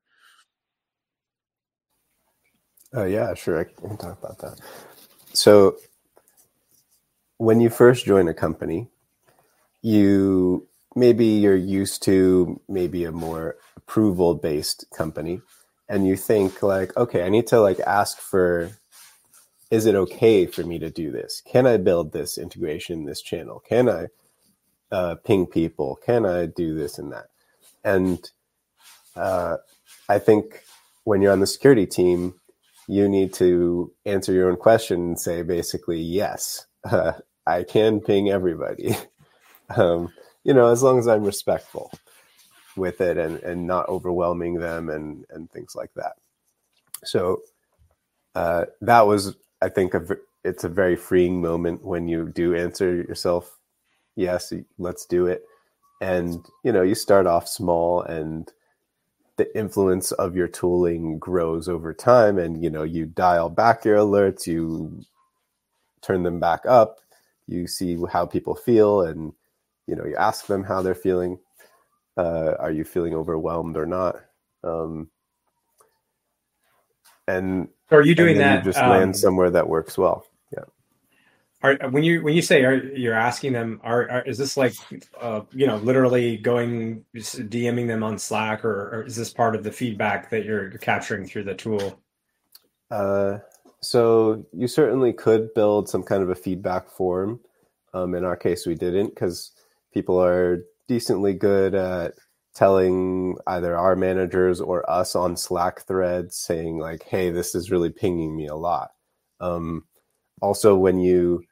Oh 2.94 3.06
yeah, 3.06 3.34
sure. 3.34 3.60
I 3.60 3.64
can 3.66 3.98
talk 3.98 4.18
about 4.18 4.40
that. 4.40 4.60
So 5.34 5.78
when 7.38 7.62
you 7.62 7.70
first 7.70 8.06
join 8.06 8.28
a 8.28 8.34
company, 8.34 8.90
you 9.82 10.68
maybe 10.96 11.26
you're 11.26 11.56
used 11.56 12.04
to 12.04 12.60
maybe 12.68 13.06
a 13.06 13.12
more 13.12 13.56
approval 13.78 14.36
based 14.36 14.86
company 14.96 15.42
and 15.88 16.06
you 16.06 16.16
think 16.16 16.62
like 16.62 16.96
okay 16.98 17.24
i 17.24 17.30
need 17.30 17.48
to 17.48 17.62
like 17.62 17.80
ask 17.82 18.18
for 18.18 18.70
is 19.72 19.86
it 19.86 19.96
okay 19.96 20.46
for 20.46 20.64
me 20.64 20.80
to 20.80 20.90
do 20.90 21.12
this? 21.12 21.42
Can 21.46 21.68
i 21.68 21.78
build 21.78 22.12
this 22.12 22.38
integration 22.38 23.00
in 23.00 23.06
this 23.06 23.22
channel? 23.22 23.62
Can 23.68 23.90
i 23.90 24.08
uh, 24.92 25.16
ping 25.16 25.46
people? 25.46 26.00
Can 26.06 26.26
i 26.26 26.46
do 26.46 26.76
this 26.76 26.98
and 26.98 27.12
that? 27.12 27.28
And 27.84 28.30
uh, 29.16 29.58
i 30.08 30.20
think 30.20 30.64
when 31.04 31.22
you're 31.22 31.34
on 31.34 31.40
the 31.40 31.48
security 31.48 31.86
team 31.86 32.34
you 32.88 33.08
need 33.10 33.34
to 33.34 33.92
answer 34.06 34.34
your 34.34 34.50
own 34.50 34.58
question 34.58 35.00
and 35.02 35.20
say 35.20 35.42
basically 35.44 36.00
yes 36.00 36.66
uh, 36.86 37.14
i 37.48 37.64
can 37.64 38.00
ping 38.00 38.30
everybody. 38.30 38.96
Um, 39.76 40.12
you 40.44 40.54
know 40.56 40.72
as 40.72 40.82
long 40.82 40.98
as 40.98 41.08
i'm 41.08 41.24
respectful 41.24 41.92
with 42.76 43.02
it 43.02 43.18
and, 43.18 43.40
and 43.44 43.68
not 43.68 43.88
overwhelming 43.90 44.56
them 44.56 44.90
and, 44.90 45.26
and 45.30 45.52
things 45.52 45.76
like 45.76 45.94
that. 45.96 46.14
So 47.04 47.42
uh, 48.36 48.66
that 48.82 49.06
was, 49.08 49.36
I 49.62 49.70
think, 49.70 49.94
it's 50.44 50.64
a 50.64 50.70
very 50.70 50.96
freeing 50.96 51.42
moment 51.42 51.84
when 51.84 52.08
you 52.08 52.30
do 52.30 52.56
answer 52.56 52.96
yourself, 52.96 53.58
yes, 54.16 54.54
let's 54.78 55.06
do 55.06 55.28
it. 55.28 55.44
And, 56.02 56.46
you 56.64 56.72
know, 56.72 56.82
you 56.82 56.96
start 56.96 57.28
off 57.28 57.48
small 57.48 58.02
and 58.02 58.50
the 59.36 59.58
influence 59.58 60.14
of 60.14 60.36
your 60.36 60.48
tooling 60.48 61.20
grows 61.20 61.68
over 61.68 61.94
time 61.94 62.38
and, 62.38 62.64
you 62.64 62.70
know, 62.70 62.84
you 62.84 63.06
dial 63.06 63.50
back 63.50 63.84
your 63.84 63.98
alerts, 63.98 64.48
you 64.48 65.04
turn 66.02 66.24
them 66.24 66.40
back 66.40 66.66
up, 66.66 67.00
you 67.48 67.68
see 67.68 67.98
how 68.12 68.26
people 68.26 68.56
feel 68.56 69.02
and, 69.02 69.34
you 69.88 69.96
know, 69.96 70.06
you 70.06 70.16
ask 70.16 70.46
them 70.46 70.64
how 70.64 70.82
they're 70.82 70.96
feeling 70.96 71.40
uh, 72.18 72.56
are 72.60 72.72
you 72.72 72.84
feeling 72.84 73.16
overwhelmed 73.16 73.78
or 73.78 73.86
not? 73.86 74.18
Um, 74.64 75.10
and 77.30 77.68
so 77.90 77.98
are 77.98 78.02
you 78.02 78.16
doing 78.16 78.38
that? 78.38 78.66
You 78.66 78.72
just 78.72 78.84
um, 78.84 78.90
land 78.90 79.18
somewhere 79.18 79.50
that 79.50 79.68
works 79.68 79.98
well. 79.98 80.26
Yeah. 80.54 80.64
Are, 81.62 81.90
when 81.90 82.04
you 82.04 82.22
when 82.24 82.34
you 82.34 82.42
say 82.42 82.64
are, 82.64 82.76
you're 82.76 83.14
asking 83.14 83.54
them, 83.54 83.80
are, 83.84 84.10
are 84.10 84.22
is 84.24 84.38
this 84.38 84.58
like 84.58 84.74
uh, 85.20 85.42
you 85.52 85.68
know 85.68 85.78
literally 85.78 86.38
going 86.38 87.06
DMing 87.16 87.88
them 87.88 88.04
on 88.04 88.18
Slack, 88.18 88.64
or, 88.64 88.90
or, 88.90 89.04
is 89.06 89.16
this 89.16 89.32
part 89.32 89.56
of 89.56 89.64
the 89.64 89.72
feedback 89.72 90.30
that 90.30 90.46
you're 90.46 90.72
capturing 90.72 91.26
through 91.26 91.44
the 91.44 91.56
tool? 91.56 92.00
Uh, 92.92 93.40
so 93.82 94.46
you 94.54 94.68
certainly 94.68 95.14
could 95.14 95.54
build 95.54 95.90
some 95.90 96.04
kind 96.04 96.24
of 96.24 96.30
a 96.30 96.36
feedback 96.36 96.90
form. 96.90 97.40
Um, 97.94 98.14
in 98.14 98.24
our 98.24 98.36
case, 98.36 98.66
we 98.66 98.76
didn't 98.76 99.10
because 99.10 99.52
people 99.94 100.22
are 100.22 100.64
decently 100.88 101.34
good 101.34 101.76
at 101.76 102.14
telling 102.60 103.38
either 103.48 103.78
our 103.78 103.96
managers 103.96 104.60
or 104.60 104.90
us 104.90 105.16
on 105.16 105.38
Slack 105.38 105.88
threads 105.88 106.36
saying 106.38 106.78
like, 106.78 107.04
"Hey, 107.04 107.32
this 107.32 107.56
is 107.56 107.72
really 107.72 107.90
pinging 107.90 108.36
me 108.36 108.48
a 108.48 108.56
lot." 108.56 108.92
Um, 109.40 109.86
also, 110.42 110.76
when 110.76 111.00
you 111.00 111.44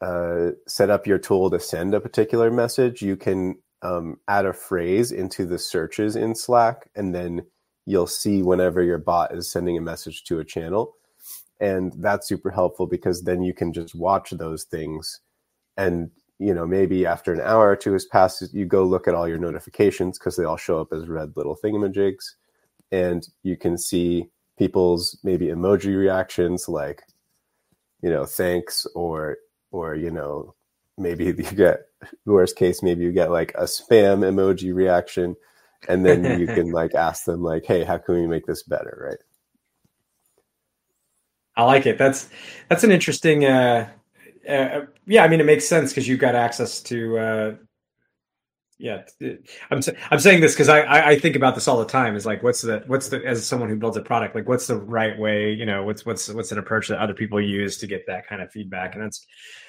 uh, 0.00 0.52
set 0.66 0.88
up 0.88 1.06
your 1.06 1.18
tool 1.18 1.50
to 1.50 1.60
send 1.60 1.94
a 1.94 2.00
particular 2.00 2.50
message, 2.50 3.02
you 3.02 3.16
can 3.16 3.56
um, 3.82 4.16
add 4.26 4.46
a 4.46 4.54
phrase 4.54 5.12
into 5.12 5.44
the 5.44 5.58
searches 5.58 6.16
in 6.16 6.34
Slack, 6.34 6.88
and 6.96 7.14
then 7.14 7.42
you'll 7.86 8.06
see 8.06 8.42
whenever 8.42 8.82
your 8.82 8.98
bot 8.98 9.34
is 9.34 9.50
sending 9.50 9.76
a 9.76 9.82
message 9.82 10.24
to 10.24 10.38
a 10.38 10.44
channel. 10.44 10.94
And 11.60 11.92
that's 11.98 12.26
super 12.26 12.50
helpful 12.50 12.86
because 12.86 13.24
then 13.24 13.42
you 13.42 13.52
can 13.52 13.72
just 13.74 13.94
watch 13.94 14.30
those 14.30 14.64
things. 14.64 15.20
And, 15.76 16.10
you 16.38 16.52
know, 16.52 16.66
maybe 16.66 17.06
after 17.06 17.32
an 17.32 17.40
hour 17.40 17.70
or 17.70 17.76
two 17.76 17.92
has 17.92 18.04
passed, 18.04 18.52
you 18.52 18.66
go 18.66 18.84
look 18.84 19.06
at 19.06 19.14
all 19.14 19.28
your 19.28 19.38
notifications 19.38 20.18
because 20.18 20.36
they 20.36 20.44
all 20.44 20.56
show 20.56 20.80
up 20.80 20.92
as 20.92 21.08
red 21.08 21.32
little 21.36 21.56
thingamajigs. 21.56 22.34
And 22.90 23.26
you 23.42 23.56
can 23.56 23.78
see 23.78 24.28
people's 24.58 25.18
maybe 25.22 25.46
emoji 25.46 25.96
reactions 25.96 26.68
like, 26.68 27.02
you 28.02 28.10
know, 28.10 28.24
thanks 28.24 28.86
or, 28.94 29.38
or, 29.70 29.94
you 29.94 30.10
know, 30.10 30.54
maybe 30.98 31.24
you 31.26 31.32
get 31.32 31.86
worst 32.26 32.56
case, 32.56 32.82
maybe 32.82 33.04
you 33.04 33.12
get 33.12 33.30
like 33.30 33.52
a 33.54 33.64
spam 33.64 34.20
emoji 34.20 34.74
reaction. 34.74 35.36
And 35.88 36.04
then 36.04 36.40
you 36.40 36.46
can 36.46 36.72
like 36.72 36.94
ask 36.94 37.24
them 37.24 37.42
like 37.42 37.64
hey 37.66 37.84
how 37.84 37.98
can 37.98 38.14
we 38.14 38.26
make 38.26 38.46
this 38.46 38.62
better? 38.62 39.08
Right? 39.10 39.18
I 41.56 41.64
like 41.64 41.86
it. 41.86 41.98
That's 41.98 42.28
that's 42.68 42.84
an 42.84 42.90
interesting 42.90 43.44
uh, 43.44 43.88
uh 44.48 44.80
yeah 45.06 45.24
i 45.24 45.28
mean 45.28 45.40
it 45.40 45.46
makes 45.46 45.66
sense 45.66 45.90
because 45.90 46.08
you've 46.08 46.20
got 46.20 46.34
access 46.34 46.80
to 46.80 47.18
uh 47.18 47.54
yeah 48.78 49.02
i'm 49.70 49.80
i'm 50.10 50.18
saying 50.18 50.40
this 50.40 50.52
because 50.52 50.68
I, 50.68 51.10
I 51.10 51.18
think 51.18 51.36
about 51.36 51.54
this 51.54 51.68
all 51.68 51.78
the 51.78 51.84
time 51.86 52.16
is 52.16 52.26
like 52.26 52.42
what's 52.42 52.60
the 52.60 52.82
what's 52.88 53.08
the 53.08 53.24
as 53.24 53.46
someone 53.46 53.68
who 53.68 53.76
builds 53.76 53.96
a 53.96 54.02
product 54.02 54.34
like 54.34 54.48
what's 54.48 54.66
the 54.66 54.76
right 54.76 55.16
way 55.16 55.52
you 55.52 55.64
know 55.64 55.84
what's 55.84 56.04
what's 56.04 56.28
what's 56.28 56.50
an 56.50 56.58
approach 56.58 56.88
that 56.88 56.98
other 56.98 57.14
people 57.14 57.40
use 57.40 57.78
to 57.78 57.86
get 57.86 58.04
that 58.08 58.26
kind 58.26 58.42
of 58.42 58.50
feedback 58.50 58.94
and 58.94 59.04
that's 59.04 59.24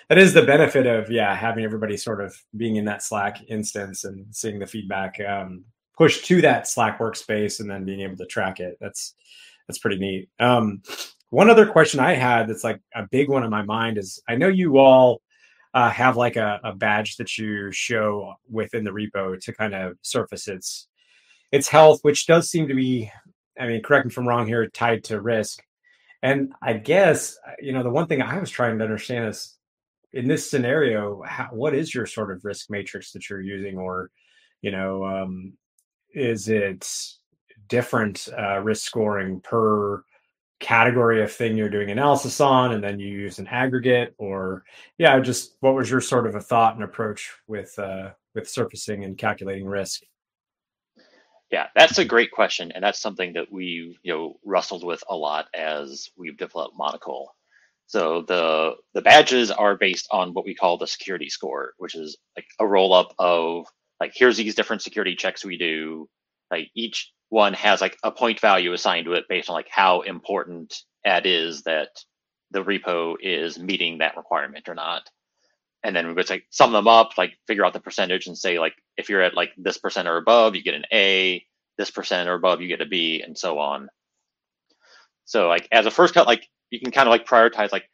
that 0.09 0.17
is 0.17 0.33
the 0.33 0.41
benefit 0.41 0.87
of 0.87 1.09
yeah 1.11 1.35
having 1.35 1.63
everybody 1.63 1.95
sort 1.95 2.19
of 2.19 2.35
being 2.57 2.77
in 2.77 2.85
that 2.85 3.03
slack 3.03 3.37
instance 3.47 4.05
and 4.05 4.25
seeing 4.35 4.57
the 4.57 4.67
feedback 4.67 5.19
um 5.21 5.63
push 5.97 6.23
to 6.23 6.41
that 6.41 6.67
Slack 6.67 6.99
workspace 6.99 7.59
and 7.59 7.69
then 7.69 7.85
being 7.85 8.01
able 8.01 8.17
to 8.17 8.25
track 8.25 8.59
it. 8.59 8.77
That's 8.79 9.13
that's 9.67 9.79
pretty 9.79 9.97
neat. 9.97 10.29
Um, 10.39 10.81
one 11.35 11.49
other 11.49 11.65
question 11.65 11.99
I 11.99 12.13
had 12.13 12.47
that's 12.47 12.63
like 12.63 12.79
a 12.95 13.05
big 13.11 13.29
one 13.29 13.43
in 13.43 13.49
my 13.49 13.61
mind 13.61 13.97
is 13.97 14.21
I 14.25 14.37
know 14.37 14.47
you 14.47 14.77
all 14.77 15.21
uh, 15.73 15.89
have 15.89 16.15
like 16.15 16.37
a, 16.37 16.61
a, 16.63 16.73
badge 16.73 17.17
that 17.17 17.37
you 17.37 17.73
show 17.73 18.35
within 18.49 18.85
the 18.85 18.91
repo 18.91 19.37
to 19.41 19.53
kind 19.53 19.75
of 19.75 19.97
surface 20.01 20.47
its 20.47 20.87
its 21.51 21.67
health, 21.67 21.99
which 22.03 22.25
does 22.25 22.49
seem 22.49 22.69
to 22.69 22.73
be, 22.73 23.11
I 23.59 23.67
mean, 23.67 23.83
correct 23.83 24.05
me 24.05 24.11
if 24.11 24.17
I'm 24.17 24.25
wrong 24.25 24.47
here, 24.47 24.65
tied 24.69 25.03
to 25.05 25.19
risk. 25.19 25.61
And 26.23 26.53
I 26.61 26.71
guess 26.71 27.37
you 27.59 27.73
know 27.73 27.83
the 27.83 27.89
one 27.89 28.07
thing 28.07 28.21
I 28.21 28.39
was 28.39 28.49
trying 28.49 28.77
to 28.77 28.85
understand 28.85 29.27
is 29.27 29.57
in 30.13 30.29
this 30.29 30.49
scenario, 30.49 31.21
how, 31.23 31.49
what 31.51 31.75
is 31.75 31.93
your 31.93 32.05
sort 32.05 32.31
of 32.31 32.45
risk 32.45 32.69
matrix 32.69 33.11
that 33.11 33.29
you're 33.29 33.41
using, 33.41 33.77
or 33.77 34.09
you 34.61 34.71
know, 34.71 35.03
um, 35.03 35.57
is 36.13 36.47
it 36.47 36.89
different 37.67 38.29
uh, 38.39 38.61
risk 38.61 38.85
scoring 38.85 39.41
per 39.41 40.01
category 40.59 41.21
of 41.21 41.31
thing 41.31 41.57
you're 41.57 41.69
doing 41.69 41.91
analysis 41.91 42.39
on 42.39 42.73
and 42.73 42.83
then 42.83 42.99
you 42.99 43.07
use 43.07 43.39
an 43.39 43.47
aggregate 43.47 44.15
or 44.17 44.63
yeah 44.97 45.19
just 45.19 45.57
what 45.59 45.75
was 45.75 45.89
your 45.89 45.99
sort 46.01 46.25
of 46.25 46.35
a 46.35 46.41
thought 46.41 46.75
and 46.75 46.83
approach 46.83 47.33
with 47.47 47.77
uh, 47.77 48.09
with 48.33 48.49
surfacing 48.49 49.03
and 49.03 49.17
calculating 49.17 49.65
risk? 49.65 50.03
Yeah 51.51 51.67
that's 51.75 51.97
a 51.97 52.05
great 52.05 52.31
question 52.31 52.71
and 52.71 52.83
that's 52.83 53.01
something 53.01 53.33
that 53.33 53.51
we've 53.51 53.97
you 54.03 54.13
know 54.13 54.39
wrestled 54.45 54.85
with 54.85 55.03
a 55.09 55.15
lot 55.15 55.47
as 55.53 56.09
we've 56.17 56.37
developed 56.37 56.77
monocle. 56.77 57.35
So 57.87 58.23
the 58.23 58.75
the 58.93 59.01
badges 59.01 59.51
are 59.51 59.75
based 59.75 60.07
on 60.11 60.33
what 60.33 60.45
we 60.45 60.55
call 60.55 60.77
the 60.77 60.87
security 60.87 61.29
score 61.29 61.73
which 61.77 61.95
is 61.95 62.17
like 62.37 62.47
a 62.59 62.65
roll 62.65 62.93
up 62.93 63.13
of 63.19 63.65
like 63.99 64.13
here's 64.15 64.37
these 64.37 64.55
different 64.55 64.81
security 64.81 65.15
checks 65.15 65.45
we 65.45 65.57
do. 65.57 66.07
Like 66.51 66.69
each 66.75 67.11
one 67.35 67.53
has 67.53 67.81
like 67.81 67.97
a 68.01 68.11
point 68.11 68.39
value 68.39 68.71
assigned 68.71 69.03
to 69.03 69.11
it 69.11 69.25
based 69.27 69.49
on 69.49 69.55
like 69.55 69.67
how 69.69 69.99
important 70.03 70.73
it 71.03 71.25
is 71.25 71.63
that 71.63 71.89
the 72.51 72.63
repo 72.63 73.15
is 73.19 73.59
meeting 73.59 73.97
that 73.97 74.15
requirement 74.15 74.69
or 74.69 74.73
not. 74.73 75.09
And 75.83 75.93
then 75.93 76.07
we 76.07 76.13
would 76.13 76.29
like 76.29 76.45
sum 76.49 76.71
them 76.71 76.87
up 76.87 77.17
like 77.17 77.33
figure 77.45 77.65
out 77.65 77.73
the 77.73 77.81
percentage 77.81 78.27
and 78.27 78.37
say 78.37 78.57
like 78.57 78.73
if 78.95 79.09
you're 79.09 79.21
at 79.21 79.35
like 79.35 79.51
this 79.57 79.77
percent 79.77 80.07
or 80.07 80.15
above 80.15 80.55
you 80.55 80.63
get 80.63 80.75
an 80.75 80.85
a 80.93 81.45
this 81.77 81.91
percent 81.91 82.29
or 82.29 82.35
above 82.35 82.61
you 82.61 82.69
get 82.69 82.79
a 82.79 82.85
b 82.85 83.21
and 83.21 83.37
so 83.37 83.59
on. 83.59 83.89
So 85.25 85.49
like 85.49 85.67
as 85.73 85.85
a 85.85 85.91
first 85.91 86.13
cut 86.13 86.27
like 86.27 86.47
you 86.69 86.79
can 86.79 86.93
kind 86.93 87.09
of 87.09 87.11
like 87.11 87.27
prioritize 87.27 87.73
like 87.73 87.89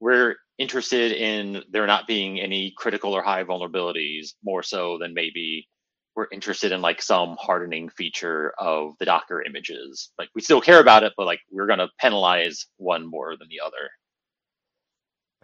we're 0.00 0.36
interested 0.56 1.12
in 1.12 1.62
there 1.70 1.86
not 1.86 2.06
being 2.06 2.40
any 2.40 2.72
critical 2.74 3.12
or 3.12 3.22
high 3.22 3.44
vulnerabilities 3.44 4.28
more 4.42 4.62
so 4.62 4.96
than 4.98 5.12
maybe 5.12 5.68
we're 6.16 6.26
interested 6.32 6.72
in 6.72 6.80
like 6.80 7.02
some 7.02 7.36
hardening 7.38 7.90
feature 7.90 8.54
of 8.58 8.94
the 8.98 9.04
Docker 9.04 9.42
images. 9.42 10.10
Like 10.18 10.30
we 10.34 10.40
still 10.40 10.62
care 10.62 10.80
about 10.80 11.04
it, 11.04 11.12
but 11.16 11.26
like 11.26 11.40
we're 11.50 11.66
going 11.66 11.78
to 11.78 11.88
penalize 12.00 12.66
one 12.78 13.08
more 13.08 13.36
than 13.36 13.48
the 13.48 13.60
other. 13.64 13.90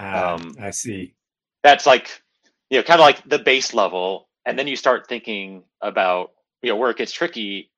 Uh, 0.01 0.37
um, 0.41 0.57
I 0.59 0.71
see. 0.71 1.15
That's 1.63 1.85
like, 1.85 2.23
you 2.71 2.79
know, 2.79 2.83
kind 2.83 3.01
of 3.01 3.05
like 3.05 3.29
the 3.29 3.39
base 3.39 3.75
level. 3.75 4.29
And 4.47 4.59
then 4.59 4.67
you 4.67 4.75
start 4.75 5.09
thinking 5.09 5.63
about, 5.83 6.31
you 6.63 6.71
know, 6.71 6.77
where 6.77 6.91
it 6.91 6.97
gets 6.97 7.13
tricky. 7.13 7.71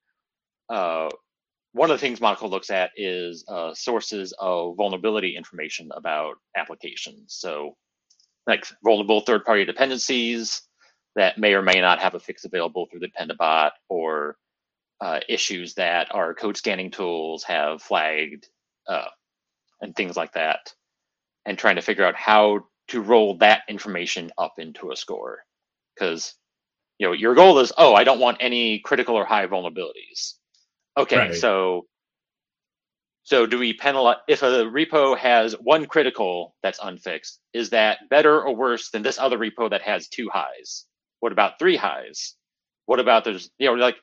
Uh, 0.68 1.08
one 1.72 1.90
of 1.90 1.94
the 1.94 2.00
things 2.00 2.20
Monocle 2.20 2.48
looks 2.48 2.70
at 2.70 2.92
is 2.96 3.44
uh, 3.48 3.74
sources 3.74 4.32
of 4.38 4.76
vulnerability 4.76 5.36
information 5.36 5.90
about 5.96 6.36
applications. 6.56 7.34
So, 7.34 7.76
like 8.46 8.64
vulnerable 8.84 9.22
third 9.22 9.44
party 9.44 9.64
dependencies 9.64 10.62
that 11.16 11.38
may 11.38 11.54
or 11.54 11.62
may 11.62 11.80
not 11.80 12.00
have 12.00 12.14
a 12.14 12.20
fix 12.20 12.44
available 12.44 12.86
through 12.86 13.00
the 13.00 13.08
Dependabot 13.08 13.72
or 13.88 14.36
uh, 15.00 15.20
issues 15.28 15.74
that 15.74 16.14
our 16.14 16.34
code 16.34 16.56
scanning 16.56 16.90
tools 16.90 17.44
have 17.44 17.82
flagged 17.82 18.48
uh, 18.88 19.06
and 19.82 19.96
things 19.96 20.16
like 20.16 20.32
that. 20.34 20.74
And 21.46 21.58
trying 21.58 21.76
to 21.76 21.82
figure 21.82 22.04
out 22.06 22.16
how 22.16 22.66
to 22.88 23.00
roll 23.02 23.38
that 23.38 23.62
information 23.68 24.30
up 24.38 24.54
into 24.58 24.92
a 24.92 24.96
score. 24.96 25.40
Because 25.94 26.34
you 26.98 27.06
know 27.08 27.12
your 27.14 27.34
goal 27.34 27.58
is, 27.60 27.72
oh, 27.78 27.94
I 27.94 28.04
don't 28.04 28.20
want 28.20 28.38
any 28.40 28.80
critical 28.80 29.16
or 29.16 29.24
high 29.26 29.46
vulnerabilities 29.46 30.34
Okay, 30.98 31.16
right. 31.16 31.34
so 31.34 31.86
so 33.24 33.46
do 33.46 33.58
we 33.58 33.74
penalize 33.74 34.18
if 34.28 34.42
a 34.42 34.46
repo 34.66 35.16
has 35.18 35.54
one 35.54 35.86
critical 35.86 36.56
that's 36.62 36.80
unfixed? 36.82 37.40
Is 37.54 37.70
that 37.70 38.00
better 38.10 38.42
or 38.42 38.56
worse 38.56 38.90
than 38.90 39.02
this 39.02 39.18
other 39.18 39.38
repo 39.38 39.70
that 39.70 39.82
has 39.82 40.08
two 40.08 40.30
highs? 40.32 40.86
What 41.24 41.32
about 41.32 41.58
three 41.58 41.78
highs? 41.78 42.34
What 42.84 43.00
about 43.00 43.24
there's 43.24 43.50
you 43.58 43.68
know 43.68 43.72
like 43.76 43.96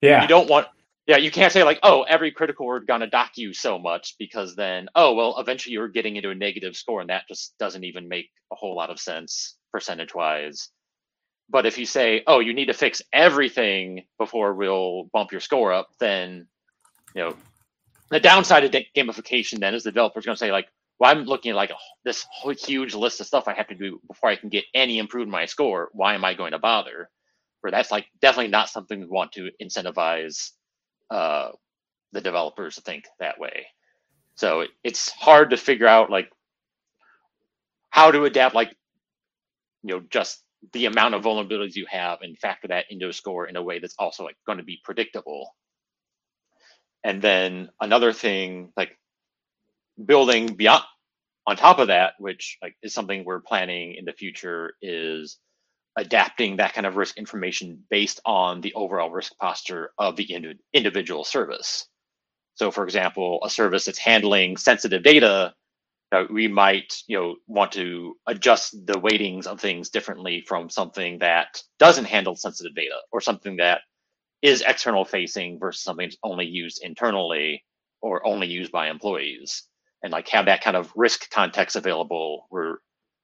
yeah 0.00 0.22
you 0.22 0.28
don't 0.28 0.48
want 0.48 0.68
yeah 1.08 1.16
you 1.16 1.32
can't 1.32 1.52
say 1.52 1.64
like 1.64 1.80
oh 1.82 2.04
every 2.04 2.30
critical 2.30 2.66
we're 2.66 2.78
gonna 2.78 3.08
dock 3.08 3.32
you 3.34 3.52
so 3.52 3.80
much 3.80 4.14
because 4.16 4.54
then 4.54 4.86
oh 4.94 5.14
well 5.14 5.34
eventually 5.40 5.72
you're 5.72 5.88
getting 5.88 6.14
into 6.14 6.30
a 6.30 6.36
negative 6.36 6.76
score 6.76 7.00
and 7.00 7.10
that 7.10 7.24
just 7.28 7.58
doesn't 7.58 7.82
even 7.82 8.08
make 8.08 8.30
a 8.52 8.54
whole 8.54 8.76
lot 8.76 8.90
of 8.90 9.00
sense 9.00 9.56
percentage 9.72 10.14
wise. 10.14 10.68
But 11.48 11.66
if 11.66 11.78
you 11.78 11.86
say, 11.86 12.22
oh, 12.28 12.38
you 12.38 12.54
need 12.54 12.66
to 12.66 12.74
fix 12.74 13.02
everything 13.12 14.04
before 14.18 14.54
we'll 14.54 15.10
bump 15.12 15.32
your 15.32 15.40
score 15.40 15.72
up, 15.72 15.88
then, 15.98 16.46
you 17.12 17.22
know, 17.22 17.36
the 18.10 18.20
downside 18.20 18.64
of 18.64 18.70
gamification 18.96 19.58
then 19.58 19.74
is 19.74 19.82
the 19.82 19.90
developer's 19.90 20.24
going 20.24 20.36
to 20.36 20.38
say, 20.38 20.52
like, 20.52 20.68
well, 21.00 21.10
I'm 21.12 21.24
looking 21.24 21.52
at 21.52 21.56
like 21.56 21.70
a, 21.70 21.76
this 22.04 22.26
huge 22.64 22.94
list 22.94 23.20
of 23.20 23.28
stuff 23.28 23.48
I 23.48 23.54
have 23.54 23.68
to 23.68 23.76
do 23.76 24.00
before 24.08 24.30
I 24.30 24.36
can 24.36 24.50
get 24.50 24.66
any 24.74 24.98
improvement 24.98 25.30
in 25.30 25.42
my 25.42 25.46
score. 25.46 25.90
Why 25.94 26.14
am 26.14 26.24
I 26.26 26.34
going 26.34 26.52
to 26.52 26.60
bother? 26.60 27.10
Where 27.62 27.72
that's 27.72 27.92
like 27.92 28.06
definitely 28.22 28.52
not 28.52 28.70
something 28.70 29.00
we 29.00 29.06
want 29.06 29.32
to 29.34 29.50
incentivize 29.62 30.52
uh, 31.10 31.50
the 32.12 32.22
developers 32.22 32.76
to 32.76 32.82
think 32.82 33.06
that 33.20 33.40
way. 33.40 33.66
So 34.36 34.62
it, 34.62 34.70
it's 34.84 35.10
hard 35.10 35.50
to 35.50 35.58
figure 35.58 35.88
out 35.88 36.10
like 36.10 36.30
how 37.90 38.10
to 38.12 38.24
adapt, 38.24 38.54
like 38.54 38.76
you 39.84 39.96
know, 39.96 40.02
just 40.10 40.42
the 40.74 40.86
amount 40.86 41.14
of 41.14 41.24
vulnerabilities 41.24 41.76
you 41.76 41.86
have 41.90 42.20
and 42.22 42.38
factor 42.38 42.68
that 42.68 42.86
into 42.90 43.08
a 43.08 43.14
score 43.14 43.46
in 43.46 43.56
a 43.56 43.62
way 43.64 43.80
that's 43.80 43.96
also 43.98 44.24
like 44.24 44.36
going 44.46 44.58
to 44.58 44.64
be 44.64 44.80
predictable. 44.84 45.54
And 47.04 47.22
then 47.22 47.70
another 47.80 48.12
thing, 48.12 48.72
like 48.76 48.98
building 50.06 50.54
beyond 50.56 50.84
on 51.46 51.56
top 51.56 51.78
of 51.80 51.88
that, 51.88 52.14
which 52.18 52.58
like 52.62 52.76
is 52.82 52.94
something 52.94 53.24
we're 53.24 53.40
planning 53.40 53.94
in 53.96 54.04
the 54.06 54.12
future, 54.14 54.74
is 54.82 55.38
adapting 55.98 56.56
that 56.58 56.74
kind 56.74 56.86
of 56.86 56.96
risk 56.96 57.18
information 57.18 57.82
based 57.90 58.20
on 58.26 58.60
the 58.62 58.74
overall 58.74 59.10
risk 59.10 59.36
posture 59.38 59.92
of 59.98 60.16
the 60.16 60.32
ind- 60.32 60.60
individual 60.74 61.24
service. 61.24 61.86
So, 62.56 62.70
for 62.70 62.84
example, 62.84 63.40
a 63.44 63.50
service 63.50 63.86
that's 63.86 63.98
handling 63.98 64.56
sensitive 64.58 65.02
data 65.04 65.52
uh, 66.12 66.24
we 66.30 66.48
might 66.48 66.94
you 67.06 67.16
know 67.18 67.36
want 67.46 67.72
to 67.72 68.16
adjust 68.26 68.74
the 68.86 68.98
weightings 68.98 69.46
of 69.46 69.60
things 69.60 69.90
differently 69.90 70.42
from 70.46 70.70
something 70.70 71.18
that 71.18 71.62
doesn't 71.78 72.06
handle 72.06 72.34
sensitive 72.34 72.74
data 72.74 72.96
or 73.12 73.20
something 73.20 73.56
that 73.56 73.82
is 74.42 74.62
external 74.66 75.04
facing 75.04 75.58
versus 75.60 75.82
something 75.82 76.06
that's 76.08 76.18
only 76.24 76.46
used 76.46 76.80
internally 76.84 77.64
or 78.02 78.26
only 78.26 78.48
used 78.48 78.72
by 78.72 78.90
employees 78.90 79.64
and 80.02 80.12
like 80.12 80.28
have 80.28 80.46
that 80.46 80.62
kind 80.62 80.76
of 80.76 80.92
risk 80.96 81.30
context 81.30 81.76
available 81.76 82.46
where 82.50 82.78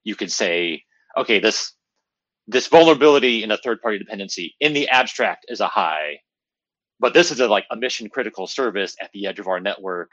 you 0.04 0.14
could 0.14 0.32
say 0.32 0.82
okay 1.16 1.38
this 1.40 1.72
this 2.48 2.68
vulnerability 2.68 3.42
in 3.42 3.50
a 3.50 3.56
third 3.58 3.80
party 3.82 3.98
dependency 3.98 4.54
in 4.60 4.72
the 4.72 4.88
abstract 4.88 5.46
is 5.48 5.60
a 5.60 5.68
high 5.68 6.16
but 6.98 7.14
this 7.14 7.30
is 7.30 7.40
a 7.40 7.48
like 7.48 7.66
a 7.70 7.76
mission 7.76 8.08
critical 8.08 8.46
service 8.46 8.96
at 9.00 9.10
the 9.12 9.26
edge 9.26 9.38
of 9.38 9.48
our 9.48 9.60
network. 9.60 10.12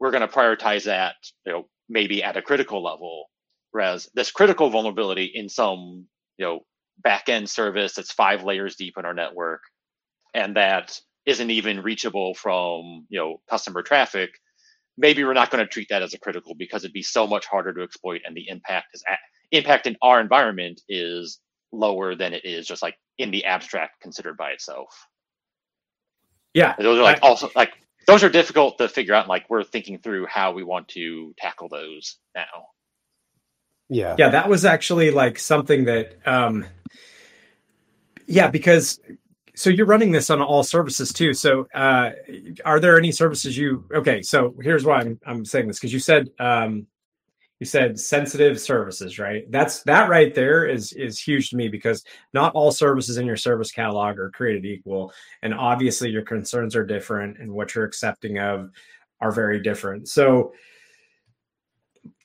We're 0.00 0.10
going 0.10 0.26
to 0.26 0.28
prioritize 0.28 0.84
that 0.84 1.16
you 1.46 1.52
know 1.52 1.68
maybe 1.88 2.22
at 2.22 2.36
a 2.36 2.42
critical 2.42 2.82
level 2.82 3.26
whereas 3.72 4.08
this 4.14 4.30
critical 4.30 4.70
vulnerability 4.70 5.24
in 5.34 5.48
some 5.48 6.06
you 6.38 6.46
know 6.46 6.60
back 7.02 7.28
end 7.28 7.48
service 7.48 7.94
that's 7.94 8.12
five 8.12 8.44
layers 8.44 8.76
deep 8.76 8.94
in 8.96 9.04
our 9.04 9.14
network 9.14 9.60
and 10.32 10.56
that 10.56 10.98
isn't 11.26 11.50
even 11.50 11.82
reachable 11.82 12.34
from 12.34 13.06
you 13.08 13.18
know 13.18 13.36
customer 13.50 13.82
traffic 13.82 14.30
maybe 14.96 15.24
we're 15.24 15.34
not 15.34 15.50
going 15.50 15.64
to 15.64 15.68
treat 15.68 15.88
that 15.90 16.02
as 16.02 16.14
a 16.14 16.18
critical 16.18 16.54
because 16.54 16.84
it'd 16.84 16.92
be 16.92 17.02
so 17.02 17.26
much 17.26 17.46
harder 17.46 17.72
to 17.72 17.82
exploit 17.82 18.22
and 18.26 18.36
the 18.36 18.48
impact 18.48 18.88
is 18.94 19.02
impact 19.50 19.86
in 19.86 19.96
our 20.02 20.20
environment 20.20 20.80
is 20.88 21.40
lower 21.72 22.14
than 22.14 22.32
it 22.32 22.44
is 22.44 22.66
just 22.66 22.82
like 22.82 22.96
in 23.18 23.30
the 23.30 23.44
abstract 23.44 24.00
considered 24.00 24.36
by 24.36 24.50
itself. 24.50 25.06
Yeah. 26.52 26.74
Those 26.78 26.98
are 26.98 27.02
like 27.02 27.22
I, 27.22 27.28
also 27.28 27.50
like 27.56 27.72
those 28.06 28.22
are 28.22 28.28
difficult 28.28 28.78
to 28.78 28.88
figure 28.88 29.14
out 29.14 29.28
like 29.28 29.48
we're 29.48 29.64
thinking 29.64 29.98
through 29.98 30.26
how 30.26 30.52
we 30.52 30.62
want 30.62 30.88
to 30.88 31.34
tackle 31.38 31.68
those 31.68 32.16
now. 32.34 32.68
Yeah. 33.88 34.14
Yeah 34.18 34.30
that 34.30 34.48
was 34.48 34.64
actually 34.64 35.10
like 35.10 35.38
something 35.38 35.84
that 35.84 36.16
um 36.26 36.64
yeah 38.26 38.48
because 38.48 39.00
so 39.54 39.70
you're 39.70 39.86
running 39.86 40.10
this 40.10 40.30
on 40.30 40.42
all 40.42 40.62
services 40.62 41.12
too. 41.12 41.32
So 41.32 41.68
uh, 41.74 42.10
are 42.64 42.80
there 42.80 42.98
any 42.98 43.12
services 43.12 43.56
you 43.56 43.84
okay? 43.94 44.20
So 44.22 44.54
here's 44.60 44.84
why 44.84 45.00
I'm 45.00 45.20
I'm 45.24 45.44
saying 45.44 45.68
this 45.68 45.78
because 45.78 45.92
you 45.92 46.00
said 46.00 46.28
um, 46.40 46.86
you 47.60 47.66
said 47.66 47.98
sensitive 47.98 48.60
services, 48.60 49.18
right? 49.18 49.48
That's 49.50 49.82
that 49.84 50.10
right 50.10 50.34
there 50.34 50.66
is 50.66 50.92
is 50.92 51.20
huge 51.20 51.50
to 51.50 51.56
me 51.56 51.68
because 51.68 52.04
not 52.32 52.52
all 52.54 52.72
services 52.72 53.16
in 53.16 53.26
your 53.26 53.36
service 53.36 53.70
catalog 53.70 54.18
are 54.18 54.30
created 54.30 54.66
equal, 54.66 55.12
and 55.42 55.54
obviously 55.54 56.10
your 56.10 56.22
concerns 56.22 56.74
are 56.74 56.84
different, 56.84 57.38
and 57.38 57.52
what 57.52 57.74
you're 57.74 57.84
accepting 57.84 58.38
of 58.38 58.70
are 59.20 59.30
very 59.30 59.62
different. 59.62 60.08
So 60.08 60.52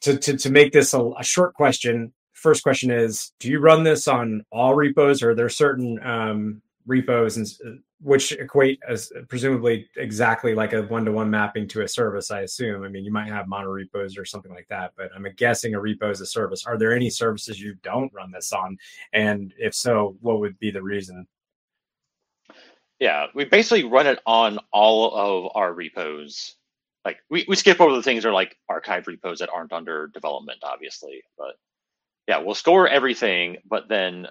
to 0.02 0.18
to, 0.18 0.36
to 0.36 0.50
make 0.50 0.74
this 0.74 0.96
a, 0.96 1.12
a 1.20 1.24
short 1.24 1.54
question, 1.54 2.12
first 2.34 2.64
question 2.64 2.90
is: 2.90 3.34
Do 3.40 3.52
you 3.52 3.60
run 3.60 3.84
this 3.84 4.08
on 4.08 4.44
all 4.52 4.74
repos, 4.74 5.22
or 5.22 5.32
are 5.32 5.36
there 5.36 5.50
certain 5.50 6.00
um, 6.04 6.62
repos 6.90 7.38
and 7.38 7.48
uh, 7.66 7.78
which 8.02 8.32
equate 8.32 8.80
as 8.90 9.12
presumably 9.28 9.88
exactly 9.98 10.56
like 10.56 10.74
a 10.74 10.82
one-to-one 10.84 11.30
mapping 11.30 11.68
to 11.68 11.82
a 11.82 11.88
service 11.88 12.32
i 12.32 12.42
assume. 12.42 12.84
I 12.84 12.90
mean 12.90 13.06
you 13.06 13.12
might 13.12 13.28
have 13.28 13.48
mono 13.48 13.70
repos 13.70 14.18
or 14.18 14.26
something 14.26 14.52
like 14.52 14.68
that 14.70 14.94
but 14.98 15.12
i'm 15.16 15.26
guessing 15.38 15.76
a 15.76 15.80
repo 15.80 16.12
is 16.12 16.20
a 16.20 16.26
service. 16.26 16.66
Are 16.66 16.78
there 16.78 16.94
any 16.94 17.10
services 17.10 17.62
you 17.62 17.76
don't 17.84 18.12
run 18.12 18.32
this 18.32 18.52
on? 18.52 18.78
And 19.14 19.54
if 19.58 19.76
so 19.76 20.18
what 20.22 20.40
would 20.40 20.58
be 20.60 20.72
the 20.72 20.82
reason? 20.82 21.28
Yeah 23.00 23.28
we 23.36 23.46
basically 23.46 23.84
run 23.84 24.08
it 24.08 24.20
on 24.26 24.58
all 24.74 25.14
of 25.14 25.52
our 25.56 25.74
repos. 25.74 26.56
Like 27.06 27.20
we, 27.30 27.46
we 27.48 27.56
skip 27.56 27.80
over 27.80 27.94
the 27.94 28.04
things 28.04 28.24
that 28.24 28.30
are 28.30 28.34
like 28.34 28.58
archive 28.68 29.08
repos 29.08 29.40
that 29.40 29.50
aren't 29.54 29.74
under 29.74 30.08
development 30.08 30.60
obviously 30.64 31.22
but 31.38 31.56
yeah 32.28 32.40
we'll 32.40 32.56
store 32.56 32.88
everything 32.88 33.58
but 33.70 33.88
then 33.88 34.28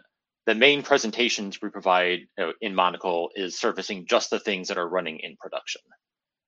the 0.48 0.54
main 0.54 0.82
presentations 0.82 1.60
we 1.60 1.68
provide 1.68 2.20
in 2.62 2.74
Monocle 2.74 3.28
is 3.36 3.60
surfacing 3.60 4.06
just 4.06 4.30
the 4.30 4.40
things 4.40 4.66
that 4.68 4.78
are 4.78 4.88
running 4.88 5.18
in 5.18 5.36
production. 5.36 5.82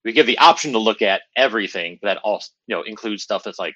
We 0.07 0.14
give 0.14 0.26
the 0.26 0.38
option 0.38 0.72
to 0.72 0.78
look 0.78 1.03
at 1.03 1.20
everything 1.36 1.98
but 2.01 2.09
that 2.09 2.20
also 2.24 2.48
you 2.66 2.74
know 2.74 2.82
includes 2.82 3.22
stuff 3.22 3.44
that's 3.44 3.59
like 3.59 3.74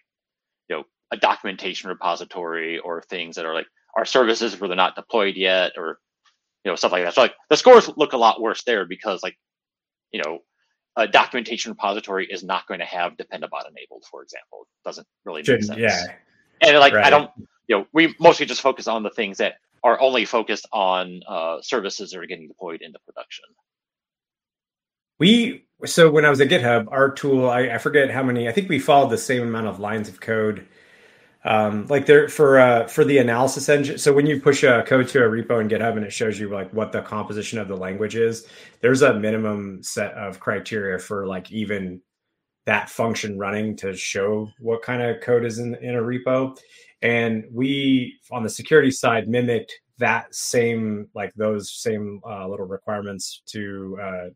you 0.70 0.76
know 0.76 0.84
a 1.12 1.18
documentation 1.18 1.90
repository 1.90 2.78
or 2.78 3.02
things 3.02 3.36
that 3.36 3.44
are 3.44 3.52
like 3.52 3.66
our 3.98 4.06
services 4.06 4.58
where 4.58 4.68
they're 4.68 4.78
not 4.78 4.96
deployed 4.96 5.36
yet 5.36 5.72
or 5.76 5.98
you 6.64 6.72
know 6.72 6.76
stuff 6.76 6.92
like 6.92 7.04
that. 7.04 7.12
So 7.12 7.20
like 7.20 7.34
the 7.50 7.56
scores 7.58 7.90
look 7.98 8.14
a 8.14 8.16
lot 8.16 8.40
worse 8.40 8.64
there 8.64 8.86
because 8.86 9.22
like 9.22 9.36
you 10.10 10.22
know 10.24 10.38
a 10.96 11.06
documentation 11.06 11.70
repository 11.70 12.26
is 12.30 12.42
not 12.42 12.66
going 12.66 12.80
to 12.80 12.86
have 12.86 13.12
dependabot 13.18 13.68
enabled, 13.68 14.06
for 14.10 14.22
example. 14.22 14.62
It 14.62 14.88
doesn't 14.88 15.06
really 15.26 15.42
make 15.46 15.64
sense. 15.64 15.78
Yeah. 15.78 16.14
And 16.62 16.78
like 16.78 16.94
right. 16.94 17.04
I 17.04 17.10
don't 17.10 17.30
you 17.68 17.76
know 17.76 17.86
we 17.92 18.14
mostly 18.18 18.46
just 18.46 18.62
focus 18.62 18.88
on 18.88 19.02
the 19.02 19.10
things 19.10 19.36
that 19.36 19.56
are 19.84 20.00
only 20.00 20.24
focused 20.24 20.66
on 20.72 21.20
uh, 21.28 21.58
services 21.60 22.10
that 22.10 22.18
are 22.18 22.26
getting 22.26 22.48
deployed 22.48 22.80
into 22.80 22.98
production. 23.06 23.44
We 25.18 25.66
so 25.84 26.10
when 26.10 26.24
I 26.24 26.30
was 26.30 26.40
at 26.40 26.48
GitHub, 26.48 26.86
our 26.90 27.10
tool, 27.10 27.48
I, 27.48 27.68
I 27.68 27.78
forget 27.78 28.10
how 28.10 28.22
many. 28.22 28.48
I 28.48 28.52
think 28.52 28.70
we 28.70 28.78
followed 28.78 29.10
the 29.10 29.18
same 29.18 29.42
amount 29.42 29.66
of 29.66 29.78
lines 29.78 30.08
of 30.08 30.20
code. 30.20 30.66
Um, 31.46 31.86
like 31.88 32.06
there 32.06 32.28
for 32.30 32.58
uh, 32.58 32.86
for 32.86 33.04
the 33.04 33.18
analysis 33.18 33.68
engine. 33.68 33.98
So 33.98 34.14
when 34.14 34.24
you 34.24 34.40
push 34.40 34.62
a 34.64 34.82
code 34.86 35.08
to 35.08 35.22
a 35.22 35.28
repo 35.28 35.60
in 35.60 35.68
GitHub 35.68 35.96
and 35.96 36.04
it 36.04 36.12
shows 36.12 36.40
you 36.40 36.48
like 36.48 36.72
what 36.72 36.90
the 36.90 37.02
composition 37.02 37.58
of 37.58 37.68
the 37.68 37.76
language 37.76 38.16
is, 38.16 38.46
there's 38.80 39.02
a 39.02 39.12
minimum 39.12 39.82
set 39.82 40.14
of 40.14 40.40
criteria 40.40 40.98
for 40.98 41.26
like 41.26 41.52
even 41.52 42.00
that 42.66 42.88
function 42.88 43.38
running 43.38 43.76
to 43.76 43.94
show 43.94 44.50
what 44.58 44.82
kind 44.82 45.02
of 45.02 45.20
code 45.20 45.44
is 45.44 45.58
in 45.58 45.74
in 45.76 45.94
a 45.94 46.02
repo. 46.02 46.56
And 47.02 47.44
we, 47.52 48.18
on 48.32 48.42
the 48.42 48.48
security 48.48 48.90
side, 48.90 49.28
mimicked 49.28 49.72
that 49.98 50.34
same, 50.34 51.08
like 51.14 51.34
those 51.34 51.70
same 51.70 52.20
uh, 52.26 52.48
little 52.48 52.66
requirements 52.66 53.42
to 53.46 53.98
uh, 54.02 54.28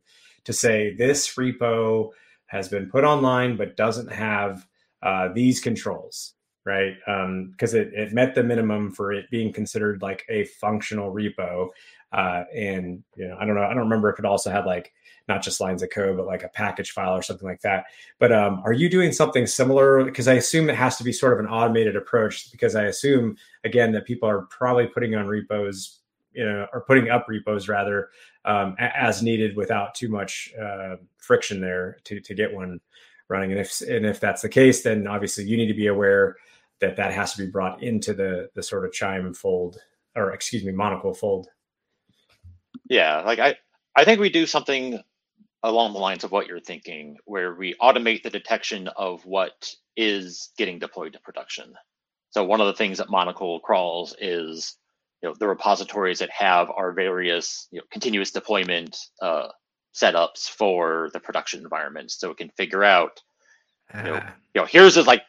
to 0.45 0.53
say 0.53 0.95
this 0.95 1.35
repo 1.35 2.11
has 2.47 2.69
been 2.69 2.89
put 2.89 3.05
online 3.05 3.57
but 3.57 3.77
doesn't 3.77 4.11
have 4.11 4.67
uh, 5.03 5.29
these 5.33 5.61
controls, 5.61 6.35
right? 6.65 6.95
Because 7.07 7.75
um, 7.75 7.81
it, 7.81 7.93
it 7.95 8.13
met 8.13 8.35
the 8.35 8.43
minimum 8.43 8.91
for 8.91 9.13
it 9.13 9.31
being 9.31 9.53
considered 9.53 10.03
like 10.03 10.25
a 10.29 10.45
functional 10.45 11.13
repo. 11.13 11.69
Uh, 12.13 12.45
and 12.55 13.03
you 13.17 13.29
know, 13.29 13.37
I 13.39 13.45
don't 13.45 13.55
know, 13.55 13.63
I 13.63 13.69
don't 13.69 13.85
remember 13.85 14.11
if 14.11 14.19
it 14.19 14.25
also 14.25 14.51
had 14.51 14.65
like 14.65 14.93
not 15.29 15.43
just 15.43 15.61
lines 15.61 15.83
of 15.83 15.91
code, 15.91 16.17
but 16.17 16.27
like 16.27 16.43
a 16.43 16.49
package 16.49 16.93
file 16.93 17.15
or 17.15 17.23
something 17.23 17.47
like 17.47 17.61
that. 17.61 17.85
But 18.19 18.33
um, 18.33 18.61
are 18.65 18.73
you 18.73 18.89
doing 18.89 19.13
something 19.13 19.47
similar? 19.47 20.05
Because 20.05 20.27
I 20.27 20.35
assume 20.35 20.71
it 20.71 20.77
has 20.77 20.97
to 20.97 21.05
be 21.05 21.13
sort 21.13 21.35
of 21.35 21.39
an 21.39 21.47
automated 21.47 21.97
approach. 21.97 22.51
Because 22.51 22.75
I 22.75 22.85
assume 22.85 23.37
again 23.65 23.93
that 23.93 24.07
people 24.07 24.29
are 24.29 24.43
probably 24.43 24.87
putting 24.87 25.15
on 25.15 25.27
repos, 25.27 26.01
you 26.33 26.45
know, 26.45 26.67
or 26.73 26.81
putting 26.81 27.11
up 27.11 27.27
repos 27.29 27.69
rather 27.69 28.09
um, 28.45 28.75
as 28.79 29.23
needed 29.23 29.57
without 29.57 29.95
too 29.95 30.09
much 30.09 30.53
uh, 30.61 30.97
friction 31.19 31.61
there 31.61 31.99
to 32.05 32.21
to 32.21 32.35
get 32.35 32.53
one 32.53 32.81
running. 33.29 33.53
And 33.53 33.61
if 33.61 33.81
and 33.83 34.07
if 34.07 34.21
that's 34.21 34.43
the 34.43 34.49
case, 34.49 34.83
then 34.83 35.07
obviously 35.07 35.45
you 35.45 35.57
need 35.57 35.69
to 35.69 35.75
be 35.75 35.87
aware 35.87 36.37
that 36.81 36.97
that 36.97 37.13
has 37.13 37.33
to 37.35 37.45
be 37.45 37.51
brought 37.51 37.83
into 37.83 38.15
the 38.15 38.49
the 38.55 38.63
sort 38.63 38.85
of 38.85 38.93
chime 38.93 39.35
fold 39.35 39.79
or 40.17 40.33
excuse 40.33 40.65
me 40.65 40.73
monocle 40.73 41.15
fold. 41.15 41.49
Yeah, 42.89 43.21
like 43.21 43.39
I 43.39 43.57
I 43.95 44.05
think 44.05 44.21
we 44.21 44.31
do 44.31 44.47
something 44.47 45.03
along 45.63 45.93
the 45.93 45.99
lines 45.99 46.25
of 46.25 46.31
what 46.31 46.47
you're 46.47 46.61
thinking, 46.61 47.17
where 47.25 47.55
we 47.55 47.75
automate 47.81 48.23
the 48.23 48.31
detection 48.31 48.89
of 48.89 49.25
what 49.25 49.71
is 49.97 50.51
getting 50.57 50.79
deployed 50.79 51.13
to 51.13 51.21
production. 51.21 51.75
So 52.31 52.45
one 52.45 52.61
of 52.61 52.67
the 52.67 52.75
things 52.75 52.99
that 52.99 53.11
Monocle 53.11 53.61
crawls 53.61 54.15
is 54.21 54.77
you 55.23 55.29
know 55.29 55.35
the 55.39 55.49
repositories 55.49 56.21
that 56.21 56.31
have 56.31 56.71
our 56.71 56.93
various 56.93 57.67
you 57.71 57.79
know 57.79 57.85
continuous 57.91 58.31
deployment 58.31 58.97
uh, 59.21 59.49
setups 59.95 60.49
for 60.49 61.11
the 61.13 61.21
production 61.21 61.61
environment, 61.61 62.11
so 62.11 62.31
it 62.31 62.37
can 62.37 62.51
figure 62.51 62.85
out 62.85 63.21
you 63.95 64.03
know, 64.03 64.21
ah. 64.23 64.35
you 64.55 64.61
know 64.61 64.67
here's 64.67 64.97
a, 64.97 65.03
like 65.03 65.23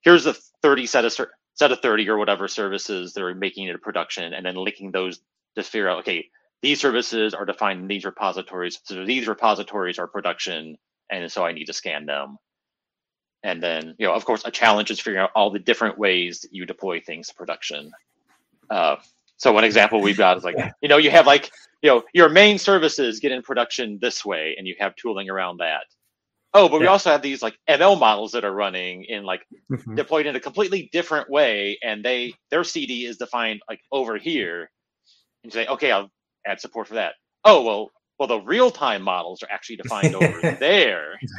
here's 0.00 0.24
the 0.24 0.36
30 0.62 0.86
set 0.86 1.04
of 1.04 1.12
set 1.54 1.72
of 1.72 1.80
30 1.80 2.08
or 2.08 2.18
whatever 2.18 2.48
services 2.48 3.12
that 3.12 3.22
are 3.22 3.34
making 3.34 3.68
it 3.68 3.74
a 3.74 3.78
production, 3.78 4.32
and 4.32 4.44
then 4.44 4.56
linking 4.56 4.90
those 4.90 5.20
to 5.54 5.62
figure 5.62 5.88
out 5.88 6.00
okay 6.00 6.28
these 6.62 6.80
services 6.80 7.34
are 7.34 7.44
defined 7.44 7.80
in 7.80 7.88
these 7.88 8.04
repositories. 8.04 8.80
So 8.84 9.04
these 9.04 9.28
repositories 9.28 9.98
are 9.98 10.06
production, 10.06 10.76
and 11.10 11.30
so 11.30 11.44
I 11.44 11.52
need 11.52 11.66
to 11.66 11.72
scan 11.72 12.06
them. 12.06 12.38
And 13.42 13.62
then, 13.62 13.94
you 13.98 14.06
know, 14.06 14.14
of 14.14 14.24
course, 14.24 14.42
a 14.44 14.50
challenge 14.50 14.90
is 14.90 14.98
figuring 14.98 15.22
out 15.22 15.30
all 15.34 15.50
the 15.50 15.58
different 15.58 15.98
ways 15.98 16.40
that 16.40 16.52
you 16.52 16.66
deploy 16.66 17.00
things 17.00 17.28
to 17.28 17.34
production. 17.34 17.92
Uh, 18.70 18.96
so 19.36 19.52
one 19.52 19.64
example 19.64 20.00
we've 20.00 20.16
got 20.16 20.36
is 20.36 20.44
like, 20.44 20.56
you 20.80 20.88
know, 20.88 20.96
you 20.96 21.10
have 21.10 21.26
like, 21.26 21.50
you 21.82 21.90
know, 21.90 22.02
your 22.12 22.28
main 22.28 22.58
services 22.58 23.20
get 23.20 23.32
in 23.32 23.42
production 23.42 23.98
this 24.00 24.24
way, 24.24 24.54
and 24.58 24.66
you 24.66 24.74
have 24.80 24.96
tooling 24.96 25.30
around 25.30 25.58
that. 25.58 25.84
Oh, 26.54 26.68
but 26.68 26.76
yeah. 26.76 26.80
we 26.80 26.86
also 26.86 27.10
have 27.10 27.20
these 27.20 27.42
like 27.42 27.58
ML 27.68 28.00
models 28.00 28.32
that 28.32 28.44
are 28.44 28.52
running 28.52 29.04
in 29.04 29.24
like 29.24 29.46
mm-hmm. 29.70 29.94
deployed 29.94 30.24
in 30.24 30.36
a 30.36 30.40
completely 30.40 30.88
different 30.90 31.28
way, 31.28 31.78
and 31.82 32.02
they 32.02 32.34
their 32.50 32.64
CD 32.64 33.04
is 33.04 33.18
defined 33.18 33.60
like 33.68 33.80
over 33.92 34.16
here. 34.16 34.70
And 35.44 35.52
you 35.52 35.60
say, 35.60 35.66
okay, 35.66 35.92
I'll 35.92 36.10
add 36.46 36.60
support 36.60 36.88
for 36.88 36.94
that. 36.94 37.14
Oh 37.44 37.62
well, 37.62 37.90
well 38.18 38.28
the 38.28 38.40
real 38.40 38.70
time 38.70 39.02
models 39.02 39.42
are 39.42 39.50
actually 39.50 39.76
defined 39.76 40.14
over 40.14 40.40
there. 40.60 41.18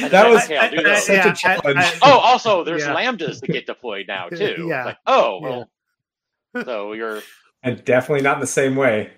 that 0.00 0.28
was 0.28 0.44
okay, 0.44 0.56
I'll 0.56 0.70
that. 0.82 1.02
such 1.02 1.16
Yeah, 1.16 1.32
a 1.32 1.34
challenge. 1.34 1.78
I- 1.78 1.82
I- 1.92 1.98
oh, 2.02 2.18
also 2.18 2.64
there's 2.64 2.82
Yeah. 2.82 2.94
lambdas 2.94 3.40
that 3.40 3.48
get 3.48 3.66
deployed 3.66 4.06
now 4.08 4.28
too. 4.30 4.66
Yeah. 4.68 4.84
Like, 4.84 4.98
oh, 5.06 5.40
well. 5.40 5.70
so 6.64 6.92
you're 6.92 7.22
and 7.62 7.84
definitely 7.84 8.22
not 8.22 8.34
in 8.36 8.40
the 8.40 8.46
same 8.46 8.76
way. 8.76 9.10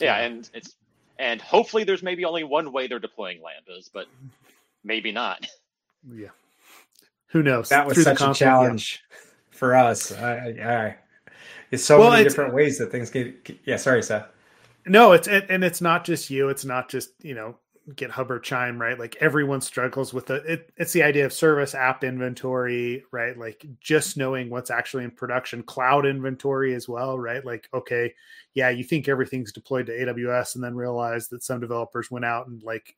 yeah, 0.00 0.16
and 0.18 0.48
it's 0.54 0.74
and 1.18 1.40
hopefully 1.40 1.84
there's 1.84 2.02
maybe 2.02 2.24
only 2.24 2.44
one 2.44 2.72
way 2.72 2.86
they're 2.86 2.98
deploying 2.98 3.38
lambdas, 3.38 3.88
but 3.92 4.06
maybe 4.84 5.12
not. 5.12 5.46
Yeah. 6.14 6.28
Who 7.28 7.42
knows? 7.42 7.70
That 7.70 7.86
was 7.86 7.94
Through 7.94 8.04
such 8.04 8.16
a 8.16 8.18
conflict, 8.18 8.40
yeah. 8.40 8.46
challenge 8.46 9.02
for 9.50 9.74
us. 9.74 10.12
I, 10.12 10.36
I, 10.36 10.74
I, 10.86 10.96
it's 11.70 11.84
so 11.84 11.98
Well, 11.98 12.10
many 12.10 12.22
it's- 12.22 12.32
different 12.34 12.54
ways 12.54 12.78
that 12.78 12.90
things 12.90 13.10
get. 13.10 13.58
Yeah, 13.64 13.76
sorry, 13.76 14.02
Seth. 14.02 14.26
No, 14.86 15.12
it's 15.12 15.26
and 15.28 15.44
and 15.50 15.64
it's 15.64 15.80
not 15.80 16.04
just 16.04 16.30
you. 16.30 16.48
It's 16.48 16.64
not 16.64 16.88
just 16.88 17.10
you 17.22 17.34
know 17.34 17.56
GitHub 17.94 18.30
or 18.30 18.38
Chime, 18.38 18.80
right? 18.80 18.98
Like 18.98 19.16
everyone 19.20 19.60
struggles 19.60 20.14
with 20.14 20.26
the. 20.26 20.36
It, 20.44 20.70
it's 20.76 20.92
the 20.92 21.02
idea 21.02 21.26
of 21.26 21.32
service 21.32 21.74
app 21.74 22.04
inventory, 22.04 23.04
right? 23.12 23.36
Like 23.36 23.66
just 23.80 24.16
knowing 24.16 24.48
what's 24.50 24.70
actually 24.70 25.04
in 25.04 25.10
production, 25.10 25.62
cloud 25.64 26.06
inventory 26.06 26.74
as 26.74 26.88
well, 26.88 27.18
right? 27.18 27.44
Like 27.44 27.68
okay, 27.74 28.14
yeah, 28.54 28.70
you 28.70 28.84
think 28.84 29.08
everything's 29.08 29.52
deployed 29.52 29.86
to 29.86 29.92
AWS, 29.92 30.54
and 30.54 30.62
then 30.62 30.74
realize 30.76 31.28
that 31.28 31.42
some 31.42 31.60
developers 31.60 32.10
went 32.10 32.24
out 32.24 32.46
and 32.46 32.62
like 32.62 32.94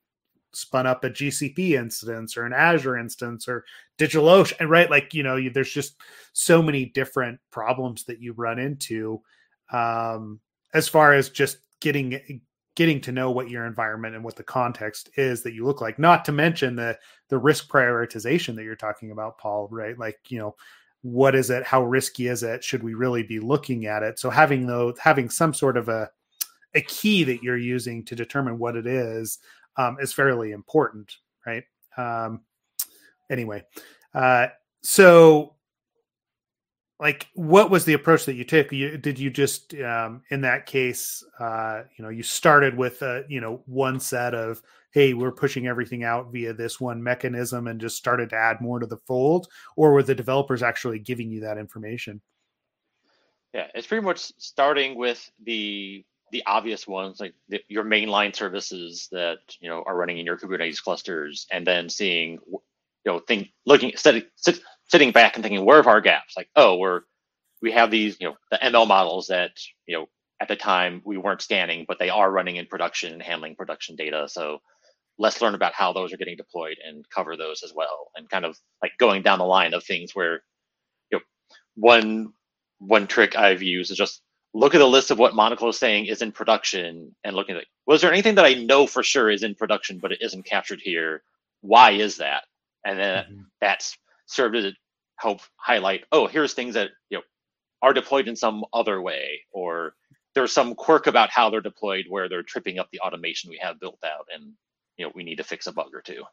spun 0.52 0.86
up 0.86 1.04
a 1.04 1.10
GCP 1.10 1.72
instance 1.72 2.36
or 2.36 2.44
an 2.44 2.52
Azure 2.52 2.98
instance 2.98 3.48
or 3.48 3.64
DigitalOcean, 3.98 4.68
right? 4.68 4.90
Like 4.90 5.14
you 5.14 5.22
know, 5.22 5.36
you, 5.36 5.50
there's 5.50 5.72
just 5.72 5.96
so 6.32 6.62
many 6.62 6.86
different 6.86 7.40
problems 7.50 8.04
that 8.04 8.20
you 8.20 8.32
run 8.32 8.58
into 8.58 9.20
um, 9.72 10.40
as 10.74 10.88
far 10.88 11.12
as 11.12 11.30
just 11.30 11.58
getting 11.80 12.40
getting 12.74 13.00
to 13.00 13.12
know 13.12 13.30
what 13.30 13.50
your 13.50 13.66
environment 13.66 14.14
and 14.14 14.22
what 14.22 14.36
the 14.36 14.42
context 14.44 15.10
is 15.16 15.42
that 15.42 15.52
you 15.52 15.64
look 15.64 15.80
like. 15.80 15.98
Not 15.98 16.24
to 16.26 16.32
mention 16.32 16.76
the 16.76 16.98
the 17.28 17.38
risk 17.38 17.68
prioritization 17.68 18.54
that 18.56 18.64
you're 18.64 18.76
talking 18.76 19.10
about, 19.10 19.38
Paul. 19.38 19.68
Right? 19.70 19.98
Like 19.98 20.18
you 20.28 20.38
know, 20.38 20.54
what 21.02 21.34
is 21.34 21.50
it? 21.50 21.64
How 21.64 21.82
risky 21.82 22.28
is 22.28 22.42
it? 22.42 22.64
Should 22.64 22.82
we 22.82 22.94
really 22.94 23.22
be 23.22 23.40
looking 23.40 23.86
at 23.86 24.02
it? 24.02 24.18
So 24.18 24.30
having 24.30 24.66
though 24.66 24.94
having 25.00 25.28
some 25.30 25.52
sort 25.52 25.76
of 25.76 25.88
a 25.88 26.10
a 26.74 26.82
key 26.82 27.24
that 27.24 27.42
you're 27.42 27.58
using 27.58 28.04
to 28.04 28.14
determine 28.14 28.58
what 28.58 28.76
it 28.76 28.86
is 28.86 29.38
um, 29.78 29.96
is 30.00 30.12
fairly 30.12 30.52
important, 30.52 31.16
right? 31.46 31.64
Um, 31.96 32.42
anyway, 33.30 33.64
uh, 34.14 34.48
so 34.82 35.54
like 37.00 37.28
what 37.34 37.70
was 37.70 37.84
the 37.84 37.92
approach 37.92 38.24
that 38.24 38.34
you 38.34 38.44
took 38.44 38.72
you, 38.72 38.98
did 38.98 39.18
you 39.18 39.30
just 39.30 39.74
um, 39.76 40.22
in 40.30 40.40
that 40.40 40.66
case 40.66 41.24
uh, 41.38 41.82
you 41.96 42.02
know 42.02 42.08
you 42.10 42.22
started 42.22 42.76
with 42.76 43.02
uh, 43.02 43.22
you 43.28 43.40
know 43.40 43.62
one 43.66 44.00
set 44.00 44.34
of 44.34 44.60
hey 44.92 45.14
we're 45.14 45.32
pushing 45.32 45.66
everything 45.66 46.02
out 46.02 46.32
via 46.32 46.52
this 46.52 46.80
one 46.80 47.02
mechanism 47.02 47.68
and 47.68 47.80
just 47.80 47.96
started 47.96 48.30
to 48.30 48.36
add 48.36 48.60
more 48.60 48.78
to 48.80 48.86
the 48.86 48.96
fold 48.96 49.46
or 49.76 49.92
were 49.92 50.02
the 50.02 50.14
developers 50.14 50.62
actually 50.62 50.98
giving 50.98 51.30
you 51.30 51.40
that 51.40 51.58
information 51.58 52.20
Yeah, 53.54 53.68
it's 53.74 53.86
pretty 53.86 54.04
much 54.04 54.32
starting 54.38 54.96
with 54.96 55.30
the 55.44 56.04
the 56.32 56.44
obvious 56.46 56.86
ones 56.86 57.20
like 57.20 57.34
the, 57.48 57.60
your 57.68 57.84
mainline 57.84 58.34
services 58.36 59.08
that 59.12 59.38
you 59.60 59.68
know 59.70 59.82
are 59.86 59.96
running 59.96 60.18
in 60.18 60.26
your 60.26 60.38
Kubernetes 60.38 60.82
clusters, 60.82 61.46
and 61.52 61.66
then 61.66 61.88
seeing 61.88 62.38
you 62.50 62.60
know 63.06 63.20
think 63.20 63.50
looking 63.66 63.92
sitting 63.96 64.24
sit, 64.36 64.60
sitting 64.88 65.12
back 65.12 65.36
and 65.36 65.42
thinking 65.44 65.64
where 65.64 65.80
are 65.80 65.88
our 65.88 66.00
gaps? 66.00 66.34
Like 66.36 66.48
oh 66.56 66.78
we're 66.78 67.02
we 67.62 67.72
have 67.72 67.90
these 67.90 68.18
you 68.20 68.28
know 68.28 68.36
the 68.50 68.58
ML 68.58 68.88
models 68.88 69.28
that 69.28 69.52
you 69.86 69.96
know 69.98 70.06
at 70.40 70.48
the 70.48 70.56
time 70.56 71.02
we 71.04 71.16
weren't 71.18 71.42
scanning, 71.42 71.86
but 71.88 71.98
they 71.98 72.10
are 72.10 72.30
running 72.30 72.56
in 72.56 72.66
production 72.66 73.12
and 73.12 73.22
handling 73.22 73.56
production 73.56 73.96
data. 73.96 74.28
So 74.28 74.60
let's 75.18 75.42
learn 75.42 75.54
about 75.54 75.74
how 75.74 75.92
those 75.92 76.12
are 76.12 76.18
getting 76.18 76.36
deployed 76.36 76.78
and 76.86 77.04
cover 77.10 77.36
those 77.36 77.62
as 77.64 77.72
well, 77.74 78.10
and 78.16 78.30
kind 78.30 78.44
of 78.44 78.58
like 78.82 78.92
going 78.98 79.22
down 79.22 79.38
the 79.40 79.46
line 79.46 79.74
of 79.74 79.84
things 79.84 80.12
where 80.14 80.42
you 81.12 81.18
know 81.18 81.20
one 81.76 82.32
one 82.80 83.06
trick 83.08 83.36
I've 83.36 83.62
used 83.62 83.90
is 83.92 83.98
just 83.98 84.22
look 84.58 84.74
at 84.74 84.78
the 84.78 84.86
list 84.86 85.12
of 85.12 85.18
what 85.18 85.36
Monocle 85.36 85.68
is 85.68 85.78
saying 85.78 86.06
is 86.06 86.20
in 86.20 86.32
production 86.32 87.14
and 87.22 87.36
looking 87.36 87.56
at 87.56 87.64
was 87.86 88.00
there 88.00 88.12
anything 88.12 88.34
that 88.34 88.44
I 88.44 88.54
know 88.54 88.86
for 88.86 89.02
sure 89.04 89.30
is 89.30 89.44
in 89.44 89.54
production 89.54 89.98
but 89.98 90.10
it 90.10 90.20
isn't 90.20 90.44
captured 90.44 90.80
here? 90.80 91.22
Why 91.60 91.92
is 91.92 92.16
that? 92.16 92.44
And 92.84 92.98
then 92.98 93.24
Mhm. 93.24 93.44
that's 93.60 93.96
served 94.26 94.54
to 94.54 94.72
help 95.16 95.40
highlight, 95.56 96.04
oh, 96.10 96.26
here's 96.26 96.54
things 96.54 96.74
that 96.74 96.90
you 97.08 97.18
know 97.18 97.24
are 97.82 97.92
deployed 97.92 98.26
in 98.26 98.34
some 98.34 98.64
other 98.72 99.00
way, 99.00 99.44
or 99.52 99.94
there's 100.34 100.52
some 100.52 100.74
quirk 100.74 101.06
about 101.06 101.30
how 101.30 101.48
they're 101.48 101.60
deployed 101.60 102.06
where 102.08 102.28
they're 102.28 102.42
tripping 102.42 102.80
up 102.80 102.90
the 102.90 103.00
automation 103.00 103.50
we 103.50 103.58
have 103.58 103.78
built 103.78 104.02
out 104.04 104.26
and 104.34 104.52
you 104.96 105.06
know 105.06 105.12
we 105.14 105.22
need 105.22 105.36
to 105.36 105.44
fix 105.44 105.68
a 105.68 105.72
bug 105.72 105.94
or 105.94 106.02
two. 106.02 106.24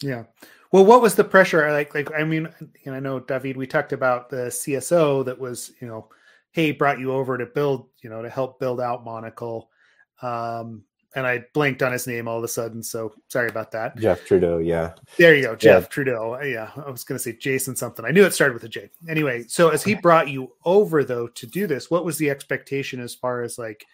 Yeah. 0.00 0.24
Well, 0.72 0.86
what 0.86 1.02
was 1.02 1.16
the 1.16 1.24
pressure? 1.24 1.70
Like, 1.70 1.94
like 1.94 2.10
I 2.12 2.24
mean, 2.24 2.48
you 2.82 2.92
know, 2.92 2.96
I 2.96 3.00
know 3.00 3.20
David. 3.20 3.58
We 3.58 3.66
talked 3.66 3.92
about 3.92 4.30
the 4.30 4.50
CSO 4.50 5.24
that 5.26 5.38
was, 5.38 5.72
you 5.80 5.88
know, 5.88 6.08
hey, 6.58 6.72
brought 6.72 6.98
you 6.98 7.12
over 7.12 7.38
to 7.38 7.46
build, 7.46 7.88
you 8.02 8.10
know, 8.10 8.20
to 8.20 8.28
help 8.28 8.58
build 8.58 8.80
out 8.80 9.04
Monocle. 9.04 9.70
Um, 10.22 10.82
and 11.14 11.24
I 11.24 11.44
blanked 11.54 11.84
on 11.84 11.92
his 11.92 12.08
name 12.08 12.26
all 12.26 12.38
of 12.38 12.42
a 12.42 12.48
sudden, 12.48 12.82
so 12.82 13.14
sorry 13.28 13.48
about 13.48 13.70
that. 13.70 13.96
Jeff 13.96 14.24
Trudeau, 14.24 14.58
yeah. 14.58 14.94
There 15.18 15.36
you 15.36 15.44
go, 15.44 15.54
Jeff 15.54 15.88
Trudeau. 15.88 16.34
Uh, 16.34 16.44
Yeah, 16.44 16.72
I 16.84 16.90
was 16.90 17.04
going 17.04 17.16
to 17.16 17.22
say 17.22 17.34
Jason 17.34 17.76
something. 17.76 18.04
I 18.04 18.10
knew 18.10 18.24
it 18.24 18.34
started 18.34 18.54
with 18.54 18.64
a 18.64 18.68
J. 18.68 18.90
Anyway, 19.08 19.44
so 19.46 19.68
as 19.68 19.84
he 19.84 19.94
brought 19.94 20.30
you 20.30 20.52
over 20.64 21.04
though 21.04 21.28
to 21.28 21.46
do 21.46 21.68
this, 21.68 21.92
what 21.92 22.04
was 22.04 22.18
the 22.18 22.28
expectation 22.28 22.98
as 22.98 23.14
far 23.14 23.42
as 23.42 23.56
like, 23.56 23.86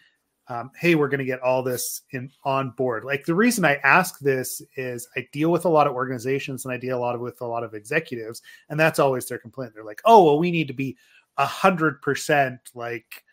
um, 0.49 0.71
hey, 0.81 0.95
we're 0.95 1.09
going 1.09 1.19
to 1.19 1.27
get 1.27 1.43
all 1.43 1.63
this 1.63 2.01
in 2.13 2.31
on 2.45 2.71
board? 2.71 3.05
Like 3.05 3.27
the 3.27 3.35
reason 3.35 3.67
I 3.67 3.75
ask 3.85 4.19
this 4.21 4.63
is 4.77 5.07
I 5.19 5.29
deal 5.33 5.53
with 5.53 5.67
a 5.67 5.69
lot 5.69 5.87
of 5.87 5.93
organizations 5.93 6.65
and 6.65 6.73
I 6.73 6.79
deal 6.79 6.97
a 6.97 6.99
lot 6.99 7.15
of, 7.15 7.21
with 7.21 7.43
a 7.43 7.47
lot 7.47 7.63
of 7.63 7.75
executives, 7.75 8.41
and 8.71 8.81
that's 8.81 8.99
always 8.99 9.27
their 9.27 9.37
complaint. 9.37 9.73
They're 9.75 9.85
like, 9.85 10.01
oh, 10.07 10.25
well, 10.25 10.39
we 10.39 10.51
need 10.51 10.69
to 10.69 10.75
be 10.75 10.97
a 11.37 11.47
hundred 11.47 12.01
percent 12.03 12.61
like 12.75 13.25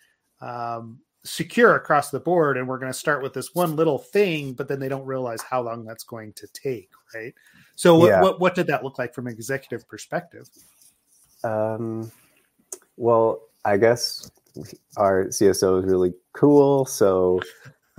um, 0.41 0.99
secure 1.23 1.75
across 1.75 2.09
the 2.09 2.19
board, 2.19 2.57
and 2.57 2.67
we're 2.67 2.79
going 2.79 2.91
to 2.91 2.97
start 2.97 3.21
with 3.21 3.33
this 3.33 3.53
one 3.53 3.75
little 3.75 3.99
thing, 3.99 4.53
but 4.53 4.67
then 4.67 4.79
they 4.79 4.89
don't 4.89 5.05
realize 5.05 5.41
how 5.41 5.61
long 5.61 5.85
that's 5.85 6.03
going 6.03 6.33
to 6.33 6.47
take, 6.47 6.89
right? 7.13 7.33
So, 7.75 7.95
what, 7.97 8.07
Yeah. 8.07 8.21
what 8.21 8.39
what 8.39 8.55
did 8.55 8.67
that 8.67 8.83
look 8.83 8.97
like 8.97 9.13
from 9.13 9.27
an 9.27 9.33
executive 9.33 9.87
perspective? 9.87 10.47
Um, 11.43 12.11
well, 12.97 13.41
I 13.65 13.77
guess 13.77 14.31
our 14.97 15.25
CSO 15.25 15.79
is 15.79 15.85
really 15.85 16.13
cool, 16.33 16.85
so 16.85 17.39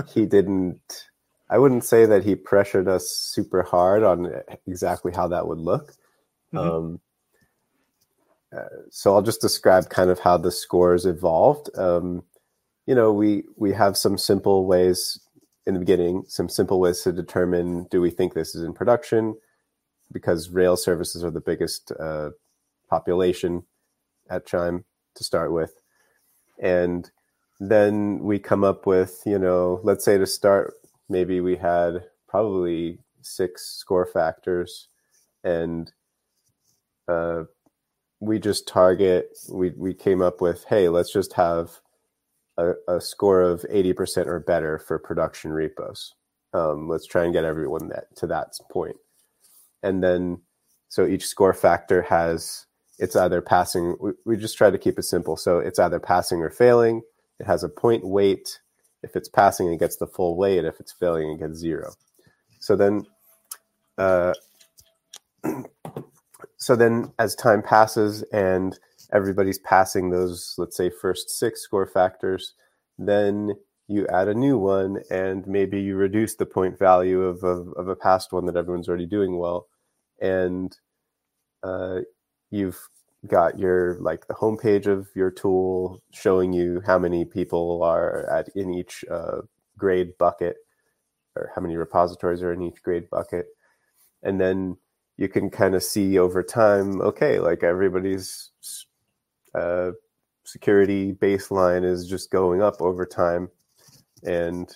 he 0.08 0.26
didn't. 0.26 1.08
I 1.48 1.58
wouldn't 1.58 1.84
say 1.84 2.06
that 2.06 2.24
he 2.24 2.34
pressured 2.34 2.88
us 2.88 3.10
super 3.10 3.62
hard 3.62 4.02
on 4.02 4.32
exactly 4.66 5.12
how 5.12 5.28
that 5.28 5.46
would 5.46 5.58
look. 5.58 5.92
Mhm. 6.54 6.58
Um, 6.58 7.00
so 8.90 9.14
I'll 9.14 9.22
just 9.22 9.40
describe 9.40 9.88
kind 9.88 10.10
of 10.10 10.20
how 10.20 10.36
the 10.36 10.50
scores 10.50 11.06
evolved. 11.06 11.70
Um, 11.76 12.24
you 12.86 12.94
know, 12.94 13.12
we 13.12 13.44
we 13.56 13.72
have 13.72 13.96
some 13.96 14.18
simple 14.18 14.66
ways 14.66 15.20
in 15.66 15.74
the 15.74 15.80
beginning, 15.80 16.24
some 16.26 16.48
simple 16.48 16.80
ways 16.80 17.02
to 17.02 17.12
determine 17.12 17.84
do 17.90 18.00
we 18.00 18.10
think 18.10 18.34
this 18.34 18.54
is 18.54 18.62
in 18.62 18.72
production, 18.72 19.36
because 20.10 20.50
rail 20.50 20.76
services 20.76 21.22
are 21.24 21.30
the 21.30 21.40
biggest 21.40 21.92
uh, 21.98 22.30
population 22.90 23.62
at 24.28 24.46
Chime 24.46 24.84
to 25.14 25.24
start 25.24 25.52
with. 25.52 25.80
And 26.60 27.10
then 27.60 28.18
we 28.20 28.38
come 28.38 28.64
up 28.64 28.86
with, 28.86 29.22
you 29.24 29.38
know, 29.38 29.80
let's 29.84 30.04
say 30.04 30.18
to 30.18 30.26
start, 30.26 30.74
maybe 31.08 31.40
we 31.40 31.56
had 31.56 32.04
probably 32.28 32.98
six 33.20 33.66
score 33.66 34.06
factors 34.06 34.88
and 35.44 35.92
uh, 37.08 37.44
we 38.22 38.38
just 38.38 38.68
target, 38.68 39.36
we, 39.50 39.70
we 39.70 39.92
came 39.92 40.22
up 40.22 40.40
with, 40.40 40.64
hey, 40.68 40.88
let's 40.88 41.12
just 41.12 41.32
have 41.32 41.80
a, 42.56 42.74
a 42.86 43.00
score 43.00 43.42
of 43.42 43.66
80% 43.68 44.26
or 44.28 44.38
better 44.38 44.78
for 44.78 44.96
production 45.00 45.52
repos. 45.52 46.14
Um, 46.54 46.88
let's 46.88 47.06
try 47.06 47.24
and 47.24 47.32
get 47.32 47.44
everyone 47.44 47.88
that 47.88 48.14
to 48.18 48.28
that 48.28 48.52
point. 48.70 48.94
And 49.82 50.04
then, 50.04 50.40
so 50.88 51.04
each 51.04 51.26
score 51.26 51.52
factor 51.52 52.02
has 52.02 52.66
it's 52.98 53.16
either 53.16 53.42
passing 53.42 53.96
we, 54.00 54.12
we 54.24 54.36
just 54.36 54.56
try 54.56 54.70
to 54.70 54.78
keep 54.78 55.00
it 55.00 55.04
simple. 55.04 55.36
So 55.36 55.58
it's 55.58 55.80
either 55.80 55.98
passing 55.98 56.42
or 56.42 56.50
failing. 56.50 57.02
It 57.40 57.46
has 57.46 57.64
a 57.64 57.68
point 57.68 58.06
weight. 58.06 58.60
If 59.02 59.16
it's 59.16 59.28
passing 59.28 59.72
it 59.72 59.80
gets 59.80 59.96
the 59.96 60.06
full 60.06 60.36
weight. 60.36 60.64
If 60.64 60.78
it's 60.78 60.92
failing 60.92 61.32
it 61.32 61.40
gets 61.40 61.56
zero. 61.58 61.94
So 62.60 62.76
then 62.76 63.04
uh, 63.98 64.34
so 66.62 66.76
then 66.76 67.12
as 67.18 67.34
time 67.34 67.62
passes 67.62 68.22
and 68.32 68.78
everybody's 69.12 69.58
passing 69.58 70.10
those 70.10 70.54
let's 70.58 70.76
say 70.76 70.90
first 70.90 71.30
six 71.30 71.60
score 71.60 71.86
factors 71.86 72.54
then 72.98 73.52
you 73.88 74.06
add 74.08 74.28
a 74.28 74.34
new 74.34 74.58
one 74.58 75.02
and 75.10 75.46
maybe 75.46 75.80
you 75.80 75.96
reduce 75.96 76.34
the 76.34 76.46
point 76.46 76.78
value 76.78 77.22
of, 77.22 77.42
of, 77.44 77.68
of 77.74 77.88
a 77.88 77.96
past 77.96 78.32
one 78.32 78.46
that 78.46 78.56
everyone's 78.56 78.88
already 78.88 79.06
doing 79.06 79.38
well. 79.38 79.68
And 80.20 80.76
uh, 81.62 82.00
you've 82.50 82.78
got 83.26 83.58
your 83.58 83.98
like 84.00 84.26
the 84.26 84.34
homepage 84.34 84.86
of 84.86 85.08
your 85.14 85.30
tool 85.30 86.02
showing 86.12 86.52
you 86.52 86.82
how 86.84 86.98
many 86.98 87.24
people 87.24 87.82
are 87.82 88.28
at 88.30 88.48
in 88.56 88.72
each 88.72 89.04
uh, 89.10 89.42
grade 89.76 90.16
bucket 90.18 90.56
or 91.36 91.50
how 91.54 91.60
many 91.60 91.76
repositories 91.76 92.42
are 92.42 92.52
in 92.52 92.62
each 92.62 92.82
grade 92.82 93.08
bucket. 93.10 93.46
And 94.22 94.40
then 94.40 94.76
you 95.22 95.28
can 95.28 95.48
kind 95.50 95.74
of 95.74 95.82
see 95.82 96.18
over 96.18 96.42
time 96.42 97.00
okay 97.00 97.38
like 97.38 97.62
everybody's 97.62 98.50
uh, 99.54 99.92
security 100.44 101.12
baseline 101.12 101.84
is 101.84 102.06
just 102.06 102.30
going 102.30 102.62
up 102.62 102.80
over 102.80 103.06
time. 103.06 103.48
And 104.22 104.68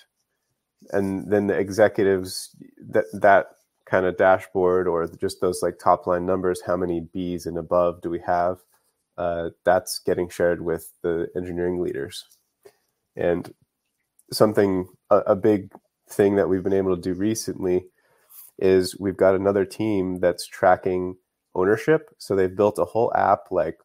and 0.90 1.30
then 1.30 1.46
the 1.48 1.58
executives 1.58 2.54
that 2.90 3.06
that 3.12 3.46
kind 3.86 4.06
of 4.06 4.16
dashboard 4.16 4.88
or 4.88 5.06
just 5.06 5.40
those 5.40 5.62
like 5.62 5.78
top 5.78 6.06
line 6.06 6.26
numbers 6.26 6.60
how 6.66 6.76
many 6.76 7.00
b's 7.12 7.46
and 7.46 7.56
above 7.56 8.00
do 8.02 8.10
we 8.10 8.18
have 8.18 8.58
uh, 9.16 9.50
that's 9.64 10.00
getting 10.00 10.28
shared 10.28 10.60
with 10.60 10.92
the 11.02 11.28
engineering 11.36 11.80
leaders. 11.80 12.24
And 13.16 13.52
something 14.32 14.88
a, 15.10 15.18
a 15.18 15.36
big 15.36 15.72
thing 16.08 16.36
that 16.36 16.48
we've 16.48 16.62
been 16.62 16.72
able 16.72 16.94
to 16.94 17.00
do 17.00 17.14
recently 17.14 17.86
is 18.58 18.96
we've 18.98 19.16
got 19.16 19.34
another 19.34 19.64
team 19.64 20.20
that's 20.20 20.46
tracking 20.46 21.16
ownership. 21.54 22.10
So 22.18 22.36
they've 22.36 22.56
built 22.56 22.78
a 22.78 22.84
whole 22.84 23.12
app 23.14 23.50
like 23.50 23.78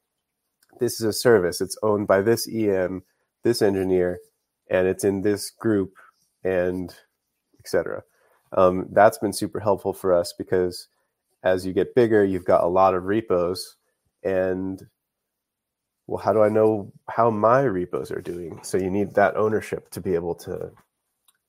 this 0.80 1.02
is 1.02 1.06
a 1.06 1.14
service. 1.14 1.62
It's 1.62 1.78
owned 1.84 2.08
by 2.08 2.22
this 2.22 2.48
em 2.48 3.04
this 3.44 3.62
engineer 3.62 4.20
and 4.70 4.88
it's 4.88 5.04
in 5.04 5.22
this 5.22 5.50
group 5.50 5.94
and 6.44 6.96
etc 7.60 8.04
um, 8.54 8.88
that's 8.92 9.18
been 9.18 9.34
super 9.34 9.60
helpful 9.60 9.94
for 9.94 10.14
us 10.14 10.34
because 10.38 10.88
as 11.44 11.66
you 11.66 11.74
get 11.74 11.96
bigger 11.96 12.24
you've 12.24 12.46
got 12.46 12.64
a 12.64 12.68
lot 12.68 12.94
of 12.94 13.06
repos 13.06 13.78
and 14.24 14.88
well 16.08 16.22
how 16.24 16.34
do 16.34 16.44
i 16.44 16.50
know 16.50 16.92
how 17.10 17.30
my 17.30 17.62
repos 17.62 18.12
are 18.12 18.22
doing? 18.22 18.60
So 18.64 18.78
you 18.78 18.90
need 18.90 19.16
that 19.16 19.36
ownership 19.36 19.90
to 19.92 20.02
be 20.02 20.16
able 20.16 20.36
to 20.36 20.72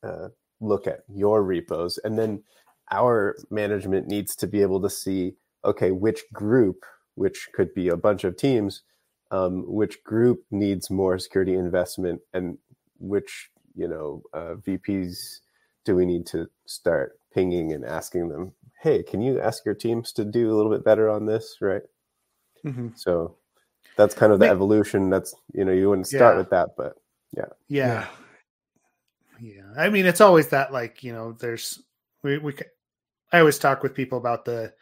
uh, 0.02 0.28
look 0.60 0.86
at 0.86 1.00
your 1.08 1.42
repos. 1.42 1.98
And 2.04 2.18
then 2.18 2.42
our 2.92 3.36
management 3.50 4.06
needs 4.06 4.36
to 4.36 4.46
be 4.46 4.62
able 4.62 4.80
to 4.80 4.90
see 4.90 5.34
okay 5.64 5.90
which 5.90 6.22
group 6.32 6.84
which 7.14 7.48
could 7.52 7.74
be 7.74 7.88
a 7.88 7.96
bunch 7.96 8.22
of 8.24 8.36
teams 8.36 8.82
um, 9.30 9.64
which 9.66 10.04
group 10.04 10.44
needs 10.50 10.90
more 10.90 11.18
security 11.18 11.54
investment 11.54 12.20
and 12.34 12.58
which 13.00 13.50
you 13.74 13.88
know 13.88 14.22
uh, 14.34 14.54
vps 14.66 15.40
do 15.84 15.96
we 15.96 16.04
need 16.06 16.26
to 16.26 16.48
start 16.66 17.18
pinging 17.34 17.72
and 17.72 17.84
asking 17.84 18.28
them 18.28 18.52
hey 18.82 19.02
can 19.02 19.20
you 19.20 19.40
ask 19.40 19.64
your 19.64 19.74
teams 19.74 20.12
to 20.12 20.24
do 20.24 20.52
a 20.52 20.54
little 20.54 20.70
bit 20.70 20.84
better 20.84 21.08
on 21.08 21.26
this? 21.26 21.56
Right? 21.60 21.82
Mm-hmm. 22.64 22.88
so 22.94 23.36
that's 23.96 24.14
kind 24.14 24.32
of 24.32 24.38
the 24.38 24.48
evolution 24.48 25.10
that's 25.10 25.34
you 25.52 25.64
know 25.64 25.72
you 25.72 25.88
wouldn't 25.88 26.06
start 26.06 26.34
yeah. 26.34 26.38
with 26.38 26.50
that 26.50 26.70
but 26.76 26.94
yeah. 27.36 27.46
Yeah. 27.68 28.06
Yeah. 29.40 29.72
I 29.76 29.88
mean 29.88 30.06
it's 30.06 30.20
always 30.20 30.48
that 30.48 30.72
like 30.72 31.02
you 31.02 31.12
know 31.12 31.32
there's 31.32 31.82
we, 32.22 32.38
we 32.38 32.54
i 33.32 33.38
always 33.38 33.58
talk 33.58 33.82
with 33.82 33.94
people 33.94 34.18
about 34.18 34.44
the 34.44 34.72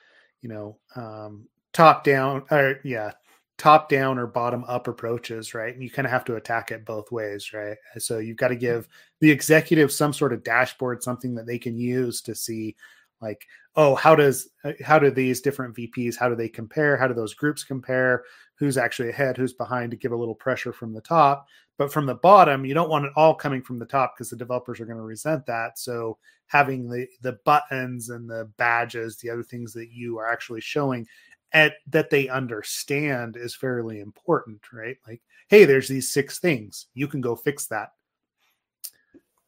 you 0.43 0.49
know 0.49 0.79
um 0.97 1.47
top 1.73 2.05
down 2.05 2.43
or 2.51 2.81
yeah 2.85 3.13
top 3.61 3.91
down 3.91 4.19
or 4.19 4.27
bottom 4.27 4.65
up 4.69 4.89
approaches, 4.89 5.53
right? 5.53 5.75
And 5.75 5.83
you 5.83 5.91
kind 5.91 6.07
of 6.07 6.13
have 6.13 6.25
to 6.25 6.37
attack 6.37 6.71
it 6.71 6.87
both 6.87 7.13
ways, 7.13 7.53
right? 7.53 7.77
So 7.99 8.17
you've 8.17 8.39
got 8.39 8.49
to 8.49 8.57
give 8.57 8.89
the 9.21 9.31
executive 9.31 9.93
some 9.93 10.15
sort 10.15 10.33
of 10.33 10.43
dashboard, 10.43 11.03
something 11.03 11.35
that 11.35 11.47
they 11.47 11.59
can 11.59 11.77
use 11.77 12.23
to 12.23 12.35
see 12.35 12.75
like, 13.21 13.47
oh, 13.77 13.97
how 13.97 14.15
does 14.15 14.49
uh, 14.65 14.73
how 14.83 14.99
do 14.99 15.11
these 15.11 15.43
different 15.43 15.77
VPs, 15.77 16.17
how 16.17 16.31
do 16.31 16.35
they 16.35 16.49
compare? 16.49 16.97
How 16.97 17.07
do 17.07 17.13
those 17.13 17.35
groups 17.35 17.63
compare? 17.63 18.25
Who's 18.61 18.79
actually 18.79 19.09
ahead, 19.09 19.37
who's 19.37 19.53
behind 19.53 19.91
to 19.91 19.97
give 19.97 20.13
a 20.13 20.17
little 20.17 20.35
pressure 20.35 20.73
from 20.73 20.93
the 20.93 21.01
top. 21.01 21.49
But 21.79 21.93
from 21.93 22.07
the 22.07 22.15
bottom, 22.15 22.65
you 22.65 22.75
don't 22.75 22.91
want 22.91 23.07
it 23.07 23.13
all 23.17 23.35
coming 23.35 23.63
from 23.63 23.79
the 23.79 23.87
top 23.87 24.15
because 24.15 24.31
the 24.31 24.37
developers 24.37 24.81
are 24.81 24.85
going 24.85 24.99
to 24.99 25.03
resent 25.03 25.47
that. 25.47 25.79
So 25.79 26.19
having 26.47 26.89
the 26.89 27.07
the 27.23 27.39
buttons 27.45 28.11
and 28.11 28.29
the 28.29 28.51
badges, 28.59 29.17
the 29.17 29.31
other 29.31 29.43
things 29.43 29.73
that 29.73 29.91
you 29.91 30.19
are 30.19 30.31
actually 30.31 30.61
showing 30.61 31.07
at 31.53 31.75
that 31.89 32.11
they 32.11 32.29
understand 32.29 33.37
is 33.37 33.55
fairly 33.55 34.01
important, 34.01 34.61
right? 34.73 34.97
Like, 35.09 35.23
hey, 35.49 35.65
there's 35.65 35.89
these 35.89 36.11
six 36.11 36.39
things. 36.39 36.87
You 36.95 37.09
can 37.09 37.21
go 37.21 37.35
fix 37.35 37.67
that. 37.67 37.91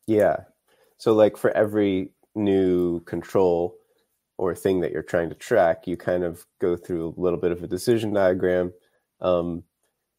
Yeah. 0.07 0.37
So 0.97 1.13
like 1.13 1.37
for 1.37 1.51
every 1.51 2.11
new 2.35 3.01
control 3.01 3.77
or 4.39 4.55
thing 4.55 4.81
that 4.81 4.93
you're 4.93 5.03
trying 5.03 5.29
to 5.29 5.35
track, 5.35 5.87
you 5.87 5.97
kind 5.97 6.25
of 6.25 6.45
go 6.61 6.77
through 6.77 7.15
a 7.17 7.21
little 7.21 7.39
bit 7.39 7.53
of 7.53 7.63
a 7.63 7.69
decision 7.69 8.13
diagram. 8.13 8.73
Um, 9.23 9.65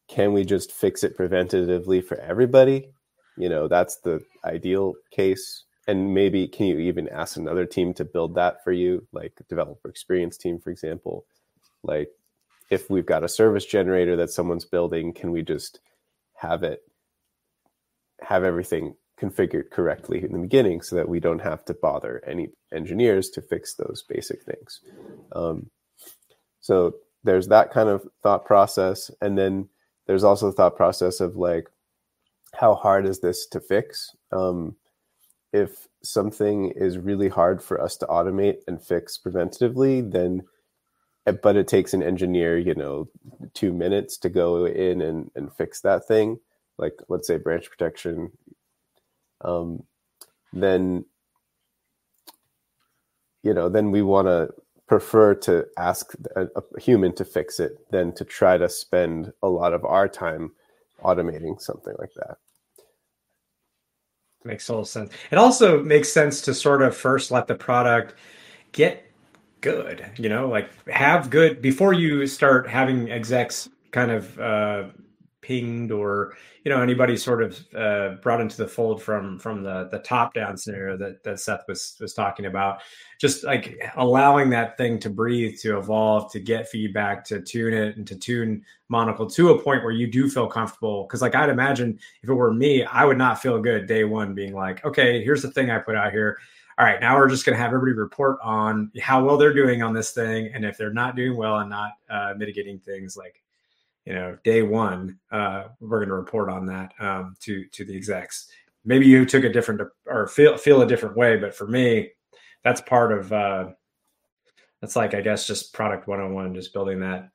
can 0.08 0.32
we 0.32 0.44
just 0.44 0.72
fix 0.72 1.04
it 1.04 1.16
preventatively 1.16 2.04
for 2.04 2.18
everybody? 2.18 2.90
You 3.36 3.48
know, 3.48 3.68
that's 3.68 3.96
the 4.00 4.20
ideal 4.44 4.94
case. 5.10 5.64
And 5.86 6.14
maybe 6.14 6.48
can 6.48 6.66
you 6.66 6.78
even 6.78 7.08
ask 7.08 7.36
another 7.36 7.66
team 7.66 7.94
to 7.94 8.04
build 8.04 8.34
that 8.34 8.64
for 8.64 8.72
you, 8.72 9.06
like 9.12 9.32
developer 9.48 9.88
experience 9.88 10.36
team, 10.36 10.58
for 10.58 10.70
example? 10.70 11.26
Like 11.82 12.08
if 12.70 12.88
we've 12.90 13.06
got 13.06 13.24
a 13.24 13.28
service 13.28 13.66
generator 13.66 14.16
that 14.16 14.30
someone's 14.30 14.64
building, 14.64 15.12
can 15.12 15.30
we 15.30 15.42
just 15.42 15.80
have 16.36 16.62
it 16.62 16.80
have 18.20 18.44
everything 18.44 18.94
configured 19.20 19.70
correctly 19.70 20.24
in 20.24 20.32
the 20.32 20.38
beginning 20.38 20.80
so 20.80 20.96
that 20.96 21.08
we 21.08 21.20
don't 21.20 21.40
have 21.40 21.64
to 21.64 21.74
bother 21.74 22.22
any 22.26 22.48
engineers 22.72 23.30
to 23.30 23.40
fix 23.40 23.74
those 23.74 24.04
basic 24.08 24.42
things. 24.42 24.80
Um, 25.32 25.70
so 26.60 26.94
there's 27.24 27.48
that 27.48 27.72
kind 27.72 27.88
of 27.88 28.06
thought 28.22 28.44
process, 28.44 29.10
and 29.20 29.36
then 29.36 29.68
there's 30.06 30.24
also 30.24 30.46
the 30.46 30.52
thought 30.52 30.76
process 30.76 31.20
of 31.20 31.36
like, 31.36 31.68
how 32.54 32.74
hard 32.74 33.06
is 33.06 33.20
this 33.20 33.46
to 33.46 33.60
fix? 33.60 34.14
Um, 34.30 34.76
if 35.52 35.88
something 36.02 36.70
is 36.70 36.98
really 36.98 37.28
hard 37.28 37.62
for 37.62 37.80
us 37.80 37.96
to 37.96 38.06
automate 38.06 38.58
and 38.68 38.82
fix 38.82 39.18
preventatively, 39.18 40.10
then 40.10 40.42
but 41.40 41.56
it 41.56 41.66
takes 41.66 41.94
an 41.94 42.02
engineer, 42.02 42.58
you 42.58 42.74
know, 42.74 43.08
two 43.54 43.72
minutes 43.72 44.18
to 44.18 44.28
go 44.28 44.66
in 44.66 45.00
and, 45.00 45.30
and 45.34 45.50
fix 45.54 45.80
that 45.80 46.06
thing, 46.06 46.38
like 46.76 46.94
let's 47.08 47.26
say 47.26 47.38
branch 47.38 47.70
protection, 47.70 48.30
um, 49.40 49.82
then 50.52 51.04
you 53.42 53.54
know, 53.54 53.68
then 53.68 53.90
we 53.90 54.02
want 54.02 54.26
to 54.26 54.48
prefer 54.86 55.34
to 55.34 55.66
ask 55.78 56.12
a, 56.36 56.46
a, 56.56 56.80
human 56.80 57.14
to 57.14 57.24
fix 57.24 57.58
it 57.58 57.90
than 57.90 58.12
to 58.14 58.24
try 58.24 58.58
to 58.58 58.68
spend 58.68 59.32
a 59.42 59.48
lot 59.48 59.72
of 59.72 59.84
our 59.84 60.08
time 60.08 60.52
automating 61.02 61.60
something 61.60 61.94
like 61.98 62.12
that. 62.16 62.36
Makes 64.44 64.66
total 64.66 64.84
sense. 64.84 65.10
It 65.30 65.38
also 65.38 65.82
makes 65.82 66.12
sense 66.12 66.42
to 66.42 66.54
sort 66.54 66.82
of 66.82 66.94
first 66.94 67.30
let 67.30 67.46
the 67.46 67.54
product 67.54 68.14
get 68.72 69.04
good 69.64 70.04
you 70.18 70.28
know 70.28 70.46
like 70.46 70.68
have 70.86 71.30
good 71.30 71.62
before 71.62 71.94
you 71.94 72.26
start 72.26 72.68
having 72.68 73.10
execs 73.10 73.66
kind 73.92 74.10
of 74.10 74.38
uh 74.38 74.84
pinged 75.44 75.92
or 75.92 76.34
you 76.64 76.70
know 76.70 76.80
anybody 76.80 77.16
sort 77.16 77.42
of 77.42 77.64
uh, 77.76 78.14
brought 78.22 78.40
into 78.40 78.56
the 78.56 78.66
fold 78.66 79.02
from 79.02 79.38
from 79.38 79.62
the 79.62 79.88
the 79.92 79.98
top 79.98 80.32
down 80.32 80.56
scenario 80.56 80.96
that 80.96 81.22
that 81.22 81.38
Seth 81.38 81.62
was 81.68 81.96
was 82.00 82.14
talking 82.14 82.46
about 82.46 82.80
just 83.20 83.44
like 83.44 83.80
allowing 83.96 84.50
that 84.50 84.76
thing 84.76 84.98
to 84.98 85.10
breathe 85.10 85.58
to 85.60 85.78
evolve 85.78 86.32
to 86.32 86.40
get 86.40 86.68
feedback 86.68 87.24
to 87.26 87.40
tune 87.40 87.74
it 87.74 87.96
and 87.96 88.06
to 88.06 88.16
tune 88.16 88.64
monocle 88.88 89.28
to 89.28 89.50
a 89.50 89.62
point 89.62 89.84
where 89.84 89.92
you 89.92 90.06
do 90.06 90.28
feel 90.28 90.46
comfortable 90.46 91.04
because 91.04 91.20
like 91.20 91.34
I'd 91.34 91.50
imagine 91.50 91.98
if 92.22 92.28
it 92.28 92.34
were 92.34 92.52
me 92.52 92.84
I 92.84 93.04
would 93.04 93.18
not 93.18 93.40
feel 93.40 93.60
good 93.60 93.86
day 93.86 94.04
one 94.04 94.34
being 94.34 94.54
like 94.54 94.84
okay 94.84 95.22
here's 95.22 95.42
the 95.42 95.50
thing 95.50 95.70
I 95.70 95.78
put 95.78 95.94
out 95.94 96.12
here 96.12 96.38
all 96.76 96.84
right, 96.84 97.00
now 97.00 97.16
we're 97.16 97.28
just 97.28 97.46
going 97.46 97.56
to 97.56 97.62
have 97.62 97.72
everybody 97.72 97.92
report 97.92 98.38
on 98.42 98.90
how 99.00 99.24
well 99.24 99.36
they're 99.36 99.54
doing 99.54 99.82
on 99.82 99.94
this 99.94 100.10
thing. 100.10 100.50
And 100.52 100.64
if 100.64 100.76
they're 100.76 100.92
not 100.92 101.14
doing 101.14 101.36
well 101.36 101.58
and 101.58 101.70
not 101.70 101.92
uh, 102.10 102.34
mitigating 102.36 102.80
things 102.80 103.16
like, 103.16 103.43
you 104.04 104.12
know, 104.12 104.36
day 104.44 104.62
one, 104.62 105.18
uh, 105.30 105.64
we're 105.80 105.98
going 105.98 106.08
to 106.08 106.14
report 106.14 106.50
on 106.50 106.66
that 106.66 106.92
um, 106.98 107.36
to 107.40 107.64
to 107.66 107.84
the 107.84 107.96
execs. 107.96 108.48
Maybe 108.84 109.06
you 109.06 109.24
took 109.24 109.44
a 109.44 109.52
different 109.52 109.80
or 110.06 110.26
feel 110.26 110.56
feel 110.56 110.82
a 110.82 110.86
different 110.86 111.16
way, 111.16 111.36
but 111.36 111.54
for 111.54 111.66
me, 111.66 112.10
that's 112.62 112.80
part 112.82 113.12
of 113.12 113.32
uh, 113.32 113.70
that's 114.80 114.96
like 114.96 115.14
I 115.14 115.20
guess 115.20 115.46
just 115.46 115.72
product 115.72 116.06
101, 116.06 116.54
just 116.54 116.72
building 116.72 117.00
that 117.00 117.30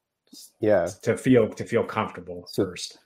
yeah 0.59 0.87
to 1.01 1.17
feel 1.17 1.49
to 1.49 1.63
feel 1.63 1.83
comfortable 1.83 2.45
so, 2.47 2.65
first. 2.65 2.99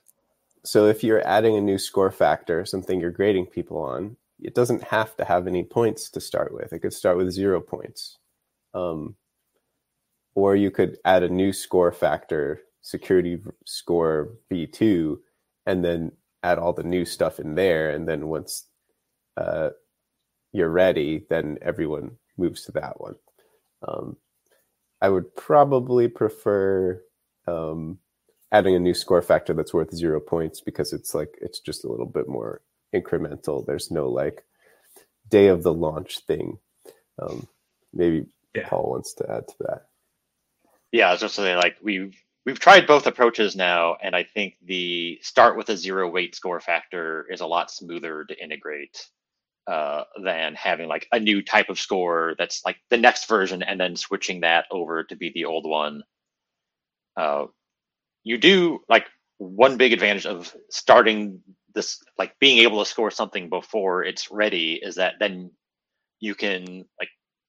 So 0.64 0.86
if 0.86 1.02
you're 1.02 1.26
adding 1.26 1.56
a 1.56 1.60
new 1.60 1.78
score 1.78 2.10
factor, 2.10 2.64
something 2.64 3.00
you're 3.00 3.10
grading 3.10 3.46
people 3.46 3.78
on, 3.78 4.16
it 4.40 4.54
doesn't 4.54 4.82
have 4.82 5.16
to 5.16 5.24
have 5.24 5.46
any 5.46 5.62
points 5.62 6.10
to 6.10 6.20
start 6.20 6.52
with. 6.52 6.72
It 6.72 6.80
could 6.80 6.92
start 6.92 7.16
with 7.16 7.30
zero 7.30 7.60
points. 7.60 8.18
Um, 8.74 9.16
or 10.34 10.56
you 10.56 10.70
could 10.70 10.98
add 11.04 11.22
a 11.22 11.28
new 11.28 11.52
score 11.52 11.92
factor, 11.92 12.60
security 12.84 13.38
score 13.64 14.34
V2, 14.52 15.16
and 15.66 15.84
then 15.84 16.12
add 16.42 16.58
all 16.58 16.74
the 16.74 16.82
new 16.82 17.04
stuff 17.04 17.40
in 17.40 17.54
there. 17.54 17.90
And 17.90 18.06
then 18.06 18.28
once 18.28 18.66
uh, 19.36 19.70
you're 20.52 20.70
ready, 20.70 21.24
then 21.30 21.58
everyone 21.62 22.12
moves 22.36 22.64
to 22.64 22.72
that 22.72 23.00
one. 23.00 23.14
Um, 23.88 24.16
I 25.00 25.08
would 25.08 25.34
probably 25.34 26.08
prefer 26.08 27.02
um, 27.46 27.98
adding 28.52 28.76
a 28.76 28.78
new 28.78 28.94
score 28.94 29.22
factor 29.22 29.54
that's 29.54 29.74
worth 29.74 29.94
zero 29.94 30.20
points 30.20 30.60
because 30.60 30.92
it's 30.92 31.14
like 31.14 31.34
it's 31.40 31.60
just 31.60 31.84
a 31.84 31.88
little 31.90 32.06
bit 32.06 32.28
more 32.28 32.60
incremental. 32.94 33.64
There's 33.66 33.90
no 33.90 34.08
like 34.08 34.44
day 35.30 35.48
of 35.48 35.62
the 35.62 35.72
launch 35.72 36.20
thing. 36.20 36.58
Um, 37.18 37.48
maybe 37.94 38.26
yeah. 38.54 38.68
Paul 38.68 38.90
wants 38.90 39.14
to 39.14 39.30
add 39.30 39.48
to 39.48 39.54
that. 39.60 39.86
Yeah, 40.92 41.08
I 41.08 41.12
was 41.12 41.20
just 41.20 41.34
saying, 41.34 41.56
like 41.56 41.76
we've 41.82 42.14
we've 42.46 42.60
tried 42.60 42.86
both 42.86 43.06
approaches 43.06 43.56
now, 43.56 43.96
and 44.02 44.14
I 44.14 44.24
think 44.24 44.56
the 44.64 45.18
start 45.22 45.56
with 45.56 45.68
a 45.70 45.76
zero 45.76 46.10
weight 46.10 46.34
score 46.34 46.60
factor 46.60 47.26
is 47.30 47.40
a 47.40 47.46
lot 47.46 47.70
smoother 47.70 48.24
to 48.24 48.42
integrate 48.42 49.08
uh, 49.66 50.04
than 50.22 50.54
having 50.54 50.88
like 50.88 51.06
a 51.12 51.18
new 51.20 51.42
type 51.42 51.70
of 51.70 51.78
score 51.78 52.34
that's 52.38 52.62
like 52.64 52.76
the 52.90 52.98
next 52.98 53.28
version 53.28 53.62
and 53.62 53.80
then 53.80 53.96
switching 53.96 54.40
that 54.40 54.66
over 54.70 55.04
to 55.04 55.16
be 55.16 55.32
the 55.34 55.46
old 55.46 55.66
one. 55.66 56.02
Uh, 57.16 57.46
you 58.24 58.38
do 58.38 58.80
like 58.88 59.06
one 59.38 59.76
big 59.76 59.92
advantage 59.92 60.26
of 60.26 60.54
starting 60.70 61.40
this, 61.74 61.98
like 62.18 62.38
being 62.40 62.58
able 62.58 62.78
to 62.84 62.90
score 62.90 63.10
something 63.10 63.48
before 63.48 64.04
it's 64.04 64.30
ready, 64.30 64.80
is 64.82 64.96
that 64.96 65.14
then 65.18 65.50
you 66.20 66.34
can 66.34 66.84
like 67.00 67.08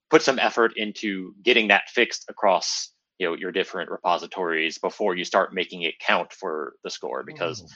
put 0.10 0.22
some 0.22 0.40
effort 0.40 0.74
into 0.78 1.34
getting 1.44 1.70
that 1.70 1.90
fixed 1.90 2.26
across 2.30 2.92
you 3.20 3.28
know 3.28 3.36
your 3.36 3.52
different 3.52 3.90
repositories 3.90 4.78
before 4.78 5.16
you 5.16 5.24
start 5.24 5.54
making 5.54 5.84
it 5.84 6.00
count 6.00 6.34
for 6.34 6.74
the 6.84 6.90
score 6.90 7.24
because 7.24 7.62
mm. 7.62 7.70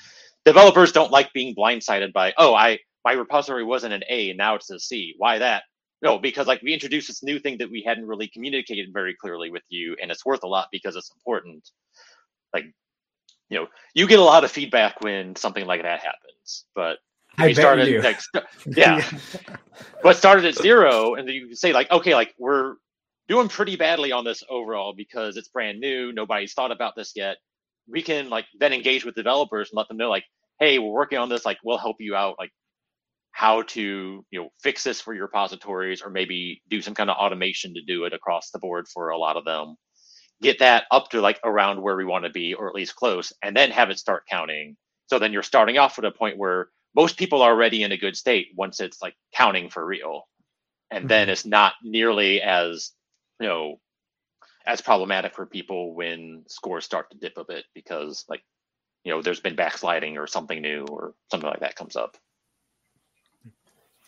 developers 0.45 0.91
don't 0.91 1.11
like 1.11 1.31
being 1.33 1.55
blindsided 1.55 2.11
by 2.13 2.33
oh 2.37 2.53
i 2.53 2.77
my 3.05 3.13
repository 3.13 3.63
wasn't 3.63 3.93
an 3.93 4.03
a 4.09 4.33
now 4.33 4.55
it's 4.55 4.69
a 4.69 4.79
c. 4.79 5.15
Why 5.17 5.39
that? 5.39 5.63
No 6.01 6.17
because 6.17 6.47
like 6.47 6.61
we 6.61 6.73
introduced 6.73 7.07
this 7.07 7.23
new 7.23 7.39
thing 7.39 7.57
that 7.59 7.71
we 7.71 7.83
hadn't 7.85 8.07
really 8.07 8.27
communicated 8.27 8.89
very 8.93 9.15
clearly 9.15 9.49
with 9.49 9.63
you 9.69 9.95
and 10.01 10.11
it's 10.11 10.25
worth 10.25 10.43
a 10.43 10.47
lot 10.47 10.67
because 10.71 10.95
it's 10.95 11.11
important. 11.15 11.69
Like 12.53 12.65
you 13.49 13.59
know 13.59 13.67
you 13.93 14.07
get 14.07 14.19
a 14.19 14.23
lot 14.23 14.43
of 14.43 14.51
feedback 14.51 15.01
when 15.01 15.35
something 15.35 15.65
like 15.65 15.81
that 15.81 15.99
happens 15.99 16.65
but 16.75 16.97
I 17.37 17.53
started 17.53 18.03
like 18.03 18.19
yeah. 18.65 19.07
But 20.03 20.17
started 20.17 20.45
at 20.45 20.55
zero 20.55 21.15
and 21.15 21.27
then 21.27 21.35
you 21.35 21.47
can 21.47 21.55
say 21.55 21.73
like 21.73 21.89
okay 21.91 22.15
like 22.15 22.33
we're 22.37 22.75
doing 23.29 23.47
pretty 23.47 23.77
badly 23.77 24.11
on 24.11 24.25
this 24.25 24.43
overall 24.49 24.93
because 24.93 25.37
it's 25.37 25.47
brand 25.47 25.79
new. 25.79 26.11
Nobody's 26.11 26.53
thought 26.53 26.71
about 26.71 26.95
this 26.95 27.13
yet. 27.15 27.37
We 27.87 28.01
can 28.01 28.29
like 28.29 28.45
then 28.59 28.73
engage 28.73 29.05
with 29.05 29.15
developers 29.15 29.69
and 29.69 29.77
let 29.77 29.87
them 29.87 29.97
know 29.97 30.09
like, 30.09 30.25
hey, 30.59 30.79
we're 30.79 30.91
working 30.91 31.19
on 31.19 31.29
this. 31.29 31.45
Like, 31.45 31.59
we'll 31.63 31.77
help 31.77 31.97
you 31.99 32.15
out. 32.15 32.35
Like, 32.37 32.51
how 33.31 33.61
to 33.61 34.25
you 34.31 34.39
know 34.39 34.49
fix 34.61 34.83
this 34.83 34.99
for 34.99 35.13
your 35.13 35.23
repositories 35.23 36.01
or 36.01 36.09
maybe 36.09 36.61
do 36.69 36.81
some 36.81 36.93
kind 36.93 37.09
of 37.09 37.15
automation 37.15 37.73
to 37.73 37.81
do 37.81 38.03
it 38.03 38.11
across 38.11 38.49
the 38.49 38.59
board 38.59 38.87
for 38.87 39.09
a 39.09 39.17
lot 39.17 39.37
of 39.37 39.45
them 39.45 39.75
get 40.41 40.59
that 40.59 40.85
up 40.91 41.09
to 41.09 41.21
like 41.21 41.39
around 41.45 41.81
where 41.81 41.95
we 41.95 42.05
want 42.05 42.25
to 42.25 42.31
be 42.31 42.53
or 42.53 42.67
at 42.67 42.75
least 42.75 42.95
close 42.95 43.31
and 43.43 43.55
then 43.55 43.71
have 43.71 43.89
it 43.89 43.99
start 43.99 44.23
counting 44.29 44.75
so 45.07 45.19
then 45.19 45.31
you're 45.31 45.43
starting 45.43 45.77
off 45.77 45.97
at 45.97 46.05
a 46.05 46.11
point 46.11 46.37
where 46.37 46.69
most 46.95 47.17
people 47.17 47.41
are 47.41 47.51
already 47.51 47.83
in 47.83 47.91
a 47.91 47.97
good 47.97 48.17
state 48.17 48.47
once 48.57 48.79
it's 48.79 49.01
like 49.01 49.15
counting 49.33 49.69
for 49.69 49.85
real 49.85 50.23
and 50.91 51.07
then 51.07 51.25
mm-hmm. 51.25 51.31
it's 51.31 51.45
not 51.45 51.73
nearly 51.83 52.41
as 52.41 52.91
you 53.39 53.47
know 53.47 53.79
as 54.65 54.81
problematic 54.81 55.33
for 55.33 55.45
people 55.45 55.95
when 55.95 56.43
scores 56.47 56.85
start 56.85 57.09
to 57.11 57.17
dip 57.17 57.37
a 57.37 57.43
bit 57.43 57.65
because 57.73 58.25
like 58.29 58.43
you 59.03 59.11
know 59.11 59.21
there's 59.21 59.39
been 59.39 59.55
backsliding 59.55 60.17
or 60.17 60.27
something 60.27 60.61
new 60.61 60.85
or 60.89 61.13
something 61.31 61.49
like 61.49 61.61
that 61.61 61.75
comes 61.75 61.95
up. 61.95 62.17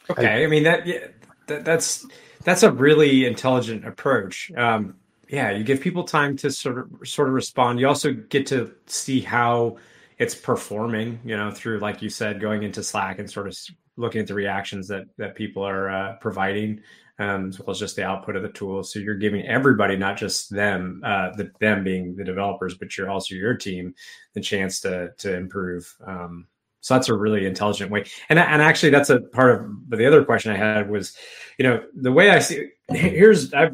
Okay 0.09 0.43
i, 0.43 0.47
mean 0.47 0.63
that 0.63 0.85
yeah 0.85 1.07
that, 1.47 1.63
that's 1.63 2.05
that's 2.43 2.63
a 2.63 2.71
really 2.71 3.25
intelligent 3.25 3.87
approach. 3.87 4.51
Um 4.55 4.95
yeah 5.29 5.51
you 5.51 5.63
give 5.63 5.81
people 5.81 6.03
time 6.03 6.35
to 6.37 6.51
sort 6.51 6.77
of 6.77 7.07
sort 7.07 7.27
of 7.27 7.33
respond. 7.33 7.79
You 7.79 7.87
also 7.87 8.13
get 8.13 8.47
to 8.47 8.73
see 8.85 9.21
how 9.21 9.77
it's 10.17 10.35
performing 10.35 11.19
you 11.23 11.35
know 11.35 11.49
through 11.49 11.79
like 11.79 12.01
you 12.01 12.09
said 12.09 12.39
going 12.39 12.63
into 12.63 12.83
slack 12.83 13.17
and 13.17 13.29
sort 13.29 13.47
of 13.47 13.57
looking 13.97 14.21
at 14.21 14.27
the 14.27 14.33
reactions 14.33 14.87
that 14.87 15.05
that 15.17 15.35
people 15.35 15.63
are 15.63 15.89
uh, 15.89 16.15
providing 16.17 16.81
um, 17.19 17.49
as 17.49 17.59
well 17.59 17.71
as 17.71 17.79
just 17.79 17.95
the 17.95 18.05
output 18.05 18.35
of 18.35 18.43
the 18.43 18.49
tool. 18.49 18.83
So 18.83 18.99
you're 18.99 19.15
giving 19.15 19.45
everybody, 19.45 19.95
not 19.95 20.17
just 20.17 20.49
them, 20.49 21.01
uh, 21.03 21.31
the, 21.35 21.51
them 21.59 21.83
being 21.83 22.15
the 22.15 22.23
developers, 22.23 22.75
but 22.75 22.97
you're 22.97 23.09
also 23.09 23.35
your 23.35 23.55
team, 23.55 23.93
the 24.33 24.41
chance 24.41 24.79
to 24.81 25.11
to 25.17 25.35
improve. 25.35 25.93
Um, 26.05 26.47
so 26.81 26.95
that's 26.95 27.09
a 27.09 27.13
really 27.13 27.45
intelligent 27.45 27.91
way. 27.91 28.05
And 28.29 28.39
and 28.39 28.61
actually, 28.61 28.89
that's 28.89 29.11
a 29.11 29.21
part 29.21 29.55
of. 29.55 29.89
But 29.89 29.97
the 29.97 30.05
other 30.05 30.25
question 30.25 30.51
I 30.51 30.57
had 30.57 30.89
was, 30.89 31.15
you 31.57 31.63
know, 31.63 31.83
the 31.93 32.11
way 32.11 32.31
I 32.31 32.39
see. 32.39 32.69
Here's 32.89 33.53
I, 33.53 33.71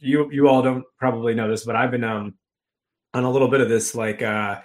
you 0.00 0.30
you 0.32 0.48
all 0.48 0.62
don't 0.62 0.84
probably 0.98 1.34
know 1.34 1.48
this, 1.48 1.64
but 1.64 1.76
I've 1.76 1.92
been 1.92 2.04
um 2.04 2.34
on 3.14 3.24
a 3.24 3.30
little 3.30 3.48
bit 3.48 3.60
of 3.60 3.68
this 3.68 3.94
like 3.94 4.20
uh 4.20 4.60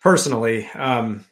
personally. 0.00 0.66
Um, 0.74 1.24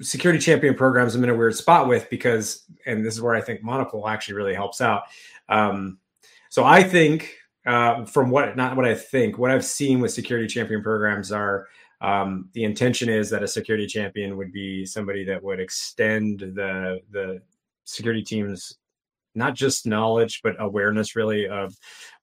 security 0.00 0.38
champion 0.38 0.74
programs 0.74 1.14
I'm 1.14 1.24
in 1.24 1.30
a 1.30 1.34
weird 1.34 1.56
spot 1.56 1.88
with 1.88 2.08
because, 2.10 2.64
and 2.86 3.04
this 3.04 3.14
is 3.14 3.22
where 3.22 3.34
I 3.34 3.40
think 3.40 3.62
Monocle 3.62 4.06
actually 4.06 4.34
really 4.34 4.54
helps 4.54 4.80
out. 4.80 5.04
Um, 5.50 5.98
so 6.48 6.64
I 6.64 6.82
think 6.82 7.34
uh, 7.66 8.04
from 8.06 8.30
what 8.30 8.56
not 8.56 8.76
what 8.76 8.86
I 8.86 8.94
think, 8.94 9.38
what 9.38 9.50
I've 9.50 9.64
seen 9.64 10.00
with 10.00 10.12
security 10.12 10.46
champion 10.46 10.82
programs 10.82 11.32
are 11.32 11.66
um, 12.00 12.48
the 12.54 12.64
intention 12.64 13.08
is 13.08 13.28
that 13.30 13.42
a 13.42 13.48
security 13.48 13.86
champion 13.86 14.36
would 14.36 14.52
be 14.52 14.86
somebody 14.86 15.24
that 15.24 15.42
would 15.42 15.60
extend 15.60 16.40
the 16.40 17.00
the 17.10 17.42
security 17.84 18.22
team's 18.22 18.78
not 19.34 19.54
just 19.54 19.86
knowledge 19.86 20.40
but 20.42 20.56
awareness 20.58 21.14
really 21.14 21.46
of 21.46 21.76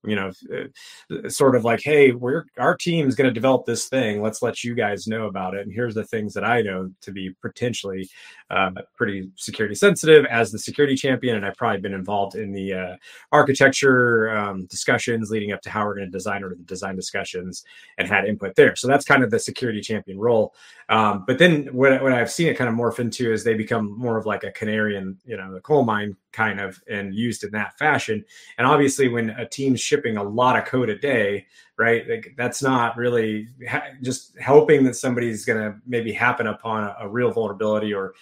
you 0.06 0.16
know 0.16 0.32
uh, 0.54 1.30
sort 1.30 1.56
of 1.56 1.66
like 1.66 1.82
hey 1.82 2.12
we're 2.12 2.46
our 2.58 2.76
team 2.76 3.08
is 3.08 3.16
going 3.16 3.28
to 3.28 3.34
develop 3.34 3.66
this 3.66 3.88
thing. 3.88 4.22
Let's 4.22 4.42
let 4.42 4.64
you 4.64 4.76
guys 4.76 5.08
know 5.08 5.26
about 5.26 5.54
it. 5.54 5.62
And 5.62 5.74
here's 5.74 5.96
the 5.96 6.06
things 6.06 6.34
that 6.34 6.44
i 6.44 6.62
know 6.62 6.90
to 7.02 7.12
be 7.12 7.32
potentially 7.42 8.10
uh, 8.50 8.72
pretty 8.96 9.30
security 9.36 9.76
sensitive 9.76 10.26
as 10.26 10.52
the 10.52 10.60
security 10.60 10.96
champion 10.96 11.36
and 11.36 11.46
i've 11.46 11.58
probably 11.58 11.82
been 11.82 11.94
involved 11.94 12.36
in 12.36 12.52
the 12.52 12.74
uh, 12.74 12.96
architecture 13.32 14.30
um, 14.36 14.66
discussions 14.66 15.30
leading 15.32 15.52
up 15.52 15.62
to 15.62 15.70
how 15.70 15.86
we're 15.86 15.96
going 15.96 16.08
to 16.08 16.12
design 16.12 16.44
or 16.44 16.50
the 16.50 16.56
design 16.64 16.96
discussions 16.96 17.64
and 17.98 18.08
had 18.08 18.26
input 18.26 18.56
there. 18.56 18.76
So 18.76 18.88
that's 18.88 19.06
kind 19.06 19.24
of 19.24 19.32
the 19.32 19.40
security 19.40 19.82
champion 19.82 20.20
role. 20.20 20.54
Um, 20.90 21.26
but 21.28 21.38
then 21.38 21.68
what, 21.74 22.02
what 22.02 22.14
i've 22.14 22.32
seen 22.32 22.48
it 22.48 22.56
kind 22.56 22.70
of 22.70 22.76
morph 22.76 23.00
into 23.00 23.32
is 23.32 23.44
they 23.44 23.56
become 23.56 23.98
more 23.98 24.18
of 24.18 24.26
like 24.26 24.44
a 24.44 24.52
canary 24.52 24.96
in 24.96 25.18
you 25.26 25.36
know 25.36 25.54
the 25.54 25.60
coal 25.60 25.84
mine 25.84 26.16
kind 26.32 26.60
of 26.60 26.82
and 26.90 27.16
used 27.16 27.44
in 27.44 27.52
that 27.52 27.78
fashion. 27.78 28.24
And 28.58 28.68
obviously 28.68 29.08
when 29.08 29.32
a 29.32 29.48
team's 29.48 29.82
shipping 29.88 30.18
a 30.18 30.24
lot 30.24 30.58
of 30.58 30.66
code 30.66 30.90
a 30.90 30.98
day, 30.98 31.46
right? 31.78 32.08
Like, 32.08 32.34
that's 32.38 32.62
not 32.62 32.98
really 32.98 33.48
ha- 33.68 33.90
just 34.02 34.38
hoping 34.40 34.84
that 34.84 34.96
somebody's 34.96 35.46
going 35.46 35.60
to 35.60 35.78
maybe 35.86 36.12
happen 36.12 36.48
upon 36.48 36.84
a, 36.84 36.96
a, 37.02 37.08
real 37.08 37.32
vulnerability, 37.32 37.94
or 37.94 38.14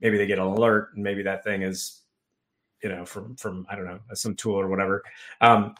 maybe 0.00 0.18
they 0.18 0.26
get 0.26 0.38
an 0.38 0.44
alert 0.44 0.90
and 0.94 1.02
maybe 1.02 1.22
that 1.22 1.44
thing 1.44 1.62
is, 1.62 2.02
you 2.82 2.88
know, 2.88 3.04
from 3.04 3.36
from 3.36 3.66
I 3.70 3.76
don't 3.76 3.86
know 3.86 4.00
some 4.14 4.34
tool 4.34 4.54
or 4.56 4.68
whatever. 4.68 5.02
Um, 5.40 5.74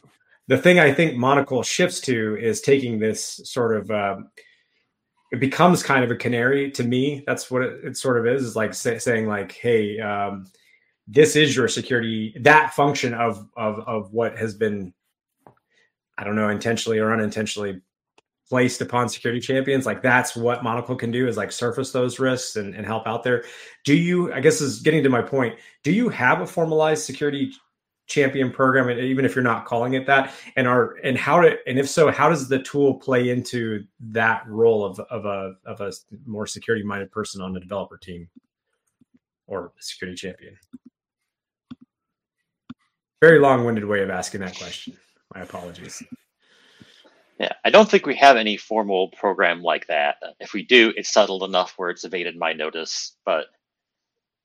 the 0.48 0.56
thing 0.56 0.78
I 0.78 0.92
think 0.92 1.16
Monocle 1.16 1.62
shifts 1.62 2.00
to 2.02 2.36
is 2.40 2.60
taking 2.60 2.98
this 2.98 3.40
sort 3.44 3.76
of. 3.76 3.90
Um, 3.90 4.30
it 5.32 5.40
becomes 5.40 5.82
kind 5.82 6.04
of 6.04 6.10
a 6.12 6.16
canary 6.16 6.70
to 6.70 6.84
me. 6.84 7.24
That's 7.26 7.50
what 7.50 7.62
it, 7.62 7.84
it 7.84 7.96
sort 7.96 8.18
of 8.18 8.32
is. 8.32 8.44
Is 8.44 8.56
like 8.56 8.72
say, 8.74 8.98
saying 8.98 9.26
like, 9.26 9.52
"Hey, 9.52 9.98
um, 9.98 10.46
this 11.06 11.36
is 11.36 11.54
your 11.54 11.68
security 11.68 12.34
that 12.40 12.74
function 12.74 13.14
of 13.14 13.48
of 13.56 13.80
of 13.80 14.12
what 14.12 14.36
has 14.36 14.54
been 14.54 14.92
I 16.18 16.24
don't 16.24 16.36
know, 16.36 16.48
intentionally 16.48 16.98
or 16.98 17.12
unintentionally 17.12 17.80
placed 18.48 18.80
upon 18.80 19.08
security 19.08 19.40
champions. 19.40 19.86
Like 19.86 20.02
that's 20.02 20.36
what 20.36 20.62
Monocle 20.62 20.96
can 20.96 21.10
do 21.10 21.26
is 21.28 21.36
like 21.36 21.50
surface 21.50 21.92
those 21.92 22.18
risks 22.18 22.56
and, 22.56 22.74
and 22.74 22.86
help 22.86 23.06
out 23.06 23.22
there. 23.22 23.44
Do 23.84 23.94
you, 23.94 24.32
I 24.32 24.40
guess 24.40 24.60
is 24.60 24.80
getting 24.80 25.02
to 25.02 25.08
my 25.08 25.22
point, 25.22 25.58
do 25.82 25.92
you 25.92 26.08
have 26.08 26.40
a 26.40 26.46
formalized 26.46 27.04
security 27.04 27.52
champion 28.06 28.52
program, 28.52 28.88
even 28.98 29.24
if 29.24 29.34
you're 29.34 29.42
not 29.42 29.64
calling 29.64 29.94
it 29.94 30.06
that? 30.06 30.32
And 30.54 30.68
are 30.68 30.94
and 31.02 31.18
how 31.18 31.40
to 31.40 31.56
and 31.66 31.78
if 31.78 31.88
so, 31.88 32.10
how 32.10 32.28
does 32.28 32.48
the 32.48 32.62
tool 32.62 32.94
play 32.94 33.30
into 33.30 33.84
that 34.00 34.46
role 34.46 34.84
of, 34.84 35.00
of 35.00 35.26
a 35.26 35.54
of 35.66 35.80
a 35.80 35.92
more 36.24 36.46
security 36.46 36.84
minded 36.84 37.10
person 37.10 37.42
on 37.42 37.52
the 37.52 37.60
developer 37.60 37.98
team 37.98 38.28
or 39.48 39.72
security 39.80 40.16
champion? 40.16 40.56
Very 43.20 43.40
long 43.40 43.64
winded 43.64 43.86
way 43.86 44.02
of 44.02 44.10
asking 44.10 44.42
that 44.42 44.56
question. 44.56 44.96
My 45.34 45.42
apologies. 45.42 46.02
Yeah, 47.38 47.52
I 47.64 47.70
don't 47.70 47.86
think 47.90 48.06
we 48.06 48.16
have 48.16 48.36
any 48.36 48.56
formal 48.56 49.08
program 49.10 49.62
like 49.62 49.86
that. 49.88 50.16
If 50.40 50.54
we 50.54 50.64
do, 50.64 50.92
it's 50.96 51.12
settled 51.12 51.42
enough 51.42 51.74
where 51.76 51.90
it's 51.90 52.04
evaded 52.04 52.34
my 52.38 52.54
notice. 52.54 53.14
But 53.26 53.46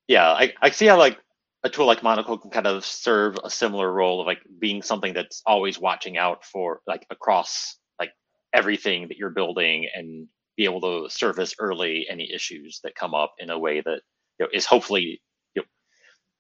yeah, 0.10 0.30
I, 0.30 0.54
I 0.62 0.72
see 0.72 0.88
how 0.88 0.98
like 0.98 1.18
a 1.64 1.70
tool 1.70 1.86
like 1.86 2.04
Monocle 2.04 2.38
can 2.38 2.52
kind 2.52 2.68
of 2.68 2.86
serve 2.86 3.38
a 3.44 3.50
similar 3.50 3.92
role 3.92 4.20
of 4.20 4.28
like 4.28 4.42
being 4.60 4.82
something 4.82 5.14
that's 5.14 5.42
always 5.46 5.80
watching 5.80 6.18
out 6.18 6.44
for 6.44 6.82
like 6.88 7.06
across 7.10 7.78
like 8.00 8.12
everything 8.54 9.08
that 9.08 9.18
you're 9.18 9.30
building 9.30 9.88
and 9.96 10.28
be 10.58 10.66
able 10.66 10.82
to 10.82 11.10
surface 11.10 11.56
early 11.60 12.06
any 12.10 12.30
issues 12.34 12.82
that 12.84 12.96
come 12.96 13.14
up 13.14 13.36
in 13.40 13.50
a 13.50 13.60
way 13.60 13.80
that 13.80 14.02
you 14.40 14.46
know, 14.46 14.50
is 14.54 14.66
hopefully 14.66 15.22
you 15.56 15.64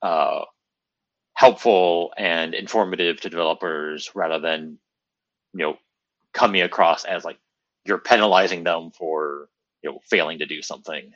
know, 0.03 0.07
uh, 0.09 0.45
helpful 1.41 2.13
and 2.17 2.55
informative 2.55 3.21
to 3.21 3.29
developers 3.29 4.11
rather 4.15 4.39
than 4.39 4.79
you 5.53 5.59
know 5.65 5.77
coming 6.33 6.61
across 6.63 7.05
as 7.05 7.25
like 7.25 7.39
you're 7.85 7.99
penalizing 7.99 8.63
them 8.65 8.91
for 8.91 9.49
you 9.83 9.91
know 9.91 9.99
failing 10.09 10.39
to 10.39 10.47
do 10.47 10.61
something 10.63 11.13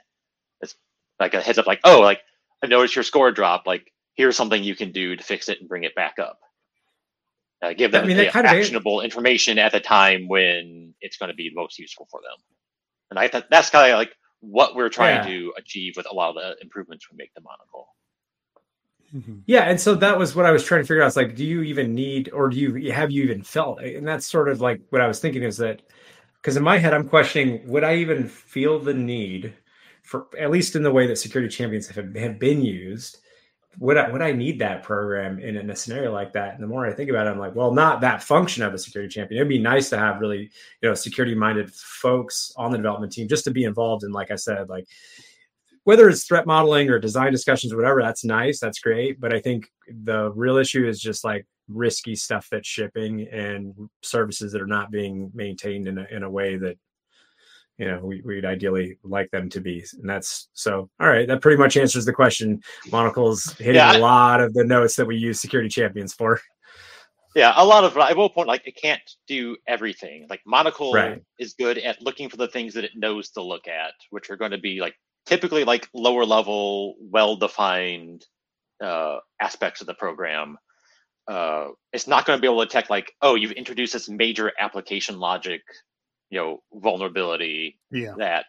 it's 0.61 0.75
like 1.19 1.33
a 1.35 1.41
heads 1.41 1.59
up 1.59 1.67
like 1.67 1.81
oh 1.85 2.01
like 2.01 2.21
i 2.63 2.67
noticed 2.67 2.95
your 2.95 3.03
score 3.03 3.31
dropped 3.31 3.67
like 3.67 3.91
here's 4.15 4.37
something 4.37 4.63
you 4.63 4.75
can 4.75 4.91
do 4.93 5.15
to 5.15 5.23
fix 5.23 5.49
it 5.49 5.59
and 5.61 5.69
bring 5.69 5.85
it 5.85 5.95
back 5.95 6.19
up 6.19 6.39
Uh, 7.61 7.73
give 7.73 7.91
them 7.91 8.05
I 8.05 8.07
mean, 8.07 8.17
the 8.17 8.31
actionable 8.45 9.01
information 9.01 9.59
at 9.59 9.73
the 9.73 9.81
time 9.81 10.29
when 10.29 10.95
it's 11.01 11.17
going 11.17 11.29
to 11.29 11.35
be 11.35 11.51
most 11.55 11.79
useful 11.79 12.07
for 12.11 12.21
them. 12.21 12.37
And 13.11 13.19
I 13.19 13.27
thought 13.29 13.47
that's 13.51 13.69
kind 13.71 13.91
of 13.91 13.99
like 13.99 14.15
what 14.41 14.75
we're 14.75 14.89
trying 14.89 15.17
yeah. 15.17 15.23
to 15.23 15.53
achieve 15.57 15.95
with 15.97 16.07
a 16.11 16.15
lot 16.15 16.31
of 16.31 16.35
the 16.37 16.57
improvements 16.63 17.07
we 17.11 17.17
make 17.17 17.33
to 17.35 17.41
Monocle. 17.41 17.89
Mm-hmm. 19.13 19.39
Yeah, 19.45 19.63
and 19.63 19.79
so 19.79 19.95
that 19.95 20.17
was 20.17 20.35
what 20.35 20.45
I 20.45 20.51
was 20.51 20.63
trying 20.63 20.81
to 20.81 20.87
figure 20.87 21.03
out. 21.03 21.07
It's 21.07 21.15
like, 21.15 21.35
do 21.35 21.45
you 21.45 21.61
even 21.63 21.93
need, 21.93 22.29
or 22.31 22.49
do 22.49 22.57
you 22.57 22.91
have 22.91 23.11
you 23.11 23.23
even 23.23 23.43
felt? 23.43 23.81
And 23.81 24.07
that's 24.07 24.25
sort 24.25 24.49
of 24.49 24.61
like 24.61 24.81
what 24.89 25.01
I 25.01 25.07
was 25.07 25.19
thinking 25.19 25.43
is 25.43 25.57
that 25.57 25.81
because 26.41 26.57
in 26.57 26.63
my 26.63 26.77
head 26.77 26.93
I'm 26.93 27.09
questioning, 27.09 27.67
would 27.67 27.83
I 27.83 27.95
even 27.95 28.27
feel 28.27 28.79
the 28.79 28.93
need 28.93 29.53
for, 30.03 30.27
at 30.39 30.51
least 30.51 30.75
in 30.75 30.83
the 30.83 30.91
way 30.91 31.07
that 31.07 31.17
security 31.17 31.53
champions 31.53 31.87
have, 31.87 32.15
have 32.15 32.39
been 32.39 32.61
used, 32.61 33.17
would 33.79 33.97
I 33.97 34.09
would 34.09 34.21
I 34.21 34.31
need 34.31 34.59
that 34.59 34.83
program 34.83 35.39
in, 35.39 35.57
in 35.57 35.69
a 35.69 35.75
scenario 35.75 36.13
like 36.13 36.33
that? 36.33 36.53
And 36.53 36.63
the 36.63 36.67
more 36.67 36.85
I 36.85 36.93
think 36.93 37.09
about 37.09 37.27
it, 37.27 37.31
I'm 37.31 37.39
like, 37.39 37.55
well, 37.55 37.73
not 37.73 38.01
that 38.01 38.23
function 38.23 38.63
of 38.63 38.73
a 38.73 38.77
security 38.77 39.13
champion. 39.13 39.39
It'd 39.39 39.49
be 39.49 39.59
nice 39.59 39.89
to 39.89 39.97
have 39.97 40.21
really, 40.21 40.49
you 40.81 40.89
know, 40.89 40.93
security 40.93 41.35
minded 41.35 41.73
folks 41.73 42.53
on 42.55 42.71
the 42.71 42.77
development 42.77 43.11
team 43.11 43.27
just 43.27 43.43
to 43.45 43.51
be 43.51 43.63
involved 43.63 44.03
in, 44.03 44.11
like 44.11 44.31
I 44.31 44.35
said, 44.35 44.69
like 44.69 44.87
whether 45.85 46.09
it's 46.09 46.25
threat 46.25 46.45
modeling 46.45 46.89
or 46.89 46.99
design 46.99 47.31
discussions 47.31 47.71
or 47.71 47.77
whatever, 47.77 48.01
that's 48.01 48.25
nice, 48.25 48.59
that's 48.59 48.79
great. 48.79 49.21
But 49.21 49.33
I 49.33 49.39
think 49.39 49.67
the 49.87 50.31
real 50.31 50.57
issue 50.57 50.85
is 50.87 50.99
just 50.99 51.23
like 51.23 51.45
risky 51.67 52.15
stuff 52.15 52.47
that's 52.51 52.67
shipping 52.67 53.27
and 53.31 53.73
services 54.01 54.51
that 54.51 54.61
are 54.61 54.67
not 54.67 54.91
being 54.91 55.31
maintained 55.33 55.87
in 55.87 55.99
a, 55.99 56.05
in 56.11 56.23
a 56.23 56.29
way 56.29 56.57
that 56.57 56.77
you 57.77 57.87
know 57.87 57.99
we, 57.99 58.21
would 58.21 58.45
ideally 58.45 58.97
like 59.03 59.29
them 59.31 59.49
to 59.49 59.59
be 59.59 59.83
and 59.99 60.09
that's 60.09 60.47
so 60.53 60.89
all 60.99 61.07
right 61.07 61.27
that 61.27 61.41
pretty 61.41 61.57
much 61.57 61.75
answers 61.75 62.05
the 62.05 62.13
question 62.13 62.61
monocle's 62.91 63.51
hitting 63.57 63.75
yeah. 63.75 63.97
a 63.97 63.99
lot 63.99 64.39
of 64.39 64.53
the 64.53 64.63
notes 64.63 64.95
that 64.95 65.05
we 65.05 65.17
use 65.17 65.41
security 65.41 65.67
champions 65.67 66.13
for 66.13 66.39
yeah 67.35 67.51
a 67.57 67.65
lot 67.65 67.83
of 67.83 67.97
i 67.97 68.13
will 68.13 68.29
point 68.29 68.47
like 68.47 68.65
it 68.65 68.79
can't 68.81 69.01
do 69.27 69.57
everything 69.67 70.25
like 70.29 70.39
monocle 70.45 70.93
right. 70.93 71.21
is 71.37 71.53
good 71.53 71.77
at 71.79 72.01
looking 72.01 72.29
for 72.29 72.37
the 72.37 72.47
things 72.47 72.73
that 72.73 72.85
it 72.85 72.91
knows 72.95 73.29
to 73.31 73.41
look 73.41 73.67
at 73.67 73.91
which 74.11 74.29
are 74.29 74.37
going 74.37 74.51
to 74.51 74.57
be 74.57 74.79
like 74.79 74.95
typically 75.25 75.63
like 75.63 75.89
lower 75.93 76.25
level 76.25 76.95
well 76.99 77.35
defined 77.35 78.25
uh, 78.83 79.17
aspects 79.39 79.81
of 79.81 79.87
the 79.87 79.93
program 79.93 80.57
uh, 81.27 81.69
it's 81.91 82.07
not 82.07 82.25
going 82.25 82.37
to 82.37 82.41
be 82.41 82.47
able 82.47 82.59
to 82.59 82.65
detect 82.65 82.89
like 82.89 83.11
oh 83.21 83.35
you've 83.35 83.51
introduced 83.51 83.93
this 83.93 84.09
major 84.09 84.51
application 84.59 85.19
logic 85.19 85.61
you 86.29 86.39
know 86.39 86.61
vulnerability 86.73 87.79
yeah. 87.91 88.13
that 88.17 88.45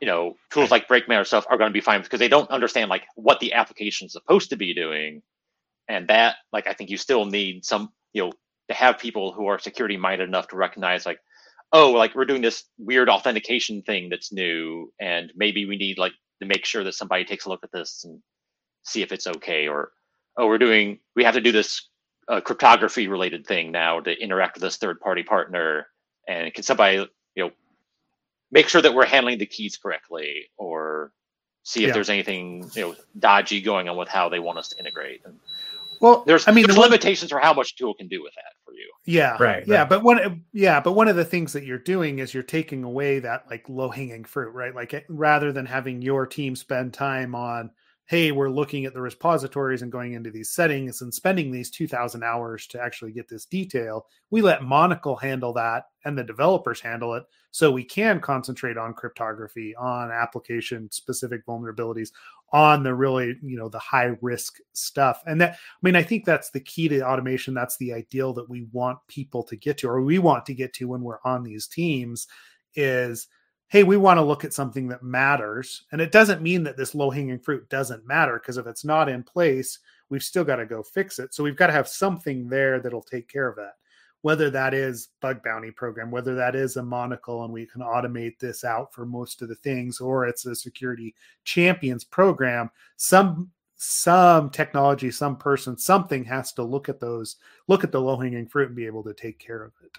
you 0.00 0.06
know 0.06 0.34
tools 0.50 0.70
like 0.70 0.88
Brakeman 0.88 1.18
or 1.18 1.24
stuff 1.24 1.46
are 1.48 1.56
going 1.56 1.70
to 1.70 1.74
be 1.74 1.80
fine 1.80 2.02
because 2.02 2.20
they 2.20 2.28
don't 2.28 2.50
understand 2.50 2.90
like 2.90 3.04
what 3.14 3.40
the 3.40 3.52
application 3.54 4.06
is 4.06 4.12
supposed 4.12 4.50
to 4.50 4.56
be 4.56 4.74
doing 4.74 5.22
and 5.90 6.08
that 6.08 6.36
like 6.52 6.66
i 6.66 6.72
think 6.72 6.88
you 6.88 6.96
still 6.96 7.26
need 7.26 7.64
some 7.64 7.90
you 8.12 8.24
know 8.24 8.32
to 8.68 8.74
have 8.74 8.98
people 8.98 9.32
who 9.32 9.46
are 9.46 9.58
security 9.58 9.96
minded 9.96 10.28
enough 10.28 10.48
to 10.48 10.56
recognize 10.56 11.04
like 11.04 11.18
oh 11.72 11.90
like 11.90 12.14
we're 12.14 12.24
doing 12.24 12.42
this 12.42 12.64
weird 12.78 13.08
authentication 13.08 13.82
thing 13.82 14.08
that's 14.08 14.32
new 14.32 14.92
and 15.00 15.32
maybe 15.36 15.66
we 15.66 15.76
need 15.76 15.98
like 15.98 16.12
to 16.40 16.46
make 16.46 16.64
sure 16.64 16.84
that 16.84 16.94
somebody 16.94 17.24
takes 17.24 17.44
a 17.44 17.48
look 17.48 17.62
at 17.62 17.72
this 17.72 18.04
and 18.04 18.20
see 18.84 19.02
if 19.02 19.12
it's 19.12 19.26
okay 19.26 19.68
or 19.68 19.92
oh 20.36 20.46
we're 20.46 20.58
doing 20.58 20.98
we 21.16 21.24
have 21.24 21.34
to 21.34 21.40
do 21.40 21.52
this 21.52 21.88
uh, 22.28 22.40
cryptography 22.40 23.08
related 23.08 23.46
thing 23.46 23.72
now 23.72 24.00
to 24.00 24.12
interact 24.22 24.54
with 24.54 24.62
this 24.62 24.76
third 24.76 25.00
party 25.00 25.22
partner 25.22 25.86
and 26.28 26.52
can 26.54 26.62
somebody 26.62 26.96
you 27.34 27.44
know 27.44 27.50
make 28.50 28.68
sure 28.68 28.82
that 28.82 28.94
we're 28.94 29.06
handling 29.06 29.38
the 29.38 29.46
keys 29.46 29.76
correctly 29.76 30.46
or 30.56 31.12
see 31.62 31.82
if 31.82 31.88
yeah. 31.88 31.94
there's 31.94 32.10
anything 32.10 32.68
you 32.74 32.82
know 32.82 32.94
dodgy 33.18 33.60
going 33.60 33.88
on 33.88 33.96
with 33.96 34.08
how 34.08 34.28
they 34.28 34.38
want 34.38 34.58
us 34.58 34.68
to 34.68 34.78
integrate 34.78 35.20
and 35.24 35.38
well 36.00 36.22
there's 36.26 36.46
i 36.48 36.52
mean 36.52 36.64
there's 36.64 36.76
the 36.76 36.80
limitations 36.80 37.30
for 37.30 37.38
how 37.38 37.52
much 37.52 37.76
tool 37.76 37.94
can 37.94 38.08
do 38.08 38.22
with 38.22 38.32
that 38.34 38.54
you. 38.80 38.92
Yeah. 39.04 39.36
Right 39.38 39.66
yeah 39.66 39.80
right. 39.80 39.88
but 39.88 40.02
one 40.02 40.44
yeah 40.52 40.80
but 40.80 40.92
one 40.92 41.08
of 41.08 41.16
the 41.16 41.24
things 41.24 41.52
that 41.52 41.64
you're 41.64 41.78
doing 41.78 42.18
is 42.18 42.34
you're 42.34 42.42
taking 42.42 42.84
away 42.84 43.18
that 43.20 43.44
like 43.50 43.68
low 43.68 43.88
hanging 43.90 44.24
fruit 44.24 44.52
right? 44.52 44.74
Like 44.74 45.04
rather 45.08 45.52
than 45.52 45.66
having 45.66 46.02
your 46.02 46.26
team 46.26 46.56
spend 46.56 46.94
time 46.94 47.34
on 47.34 47.70
hey, 48.10 48.32
we're 48.32 48.50
looking 48.50 48.86
at 48.86 48.92
the 48.92 49.00
repositories 49.00 49.82
and 49.82 49.92
going 49.92 50.14
into 50.14 50.32
these 50.32 50.50
settings 50.50 51.00
and 51.00 51.14
spending 51.14 51.52
these 51.52 51.70
2000 51.70 52.24
hours 52.24 52.66
to 52.66 52.82
actually 52.82 53.12
get 53.12 53.28
this 53.28 53.44
detail. 53.44 54.04
We 54.30 54.42
let 54.42 54.64
Monocle 54.64 55.14
handle 55.14 55.52
that 55.52 55.84
and 56.04 56.18
the 56.18 56.24
developers 56.24 56.80
handle 56.80 57.14
it 57.14 57.22
so 57.52 57.70
we 57.70 57.84
can 57.84 58.18
concentrate 58.18 58.76
on 58.76 58.94
cryptography, 58.94 59.76
on 59.76 60.10
application 60.10 60.90
specific 60.90 61.46
vulnerabilities, 61.46 62.10
on 62.52 62.82
the 62.82 62.92
really, 62.92 63.36
you 63.44 63.56
know, 63.56 63.68
the 63.68 63.78
high 63.78 64.16
risk 64.20 64.58
stuff. 64.72 65.22
And 65.26 65.40
that, 65.40 65.52
I 65.52 65.56
mean, 65.80 65.94
I 65.94 66.02
think 66.02 66.24
that's 66.24 66.50
the 66.50 66.58
key 66.58 66.88
to 66.88 67.06
automation. 67.06 67.54
That's 67.54 67.76
the 67.76 67.92
ideal 67.92 68.32
that 68.32 68.50
we 68.50 68.66
want 68.72 68.98
people 69.06 69.44
to 69.44 69.54
get 69.54 69.78
to, 69.78 69.88
or 69.88 70.02
we 70.02 70.18
want 70.18 70.46
to 70.46 70.54
get 70.54 70.72
to 70.74 70.88
when 70.88 71.02
we're 71.02 71.20
on 71.24 71.44
these 71.44 71.68
teams 71.68 72.26
is– 72.74 73.28
hey, 73.70 73.84
we 73.84 73.96
want 73.96 74.18
to 74.18 74.22
look 74.22 74.44
at 74.44 74.52
something 74.52 74.88
that 74.88 75.02
matters. 75.02 75.84
And 75.92 76.00
it 76.00 76.10
doesn't 76.10 76.42
mean 76.42 76.64
that 76.64 76.76
this 76.76 76.92
low 76.92 77.08
hanging 77.08 77.38
fruit 77.38 77.68
doesn't 77.68 78.04
matter 78.04 78.40
because 78.40 78.56
if 78.56 78.66
it's 78.66 78.84
not 78.84 79.08
in 79.08 79.22
place, 79.22 79.78
we've 80.08 80.24
still 80.24 80.42
got 80.42 80.56
to 80.56 80.66
go 80.66 80.82
fix 80.82 81.20
it. 81.20 81.32
So 81.32 81.44
we've 81.44 81.56
got 81.56 81.68
to 81.68 81.72
have 81.72 81.86
something 81.86 82.48
there 82.48 82.80
that'll 82.80 83.00
take 83.00 83.28
care 83.28 83.46
of 83.46 83.54
that. 83.56 83.74
Whether 84.22 84.50
that 84.50 84.74
is 84.74 85.10
bug 85.20 85.44
bounty 85.44 85.70
program, 85.70 86.10
whether 86.10 86.34
that 86.34 86.56
is 86.56 86.76
a 86.76 86.82
monocle 86.82 87.44
and 87.44 87.52
we 87.52 87.64
can 87.64 87.80
automate 87.80 88.40
this 88.40 88.64
out 88.64 88.92
for 88.92 89.06
most 89.06 89.40
of 89.40 89.48
the 89.48 89.54
things, 89.54 90.00
or 90.00 90.26
it's 90.26 90.44
a 90.46 90.54
security 90.54 91.14
champions 91.44 92.02
program, 92.02 92.70
some 92.96 93.50
some 93.76 94.50
technology, 94.50 95.10
some 95.10 95.36
person, 95.38 95.78
something 95.78 96.22
has 96.24 96.52
to 96.52 96.62
look 96.62 96.90
at 96.90 97.00
those, 97.00 97.36
look 97.66 97.82
at 97.82 97.92
the 97.92 98.00
low 98.00 98.18
hanging 98.18 98.46
fruit 98.46 98.66
and 98.66 98.76
be 98.76 98.84
able 98.84 99.02
to 99.02 99.14
take 99.14 99.38
care 99.38 99.62
of 99.62 99.72
it. 99.82 99.96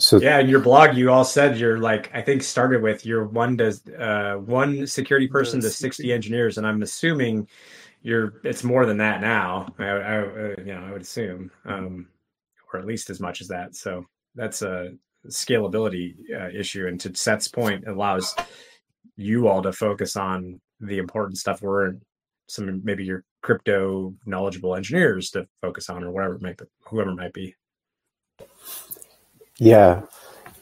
So 0.00 0.18
yeah, 0.18 0.38
in 0.38 0.48
your 0.48 0.60
blog, 0.60 0.96
you 0.96 1.10
all 1.10 1.24
said 1.24 1.58
you're 1.58 1.78
like 1.78 2.10
I 2.14 2.22
think 2.22 2.42
started 2.42 2.82
with 2.82 3.04
your 3.04 3.26
one 3.26 3.56
does 3.56 3.86
uh, 3.88 4.36
one 4.36 4.86
security 4.86 5.28
person 5.28 5.60
to 5.60 5.68
sixty 5.68 6.12
engineers, 6.12 6.56
and 6.56 6.66
I'm 6.66 6.82
assuming 6.82 7.46
you're 8.02 8.40
it's 8.42 8.64
more 8.64 8.86
than 8.86 8.96
that 8.96 9.20
now. 9.20 9.72
I, 9.78 9.84
I 9.84 10.18
uh, 10.18 10.54
you 10.58 10.74
know 10.74 10.84
I 10.86 10.92
would 10.92 11.02
assume, 11.02 11.50
um, 11.66 12.08
or 12.72 12.80
at 12.80 12.86
least 12.86 13.10
as 13.10 13.20
much 13.20 13.42
as 13.42 13.48
that. 13.48 13.76
So 13.76 14.06
that's 14.34 14.62
a 14.62 14.92
scalability 15.28 16.14
uh, 16.34 16.48
issue, 16.48 16.86
and 16.86 16.98
to 17.00 17.14
Seth's 17.14 17.48
point, 17.48 17.86
allows 17.86 18.34
you 19.16 19.48
all 19.48 19.62
to 19.62 19.72
focus 19.72 20.16
on 20.16 20.60
the 20.80 20.96
important 20.96 21.36
stuff. 21.36 21.60
Where 21.60 21.98
some 22.48 22.80
maybe 22.82 23.04
your 23.04 23.24
crypto 23.42 24.14
knowledgeable 24.24 24.74
engineers 24.74 25.30
to 25.32 25.46
focus 25.60 25.90
on, 25.90 26.04
or 26.04 26.10
whatever 26.10 26.36
it 26.36 26.42
might 26.42 26.56
be, 26.56 26.64
whoever 26.86 27.10
it 27.10 27.16
might 27.16 27.34
be. 27.34 27.54
Yeah, 29.60 30.04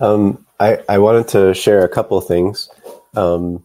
um, 0.01 0.45
I 0.61 0.81
I 0.89 0.99
wanted 0.99 1.29
to 1.29 1.55
share 1.55 1.85
a 1.85 1.89
couple 1.89 2.21
things, 2.21 2.69
um, 3.17 3.65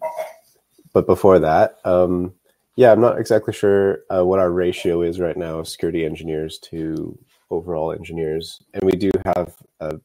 but 0.94 1.08
before 1.08 1.40
that, 1.40 1.80
um, 1.86 2.36
yeah, 2.76 2.92
I'm 2.92 3.02
not 3.02 3.20
exactly 3.20 3.54
sure 3.54 4.02
uh, 4.16 4.24
what 4.24 4.40
our 4.40 4.52
ratio 4.52 5.02
is 5.02 5.20
right 5.20 5.36
now 5.36 5.60
of 5.60 5.68
security 5.68 6.06
engineers 6.06 6.60
to 6.70 7.18
overall 7.50 7.94
engineers, 7.94 8.62
and 8.76 8.84
we 8.84 8.92
do 8.92 9.10
have 9.26 9.56
a 9.80 10.00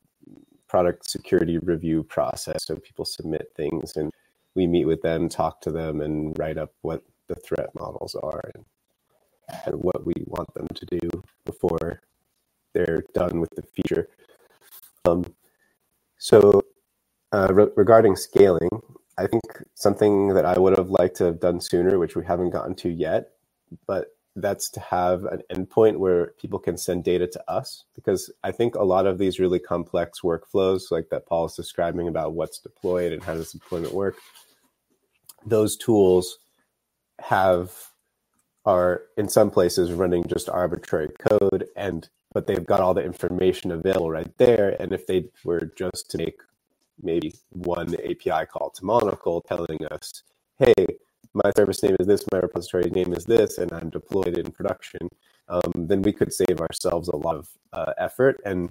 product 0.66 1.10
security 1.10 1.58
review 1.58 2.04
process. 2.04 2.64
So 2.66 2.76
people 2.76 3.04
submit 3.04 3.52
things, 3.54 3.98
and 3.98 4.10
we 4.54 4.66
meet 4.66 4.86
with 4.86 5.02
them, 5.02 5.28
talk 5.28 5.60
to 5.62 5.70
them, 5.70 6.00
and 6.00 6.38
write 6.38 6.56
up 6.56 6.72
what 6.82 7.02
the 7.28 7.34
threat 7.36 7.68
models 7.74 8.14
are 8.14 8.50
and, 8.54 8.64
and 9.66 9.76
what 9.76 10.06
we 10.06 10.14
want 10.26 10.52
them 10.54 10.68
to 10.74 10.86
do 10.86 11.10
before 11.44 12.00
they're 12.74 13.04
done 13.14 13.40
with 13.40 13.50
the 13.56 13.62
feature. 13.62 14.08
Um, 15.08 15.24
so 16.18 16.62
uh, 17.32 17.48
re- 17.52 17.70
regarding 17.76 18.16
scaling, 18.16 18.70
I 19.18 19.26
think 19.26 19.42
something 19.74 20.28
that 20.28 20.44
I 20.44 20.58
would 20.58 20.76
have 20.76 20.90
liked 20.90 21.16
to 21.16 21.24
have 21.24 21.40
done 21.40 21.60
sooner, 21.60 21.98
which 21.98 22.16
we 22.16 22.24
haven't 22.24 22.50
gotten 22.50 22.74
to 22.76 22.88
yet, 22.88 23.30
but 23.86 24.08
that's 24.36 24.70
to 24.70 24.80
have 24.80 25.24
an 25.24 25.42
endpoint 25.52 25.98
where 25.98 26.32
people 26.40 26.60
can 26.60 26.76
send 26.76 27.02
data 27.02 27.26
to 27.26 27.50
us 27.50 27.84
because 27.94 28.32
I 28.44 28.52
think 28.52 28.76
a 28.76 28.84
lot 28.84 29.06
of 29.06 29.18
these 29.18 29.40
really 29.40 29.58
complex 29.58 30.20
workflows, 30.20 30.90
like 30.90 31.08
that 31.10 31.26
Paul 31.26 31.46
is 31.46 31.54
describing 31.54 32.06
about 32.06 32.34
what's 32.34 32.60
deployed 32.60 33.12
and 33.12 33.22
how 33.22 33.34
does 33.34 33.52
deployment 33.52 33.94
work, 33.94 34.16
those 35.44 35.76
tools 35.76 36.38
have 37.20 37.72
are 38.64 39.02
in 39.16 39.28
some 39.28 39.50
places 39.50 39.92
running 39.92 40.24
just 40.28 40.48
arbitrary 40.48 41.08
code 41.18 41.66
and 41.74 42.08
but 42.32 42.46
they've 42.46 42.66
got 42.66 42.80
all 42.80 42.94
the 42.94 43.04
information 43.04 43.72
available 43.72 44.10
right 44.10 44.36
there. 44.38 44.76
And 44.80 44.92
if 44.92 45.06
they 45.06 45.26
were 45.44 45.72
just 45.76 46.10
to 46.10 46.18
make 46.18 46.40
maybe 47.02 47.34
one 47.50 47.94
API 47.94 48.46
call 48.46 48.70
to 48.70 48.84
Monocle 48.84 49.40
telling 49.40 49.78
us, 49.90 50.22
hey, 50.58 50.74
my 51.34 51.50
service 51.56 51.82
name 51.82 51.96
is 52.00 52.06
this, 52.06 52.24
my 52.32 52.38
repository 52.38 52.90
name 52.90 53.12
is 53.12 53.24
this, 53.24 53.58
and 53.58 53.72
I'm 53.72 53.90
deployed 53.90 54.38
in 54.38 54.50
production, 54.50 55.08
um, 55.48 55.72
then 55.76 56.02
we 56.02 56.12
could 56.12 56.32
save 56.32 56.60
ourselves 56.60 57.08
a 57.08 57.16
lot 57.16 57.36
of 57.36 57.48
uh, 57.72 57.92
effort. 57.98 58.40
And 58.44 58.70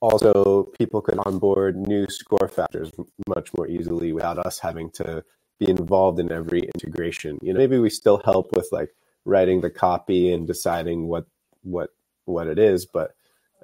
also, 0.00 0.64
people 0.78 1.00
could 1.00 1.18
onboard 1.24 1.76
new 1.76 2.06
score 2.08 2.48
factors 2.48 2.90
much 3.28 3.50
more 3.56 3.66
easily 3.66 4.12
without 4.12 4.38
us 4.38 4.58
having 4.58 4.90
to 4.90 5.24
be 5.58 5.70
involved 5.70 6.20
in 6.20 6.30
every 6.30 6.60
integration. 6.74 7.38
You 7.42 7.54
know, 7.54 7.58
maybe 7.58 7.78
we 7.78 7.90
still 7.90 8.20
help 8.24 8.52
with 8.52 8.68
like 8.72 8.90
writing 9.24 9.60
the 9.60 9.70
copy 9.70 10.32
and 10.32 10.46
deciding 10.46 11.08
what 11.08 11.26
what 11.62 11.90
what 12.26 12.46
it 12.46 12.58
is, 12.58 12.86
but 12.86 13.12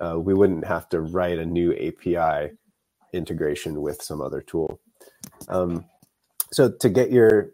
uh, 0.00 0.18
we 0.18 0.34
wouldn't 0.34 0.66
have 0.66 0.88
to 0.90 1.00
write 1.00 1.38
a 1.38 1.46
new 1.46 1.72
API 1.72 2.52
integration 3.12 3.80
with 3.80 4.02
some 4.02 4.20
other 4.20 4.40
tool. 4.40 4.80
Um, 5.48 5.84
so 6.50 6.70
to 6.70 6.88
get 6.88 7.10
your 7.10 7.50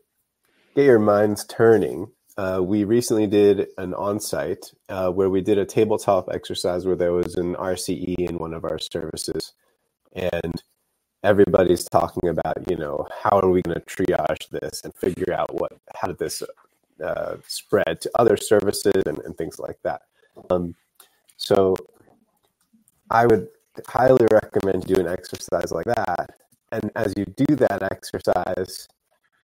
get 0.75 0.85
your 0.85 0.99
minds 0.99 1.45
turning, 1.45 2.09
uh, 2.37 2.61
we 2.63 2.85
recently 2.85 3.27
did 3.27 3.69
an 3.79 3.95
on-site 3.95 4.73
uh, 4.89 5.11
where 5.11 5.31
we 5.31 5.41
did 5.41 5.59
a 5.59 5.65
tabletop 5.65 6.29
exercise 6.33 6.87
where 6.87 6.97
there 6.97 7.13
was 7.13 7.35
an 7.35 7.55
RCE 7.57 8.15
in 8.19 8.39
one 8.39 8.55
of 8.55 8.65
our 8.65 8.79
services, 8.79 9.53
and 10.13 10.63
everybody's 11.25 11.85
talking 11.85 12.29
about 12.29 12.71
you 12.71 12.77
know 12.77 13.07
how 13.23 13.39
are 13.41 13.51
we 13.51 13.63
going 13.63 13.79
to 13.79 13.85
triage 13.87 14.49
this 14.51 14.83
and 14.85 14.95
figure 14.95 15.33
out 15.33 15.53
what 15.55 15.73
how 15.97 16.09
did 16.09 16.19
this 16.19 16.43
uh, 17.05 17.37
spread 17.47 18.01
to 18.01 18.11
other 18.19 18.37
services 18.37 19.03
and, 19.07 19.19
and 19.19 19.37
things 19.37 19.59
like 19.59 19.79
that. 19.85 20.03
Um, 20.51 20.75
so 21.39 21.77
I 23.11 23.27
would 23.27 23.49
highly 23.87 24.27
recommend 24.31 24.85
do 24.85 25.01
an 25.01 25.09
exercise 25.09 25.73
like 25.73 25.87
that. 25.87 26.35
And 26.73 26.91
as 26.97 27.15
you 27.17 27.25
do 27.25 27.57
that 27.57 27.83
exercise, 27.91 28.87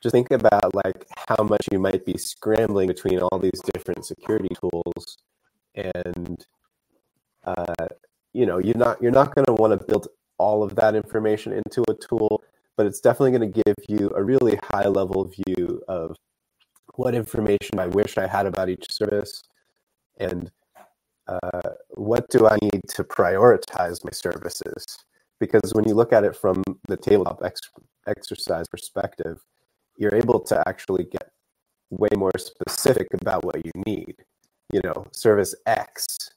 just 0.03 0.13
think 0.13 0.31
about 0.31 0.75
like 0.75 1.07
how 1.29 1.43
much 1.45 1.67
you 1.73 1.79
might 1.79 2.05
be 2.05 2.19
scrambling 2.19 2.89
between 2.89 3.21
all 3.21 3.39
these 3.39 3.61
different 3.73 4.05
security 4.05 4.55
tools 4.61 5.17
and 5.75 6.45
uh, 7.45 7.87
you 8.35 8.45
know 8.45 8.59
you're 8.59 8.77
not 8.77 9.01
you're 9.01 9.13
not 9.13 9.35
going 9.35 9.47
to 9.47 9.55
want 9.55 9.79
to 9.79 9.87
build 9.87 10.09
all 10.39 10.63
of 10.63 10.75
that 10.77 10.95
information 10.95 11.53
into 11.53 11.83
a 11.89 11.95
tool 11.95 12.43
but 12.77 12.87
it's 12.87 13.01
definitely 13.01 13.31
going 13.39 13.53
to 13.53 13.63
give 13.65 13.77
you 13.89 14.11
a 14.17 14.23
really 14.23 14.59
high 14.63 14.87
level 14.89 15.25
view 15.25 15.81
of 15.89 16.17
what 16.97 17.15
information 17.15 17.79
i 17.79 17.87
wish 17.87 18.19
i 18.19 18.27
had 18.27 18.47
about 18.47 18.69
each 18.69 18.87
service 18.91 19.43
and 20.19 20.51
uh, 21.29 21.71
what 21.91 22.29
do 22.31 22.47
i 22.47 22.57
need 22.63 22.81
to 22.89 23.05
prioritize 23.05 24.05
my 24.05 24.11
services 24.13 24.85
because 25.41 25.73
when 25.75 25.87
you 25.89 25.95
look 25.95 26.13
at 26.13 26.25
it 26.25 26.37
from 26.37 26.63
the 26.89 26.97
tabletop 26.97 27.41
ex- 27.45 27.61
exercise 28.07 28.67
perspective 28.69 29.39
you're 29.97 30.15
able 30.15 30.41
to 30.41 30.63
actually 30.69 31.05
get 31.05 31.31
way 31.91 32.09
more 32.17 32.33
specific 32.37 33.09
about 33.15 33.45
what 33.45 33.65
you 33.65 33.71
need. 33.87 34.15
You 34.73 34.81
know, 34.85 35.07
service 35.13 35.55
X 35.67 36.31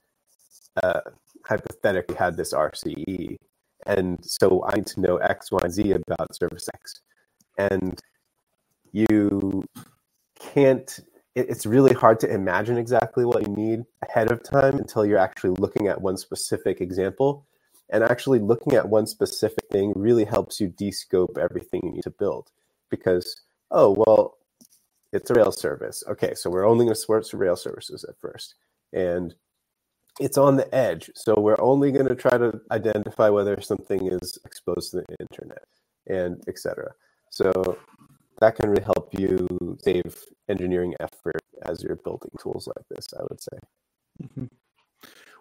uh, 0.83 1.01
hypothetically 1.45 2.15
had 2.15 2.37
this 2.37 2.53
RCE, 2.53 3.37
and 3.85 4.19
so 4.23 4.63
I 4.67 4.75
need 4.75 4.87
to 4.87 5.01
know 5.01 5.17
X, 5.17 5.51
Y, 5.51 5.67
Z 5.69 5.91
about 5.91 6.35
service 6.35 6.69
X, 6.73 7.01
and 7.57 7.99
you 8.91 9.63
can't. 10.39 10.99
It's 11.37 11.67
really 11.67 11.93
hard 11.93 12.19
to 12.21 12.33
imagine 12.33 12.77
exactly 12.77 13.23
what 13.23 13.47
you 13.47 13.53
need 13.53 13.85
ahead 14.09 14.31
of 14.31 14.41
time 14.41 14.79
until 14.79 15.05
you're 15.05 15.19
actually 15.19 15.51
looking 15.59 15.87
at 15.87 16.01
one 16.01 16.17
specific 16.17 16.81
example. 16.81 17.45
And 17.89 18.03
actually 18.03 18.39
looking 18.39 18.73
at 18.73 18.89
one 18.89 19.05
specific 19.05 19.65
thing 19.71 19.93
really 19.95 20.25
helps 20.25 20.59
you 20.59 20.69
descope 20.69 21.37
everything 21.37 21.81
you 21.83 21.91
need 21.91 22.03
to 22.03 22.09
build 22.09 22.49
because 22.89 23.41
oh, 23.69 23.91
well, 23.91 24.37
it's 25.13 25.29
a 25.29 25.33
Rails 25.33 25.59
service. 25.59 26.03
Okay, 26.07 26.33
so 26.33 26.49
we're 26.49 26.65
only 26.65 26.85
going 26.85 26.95
to 26.95 26.99
support 26.99 27.31
Rails 27.33 27.61
services 27.61 28.03
at 28.03 28.19
first. 28.19 28.55
And 28.91 29.35
it's 30.19 30.37
on 30.37 30.55
the 30.55 30.73
edge. 30.73 31.11
So 31.15 31.39
we're 31.39 31.61
only 31.61 31.91
going 31.91 32.07
to 32.07 32.15
try 32.15 32.37
to 32.37 32.59
identify 32.71 33.29
whether 33.29 33.61
something 33.61 34.07
is 34.07 34.39
exposed 34.43 34.91
to 34.91 34.97
the 34.97 35.15
internet 35.19 35.65
and 36.07 36.41
etc. 36.47 36.93
So 37.29 37.77
that 38.39 38.55
can 38.55 38.69
really 38.69 38.83
help 38.83 39.09
you 39.17 39.77
save 39.81 40.23
engineering 40.47 40.93
effort 40.99 41.41
as 41.63 41.83
you're 41.83 41.95
building 41.95 42.31
tools 42.39 42.67
like 42.67 42.85
this, 42.89 43.07
I 43.17 43.23
would 43.29 43.41
say. 43.41 43.57
Mm-hmm. 44.23 44.45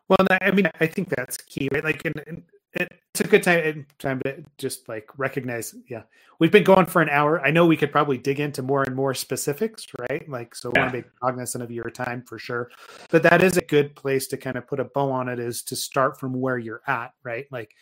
Well, 0.08 0.26
I 0.40 0.50
mean, 0.52 0.70
I 0.80 0.86
think 0.86 1.08
that's 1.08 1.36
key, 1.36 1.68
right? 1.72 1.82
Like, 1.82 2.04
in, 2.04 2.12
in, 2.26 2.44
it's 2.78 3.20
a 3.20 3.24
good 3.24 3.42
time 3.42 3.86
time 3.98 4.20
to 4.24 4.44
just 4.58 4.88
like 4.88 5.08
recognize 5.16 5.74
yeah 5.88 6.02
we've 6.38 6.50
been 6.50 6.64
going 6.64 6.86
for 6.86 7.00
an 7.00 7.08
hour 7.08 7.40
i 7.44 7.50
know 7.50 7.66
we 7.66 7.76
could 7.76 7.92
probably 7.92 8.18
dig 8.18 8.40
into 8.40 8.62
more 8.62 8.82
and 8.82 8.94
more 8.94 9.14
specifics 9.14 9.86
right 10.10 10.28
like 10.28 10.54
so 10.54 10.70
yeah. 10.74 10.80
want 10.82 10.92
to 10.92 11.02
be 11.02 11.08
cognizant 11.22 11.64
of 11.64 11.70
your 11.70 11.90
time 11.90 12.22
for 12.22 12.38
sure 12.38 12.70
but 13.10 13.22
that 13.22 13.42
is 13.42 13.56
a 13.56 13.62
good 13.62 13.94
place 13.96 14.26
to 14.26 14.36
kind 14.36 14.56
of 14.56 14.66
put 14.66 14.80
a 14.80 14.84
bow 14.84 15.10
on 15.10 15.28
it 15.28 15.38
is 15.38 15.62
to 15.62 15.74
start 15.74 16.18
from 16.20 16.38
where 16.38 16.58
you're 16.58 16.82
at 16.86 17.12
right 17.24 17.46
like 17.50 17.74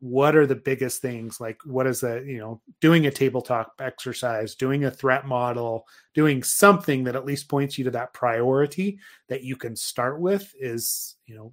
what 0.00 0.34
are 0.34 0.46
the 0.46 0.56
biggest 0.56 1.02
things 1.02 1.40
like 1.40 1.60
what 1.64 1.86
is 1.86 2.00
the 2.00 2.24
you 2.26 2.38
know 2.38 2.60
doing 2.80 3.06
a 3.06 3.10
tabletop 3.10 3.74
exercise 3.80 4.54
doing 4.54 4.84
a 4.84 4.90
threat 4.90 5.26
model 5.26 5.86
doing 6.14 6.42
something 6.42 7.04
that 7.04 7.14
at 7.14 7.26
least 7.26 7.48
points 7.48 7.76
you 7.76 7.84
to 7.84 7.90
that 7.90 8.14
priority 8.14 8.98
that 9.28 9.44
you 9.44 9.56
can 9.56 9.76
start 9.76 10.18
with 10.18 10.54
is 10.58 11.16
you 11.26 11.34
know 11.34 11.52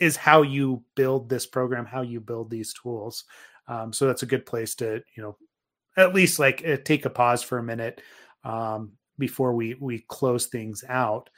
is 0.00 0.16
how 0.16 0.42
you 0.42 0.82
build 0.94 1.28
this 1.28 1.46
program, 1.46 1.84
how 1.84 2.02
you 2.02 2.20
build 2.20 2.50
these 2.50 2.72
tools. 2.72 3.24
Um, 3.66 3.92
so 3.92 4.06
that's 4.06 4.22
a 4.22 4.26
good 4.26 4.46
place 4.46 4.74
to, 4.76 5.02
you 5.14 5.22
know, 5.22 5.36
at 5.96 6.14
least 6.14 6.38
like 6.38 6.66
uh, 6.66 6.76
take 6.84 7.04
a 7.04 7.10
pause 7.10 7.42
for 7.42 7.58
a 7.58 7.62
minute 7.62 8.00
um, 8.44 8.92
before 9.18 9.52
we 9.52 9.74
we 9.74 10.04
close 10.08 10.46
things 10.46 10.84
out. 10.88 11.28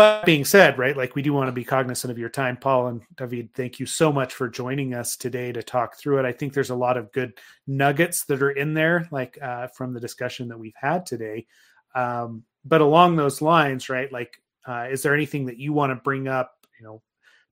But 0.00 0.24
being 0.24 0.46
said, 0.46 0.78
right, 0.78 0.96
like 0.96 1.14
we 1.14 1.20
do 1.20 1.34
want 1.34 1.48
to 1.48 1.52
be 1.52 1.62
cognizant 1.62 2.10
of 2.10 2.16
your 2.16 2.30
time, 2.30 2.56
Paul 2.56 2.86
and 2.86 3.02
David. 3.18 3.52
Thank 3.52 3.78
you 3.78 3.84
so 3.84 4.10
much 4.10 4.32
for 4.32 4.48
joining 4.48 4.94
us 4.94 5.14
today 5.14 5.52
to 5.52 5.62
talk 5.62 5.98
through 5.98 6.20
it. 6.20 6.24
I 6.24 6.32
think 6.32 6.54
there's 6.54 6.70
a 6.70 6.74
lot 6.74 6.96
of 6.96 7.12
good 7.12 7.34
nuggets 7.66 8.24
that 8.24 8.40
are 8.40 8.52
in 8.52 8.72
there, 8.72 9.06
like 9.10 9.36
uh, 9.42 9.66
from 9.66 9.92
the 9.92 10.00
discussion 10.00 10.48
that 10.48 10.58
we've 10.58 10.72
had 10.74 11.04
today. 11.04 11.46
Um, 11.94 12.44
but 12.64 12.80
along 12.80 13.16
those 13.16 13.42
lines, 13.42 13.90
right, 13.90 14.10
like, 14.10 14.40
uh, 14.66 14.86
is 14.90 15.02
there 15.02 15.12
anything 15.12 15.44
that 15.44 15.58
you 15.58 15.74
want 15.74 15.90
to 15.90 15.96
bring 15.96 16.28
up, 16.28 16.66
you 16.78 16.86
know, 16.86 17.02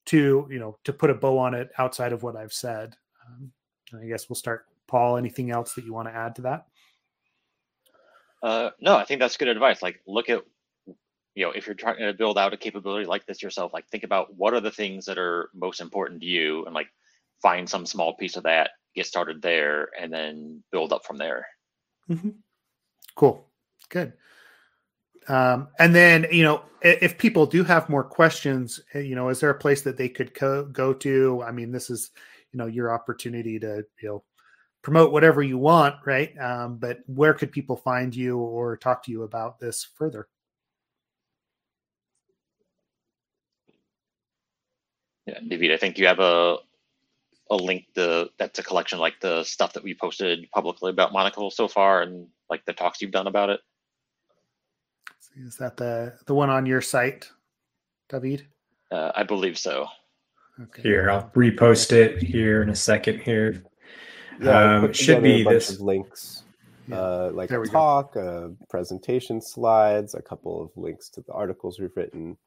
to 0.07 0.49
you 0.51 0.59
know 0.59 0.79
to 0.85 0.93
put 0.95 1.11
a 1.11 1.15
bow 1.15 1.37
on 1.37 1.53
it 1.53 1.71
outside 1.77 2.15
of 2.15 2.23
what 2.23 2.35
I've 2.35 2.55
said. 2.55 2.97
Um, 3.27 3.53
I 4.01 4.07
guess 4.07 4.31
we'll 4.31 4.37
start. 4.37 4.65
Paul, 4.87 5.19
anything 5.19 5.51
else 5.51 5.75
that 5.75 5.85
you 5.85 5.93
want 5.93 6.09
to 6.09 6.15
add 6.15 6.35
to 6.37 6.43
that? 6.43 6.67
Uh, 8.43 8.71
no, 8.81 8.97
I 8.97 9.05
think 9.05 9.21
that's 9.21 9.37
good 9.37 9.49
advice. 9.49 9.83
Like, 9.83 10.01
look 10.07 10.31
at 10.31 10.45
you 11.39 11.45
know 11.45 11.53
if 11.53 11.67
you're 11.67 11.75
trying 11.77 11.99
to 11.99 12.13
build 12.13 12.37
out 12.37 12.53
a 12.53 12.57
capability 12.57 13.07
like 13.07 13.25
this 13.27 13.41
yourself, 13.41 13.73
like 13.73 13.87
think 13.89 14.03
about 14.03 14.35
what 14.35 14.55
are 14.55 14.61
the 14.61 14.73
things 14.73 15.05
that 15.05 15.19
are 15.19 15.51
most 15.55 15.81
important 15.81 16.21
to 16.21 16.27
you, 16.27 16.65
and 16.67 16.75
like 16.75 16.89
find 17.41 17.71
some 17.71 17.87
small 17.87 18.17
piece 18.17 18.37
of 18.37 18.43
that, 18.43 18.71
get 18.97 19.07
started 19.07 19.41
there, 19.41 19.91
and 20.01 20.13
then 20.13 20.65
build 20.73 20.93
up 20.93 21.07
from 21.07 21.17
there. 21.17 21.47
Mm-hmm. 22.11 22.31
Cool, 23.15 23.47
good. 23.89 24.15
Um, 25.29 25.69
and 25.79 25.95
then, 25.95 26.27
you 26.33 26.43
know, 26.43 26.65
if 26.83 27.19
people 27.19 27.47
do 27.47 27.63
have 27.63 27.89
more 27.89 28.03
questions, 28.03 28.81
eh, 28.95 29.01
you 29.01 29.15
know, 29.15 29.29
is 29.29 29.39
there 29.39 29.51
a 29.51 29.59
place 29.59 29.83
that 29.83 29.97
they 29.97 30.09
could 30.09 30.35
co- 30.35 30.65
go 30.65 30.93
to? 30.95 31.45
I 31.47 31.53
mean, 31.53 31.71
this 31.71 31.89
is, 31.89 32.11
you 32.51 32.59
know, 32.59 32.67
your 32.67 32.93
opportunity 32.93 33.61
to, 33.61 33.85
you 34.03 34.09
know, 34.09 34.25
promote 34.83 35.13
whatever 35.13 35.43
you 35.43 35.59
want, 35.59 35.97
right? 36.05 36.37
Um, 36.41 36.79
but 36.79 36.99
where 37.07 37.35
could 37.35 37.53
people 37.53 37.77
find 37.77 38.13
you 38.17 38.39
or 38.39 38.77
talk 38.77 39.05
to 39.05 39.13
you 39.13 39.23
about 39.23 39.61
this 39.61 39.87
further? 39.95 40.27
Yeah, 45.29 45.41
David, 45.47 45.73
I 45.73 45.77
think 45.77 45.99
you 45.99 46.07
have 46.07 46.21
a 46.21 46.57
a 47.51 47.57
link 47.57 47.85
the 47.95 48.31
that's 48.39 48.59
a 48.59 48.63
collection 48.63 48.99
like 48.99 49.21
the 49.21 49.45
stuff 49.45 49.75
that 49.75 49.83
we 49.83 49.95
posted 49.95 50.47
publicly 50.55 50.91
about 50.91 51.13
Monocle 51.13 51.51
so 51.51 51.69
far 51.69 52.03
and 52.03 52.27
like 52.49 52.65
the 52.65 52.73
talks 52.73 53.03
you've 53.03 53.11
done 53.11 53.27
about 53.27 53.51
it. 53.51 53.61
Is 55.37 55.57
that 55.57 55.77
the 55.77 56.15
the 56.27 56.35
one 56.35 56.49
on 56.49 56.65
your 56.65 56.81
site, 56.81 57.31
David? 58.09 58.47
Uh, 58.91 59.13
I 59.15 59.23
believe 59.23 59.59
so. 59.59 59.87
Okay. 60.63 60.83
Here, 60.83 61.11
I'll 61.11 61.31
repost 61.37 61.93
it 61.93 62.23
here 62.23 62.63
in 62.63 62.71
a 62.71 62.75
second. 62.75 63.21
Here, 63.21 63.63
yeah, 64.41 64.79
um, 64.79 64.93
should 64.95 65.23
be 65.23 65.45
this 65.45 65.79
links, 65.79 66.43
yeah. 66.89 66.97
uh, 66.97 67.31
like 67.35 67.51
a 67.51 67.65
talk, 67.67 68.17
uh, 68.17 68.49
presentation 68.71 69.41
slides, 69.43 70.15
a 70.15 70.23
couple 70.23 70.63
of 70.63 70.71
links 70.75 71.11
to 71.11 71.21
the 71.21 71.33
articles 71.33 71.79
we've 71.79 71.95
written. 71.95 72.39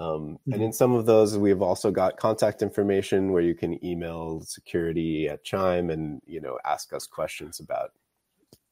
Um, 0.00 0.38
mm-hmm. 0.38 0.54
And 0.54 0.62
in 0.62 0.72
some 0.72 0.94
of 0.94 1.04
those, 1.04 1.36
we've 1.36 1.60
also 1.60 1.90
got 1.90 2.16
contact 2.16 2.62
information 2.62 3.32
where 3.32 3.42
you 3.42 3.54
can 3.54 3.84
email 3.84 4.40
security 4.40 5.28
at 5.28 5.44
Chime 5.44 5.90
and 5.90 6.22
you 6.26 6.40
know 6.40 6.58
ask 6.64 6.92
us 6.94 7.06
questions 7.06 7.60
about 7.60 7.92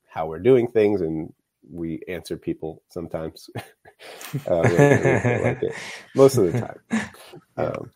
how 0.09 0.27
we're 0.27 0.39
doing 0.39 0.69
things 0.69 1.03
and 1.03 1.33
we 1.71 2.03
answer 2.09 2.39
people 2.39 2.83
sometimes. 2.89 3.51
uh, 4.49 4.61
like 5.43 5.63
Most 6.15 6.39
of 6.39 6.51
the 6.51 6.61
time. 6.91 7.11
Um, 7.59 7.91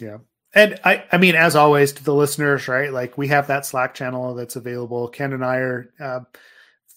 yeah. 0.00 0.18
And 0.54 0.78
I, 0.84 1.04
I 1.10 1.18
mean, 1.18 1.34
as 1.34 1.56
always, 1.56 1.92
to 1.92 2.04
the 2.04 2.14
listeners, 2.14 2.68
right? 2.68 2.92
Like 2.92 3.18
we 3.18 3.28
have 3.28 3.48
that 3.48 3.66
Slack 3.66 3.94
channel 3.94 4.34
that's 4.34 4.56
available. 4.56 5.08
Ken 5.08 5.32
and 5.32 5.44
I 5.44 5.56
are 5.56 5.92
uh, 6.00 6.20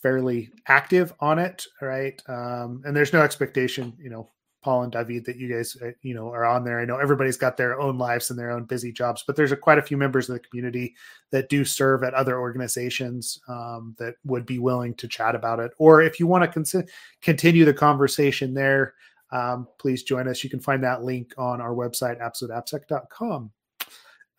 fairly 0.04 0.52
active 0.68 1.12
on 1.20 1.40
it, 1.40 1.66
right? 1.82 2.22
Um, 2.28 2.84
and 2.86 2.96
there's 2.96 3.14
no 3.14 3.22
expectation, 3.22 3.98
you 4.00 4.12
know, 4.12 4.30
Paul 4.62 4.84
and 4.84 4.92
David 4.92 5.26
that 5.26 5.38
you 5.38 5.54
guys 5.54 5.78
uh, 5.82 5.92
you 6.02 6.14
know 6.14 6.30
are 6.30 6.46
on 6.46 6.64
there. 6.64 6.80
I 6.80 6.86
know 6.86 6.98
everybody's 6.98 7.38
got 7.38 7.58
their 7.58 7.80
own 7.80 7.98
lives 7.98 8.30
and 8.30 8.38
their 8.38 8.52
own 8.52 8.66
busy 8.66 8.92
jobs, 8.92 9.24
but 9.26 9.36
there's 9.36 9.52
a, 9.52 9.56
quite 9.56 9.78
a 9.78 9.84
few 9.84 9.98
members 9.98 10.30
of 10.30 10.34
the 10.34 10.48
community 10.48 10.96
that 11.32 11.50
do 11.50 11.64
serve 11.64 12.04
at 12.04 12.14
other 12.14 12.40
organizations 12.40 13.40
um, 13.48 13.96
that 14.00 14.16
would 14.26 14.46
be 14.46 14.60
willing 14.60 14.94
to 14.96 15.08
chat 15.08 15.36
about 15.36 15.60
it. 15.60 15.72
Or 15.78 16.02
if 16.02 16.20
you 16.20 16.28
want 16.28 16.44
to 16.44 16.64
con- 16.64 16.88
continue 17.22 17.66
the 17.66 17.74
conversation 17.74 18.54
there, 18.54 18.96
um, 19.32 19.68
please 19.78 20.04
join 20.04 20.28
us. 20.28 20.44
You 20.44 20.50
can 20.50 20.60
find 20.60 20.84
that 20.84 21.04
link 21.04 21.34
on 21.38 21.62
our 21.62 21.74
website, 21.74 22.20
absoluteappsec.com. 22.20 23.52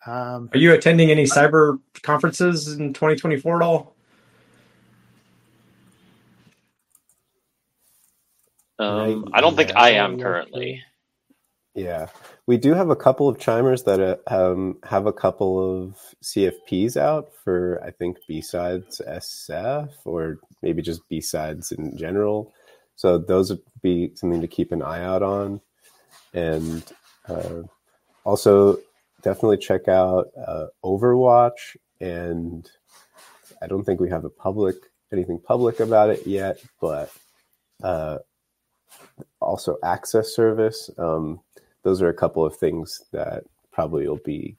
Um, 0.05 0.49
Are 0.53 0.57
you 0.57 0.73
attending 0.73 1.11
any 1.11 1.25
cyber 1.25 1.79
conferences 2.01 2.67
in 2.67 2.93
2024 2.93 3.61
at 3.61 3.65
all? 3.65 3.95
Um, 8.81 9.29
I 9.33 9.41
don't 9.41 9.55
think 9.55 9.75
I 9.75 9.91
am 9.91 10.19
currently. 10.19 10.83
Yeah, 11.73 12.07
we 12.47 12.57
do 12.57 12.73
have 12.73 12.89
a 12.89 12.95
couple 12.95 13.29
of 13.29 13.39
chimers 13.39 13.83
that 13.83 13.99
uh, 13.99 14.17
um, 14.27 14.77
have 14.83 15.05
a 15.05 15.13
couple 15.13 15.83
of 15.83 15.95
CFPs 16.23 16.97
out 16.97 17.31
for 17.43 17.81
I 17.83 17.91
think 17.91 18.17
BSides 18.29 19.01
SF 19.07 19.91
or 20.03 20.39
maybe 20.61 20.81
just 20.81 21.07
B 21.07 21.21
sides 21.21 21.71
in 21.71 21.95
general. 21.97 22.53
So 22.95 23.17
those 23.17 23.51
would 23.51 23.61
be 23.81 24.11
something 24.15 24.41
to 24.41 24.47
keep 24.47 24.71
an 24.71 24.81
eye 24.81 25.03
out 25.03 25.23
on, 25.23 25.61
and 26.33 26.83
uh, 27.29 27.61
also 28.25 28.79
definitely 29.21 29.57
check 29.57 29.87
out 29.87 30.31
uh, 30.35 30.67
Overwatch. 30.83 31.77
And 32.01 32.69
I 33.61 33.67
don't 33.67 33.83
think 33.83 34.01
we 34.01 34.09
have 34.09 34.25
a 34.25 34.29
public 34.29 34.75
anything 35.13 35.39
public 35.39 35.79
about 35.79 36.09
it 36.09 36.25
yet, 36.25 36.59
but 36.79 37.11
uh, 37.83 38.17
also 39.39 39.77
access 39.83 40.35
service. 40.35 40.89
Um, 40.97 41.39
those 41.83 42.01
are 42.01 42.09
a 42.09 42.13
couple 42.13 42.45
of 42.45 42.55
things 42.55 43.03
that 43.11 43.43
probably 43.71 44.03
you'll 44.03 44.19
be 44.23 44.57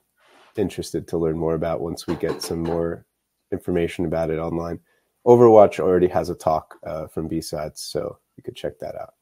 interested 0.57 1.07
to 1.09 1.19
learn 1.19 1.39
more 1.39 1.55
about 1.55 1.81
once 1.81 2.07
we 2.07 2.15
get 2.17 2.43
some 2.43 2.63
more 2.63 3.05
information 3.53 4.05
about 4.05 4.31
it 4.31 4.39
online. 4.39 4.79
Overwatch 5.27 5.79
already 5.79 6.09
has 6.09 6.31
a 6.31 6.35
talk 6.35 6.79
uh, 6.85 7.07
from 7.07 7.29
BSides, 7.29 7.79
so 7.79 8.19
you 8.37 8.43
could 8.43 8.57
check 8.57 8.79
that 8.81 8.97
out. 8.97 9.15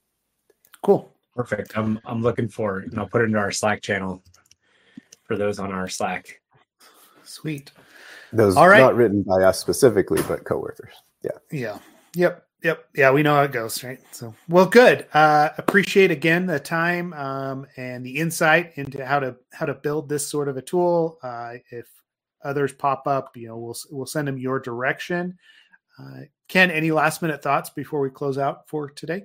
Cool. 0.83 1.11
Perfect. 1.35 1.77
I'm 1.77 2.01
I'm 2.05 2.23
looking 2.23 2.49
for 2.49 2.81
it, 2.81 2.91
and 2.91 2.99
I'll 2.99 3.09
put 3.09 3.23
it 3.23 3.25
into 3.25 3.39
our 3.39 3.53
Slack 3.53 3.83
channel 3.83 4.23
for 5.25 5.37
those 5.37 5.59
on 5.59 5.73
our 5.73 5.89
Slack. 5.89 6.41
Sweet. 7.23 7.71
Those 8.33 8.57
All 8.57 8.69
right. 8.69 8.81
not 8.81 8.97
written 8.97 9.23
by 9.23 9.43
us 9.43 9.59
specifically, 9.59 10.23
but 10.27 10.45
coworkers. 10.45 10.93
Yeah. 11.23 11.39
Yeah. 11.51 11.79
Yep. 12.15 12.45
Yep. 12.63 12.89
Yeah, 12.95 13.11
we 13.11 13.23
know 13.23 13.35
how 13.35 13.43
it 13.43 13.53
goes, 13.53 13.83
right? 13.83 13.99
So, 14.11 14.35
well, 14.49 14.67
good. 14.67 15.07
Uh, 15.15 15.49
appreciate 15.57 16.11
again 16.11 16.47
the 16.47 16.61
time 16.61 17.13
um, 17.15 17.67
and 17.77 18.05
the 18.05 18.17
insight 18.17 18.73
into 18.77 19.05
how 19.05 19.19
to 19.21 19.37
how 19.53 19.67
to 19.67 19.75
build 19.75 20.09
this 20.09 20.27
sort 20.27 20.49
of 20.49 20.57
a 20.57 20.63
tool. 20.63 21.19
Uh, 21.23 21.55
if 21.71 21.87
others 22.45 22.73
pop 22.73 23.07
up, 23.07 23.37
you 23.37 23.49
know, 23.49 23.57
we'll 23.57 23.77
we'll 23.91 24.07
send 24.07 24.29
them 24.29 24.37
your 24.39 24.61
direction. 24.61 25.39
Uh, 25.99 26.21
Ken, 26.49 26.71
any 26.71 26.91
last 26.91 27.23
minute 27.23 27.43
thoughts 27.43 27.71
before 27.71 28.01
we 28.01 28.11
close 28.11 28.37
out 28.37 28.69
for 28.69 28.91
today? 28.91 29.25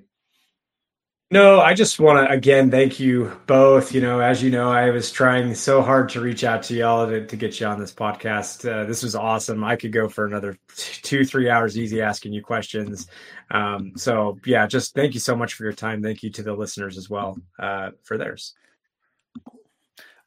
No, 1.31 1.59
I 1.59 1.73
just 1.73 1.99
want 1.99 2.27
to 2.27 2.31
again 2.31 2.69
thank 2.69 2.99
you 2.99 3.35
both. 3.47 3.93
You 3.93 3.99
know, 3.99 4.19
as 4.19 4.43
you 4.43 4.51
know, 4.51 4.71
I 4.71 4.91
was 4.91 5.11
trying 5.11 5.55
so 5.55 5.81
hard 5.81 6.09
to 6.09 6.21
reach 6.21 6.43
out 6.43 6.61
to 6.63 6.75
y'all 6.75 7.07
to, 7.07 7.25
to 7.25 7.35
get 7.35 7.59
you 7.59 7.65
on 7.65 7.79
this 7.79 7.91
podcast. 7.91 8.69
Uh, 8.71 8.85
this 8.85 9.01
was 9.01 9.15
awesome. 9.15 9.63
I 9.63 9.75
could 9.75 9.91
go 9.91 10.07
for 10.07 10.27
another 10.27 10.55
two, 10.75 11.25
three 11.25 11.49
hours 11.49 11.79
easy 11.79 11.99
asking 11.99 12.33
you 12.33 12.43
questions. 12.43 13.07
Um, 13.49 13.93
so, 13.95 14.37
yeah, 14.45 14.67
just 14.67 14.93
thank 14.93 15.15
you 15.15 15.19
so 15.19 15.35
much 15.35 15.55
for 15.55 15.63
your 15.63 15.73
time. 15.73 16.03
Thank 16.03 16.21
you 16.21 16.29
to 16.29 16.43
the 16.43 16.53
listeners 16.53 16.95
as 16.95 17.09
well 17.09 17.39
uh, 17.57 17.91
for 18.03 18.19
theirs. 18.19 18.53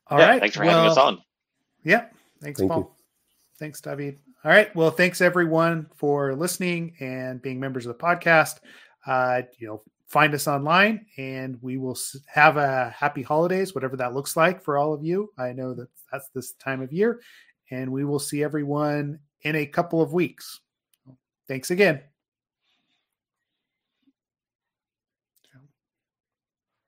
All 0.09 0.19
yeah, 0.19 0.31
right. 0.31 0.41
Thanks 0.41 0.57
for 0.57 0.65
well, 0.65 0.75
having 0.79 0.91
us 0.91 0.99
on. 0.99 1.23
Yeah. 1.85 2.07
Thanks, 2.43 2.59
thank 2.59 2.73
Paul. 2.73 2.81
You. 2.81 2.91
Thanks, 3.61 3.81
David. 3.81 4.19
All 4.45 4.51
right. 4.51 4.75
Well, 4.75 4.91
thanks 4.91 5.21
everyone 5.21 5.89
for 5.95 6.35
listening 6.35 6.95
and 6.99 7.41
being 7.41 7.61
members 7.61 7.87
of 7.87 7.97
the 7.97 8.03
podcast. 8.03 8.59
Uh, 9.07 9.43
you 9.59 9.69
know, 9.69 9.83
find 10.09 10.35
us 10.35 10.49
online 10.49 11.07
and 11.19 11.59
we 11.63 11.77
will 11.77 11.97
have 12.27 12.57
a 12.57 12.91
happy 12.97 13.23
holidays, 13.23 13.75
whatever 13.75 13.97
that 13.97 14.15
looks 14.15 14.37
like 14.37 14.63
for 14.63 14.79
all 14.79 14.93
of 14.93 15.05
you. 15.05 15.31
I 15.39 15.53
know 15.53 15.75
that 15.75 15.89
that's 16.11 16.29
this 16.35 16.53
time 16.53 16.83
of 16.83 16.93
year, 16.93 17.21
and 17.71 17.93
we 17.93 18.05
will 18.05 18.19
see 18.19 18.43
everyone 18.43 19.21
in 19.43 19.57
a 19.57 19.67
couple 19.67 20.01
of 20.01 20.13
weeks. 20.13 20.61
Thanks 21.47 21.71
again. 21.71 22.03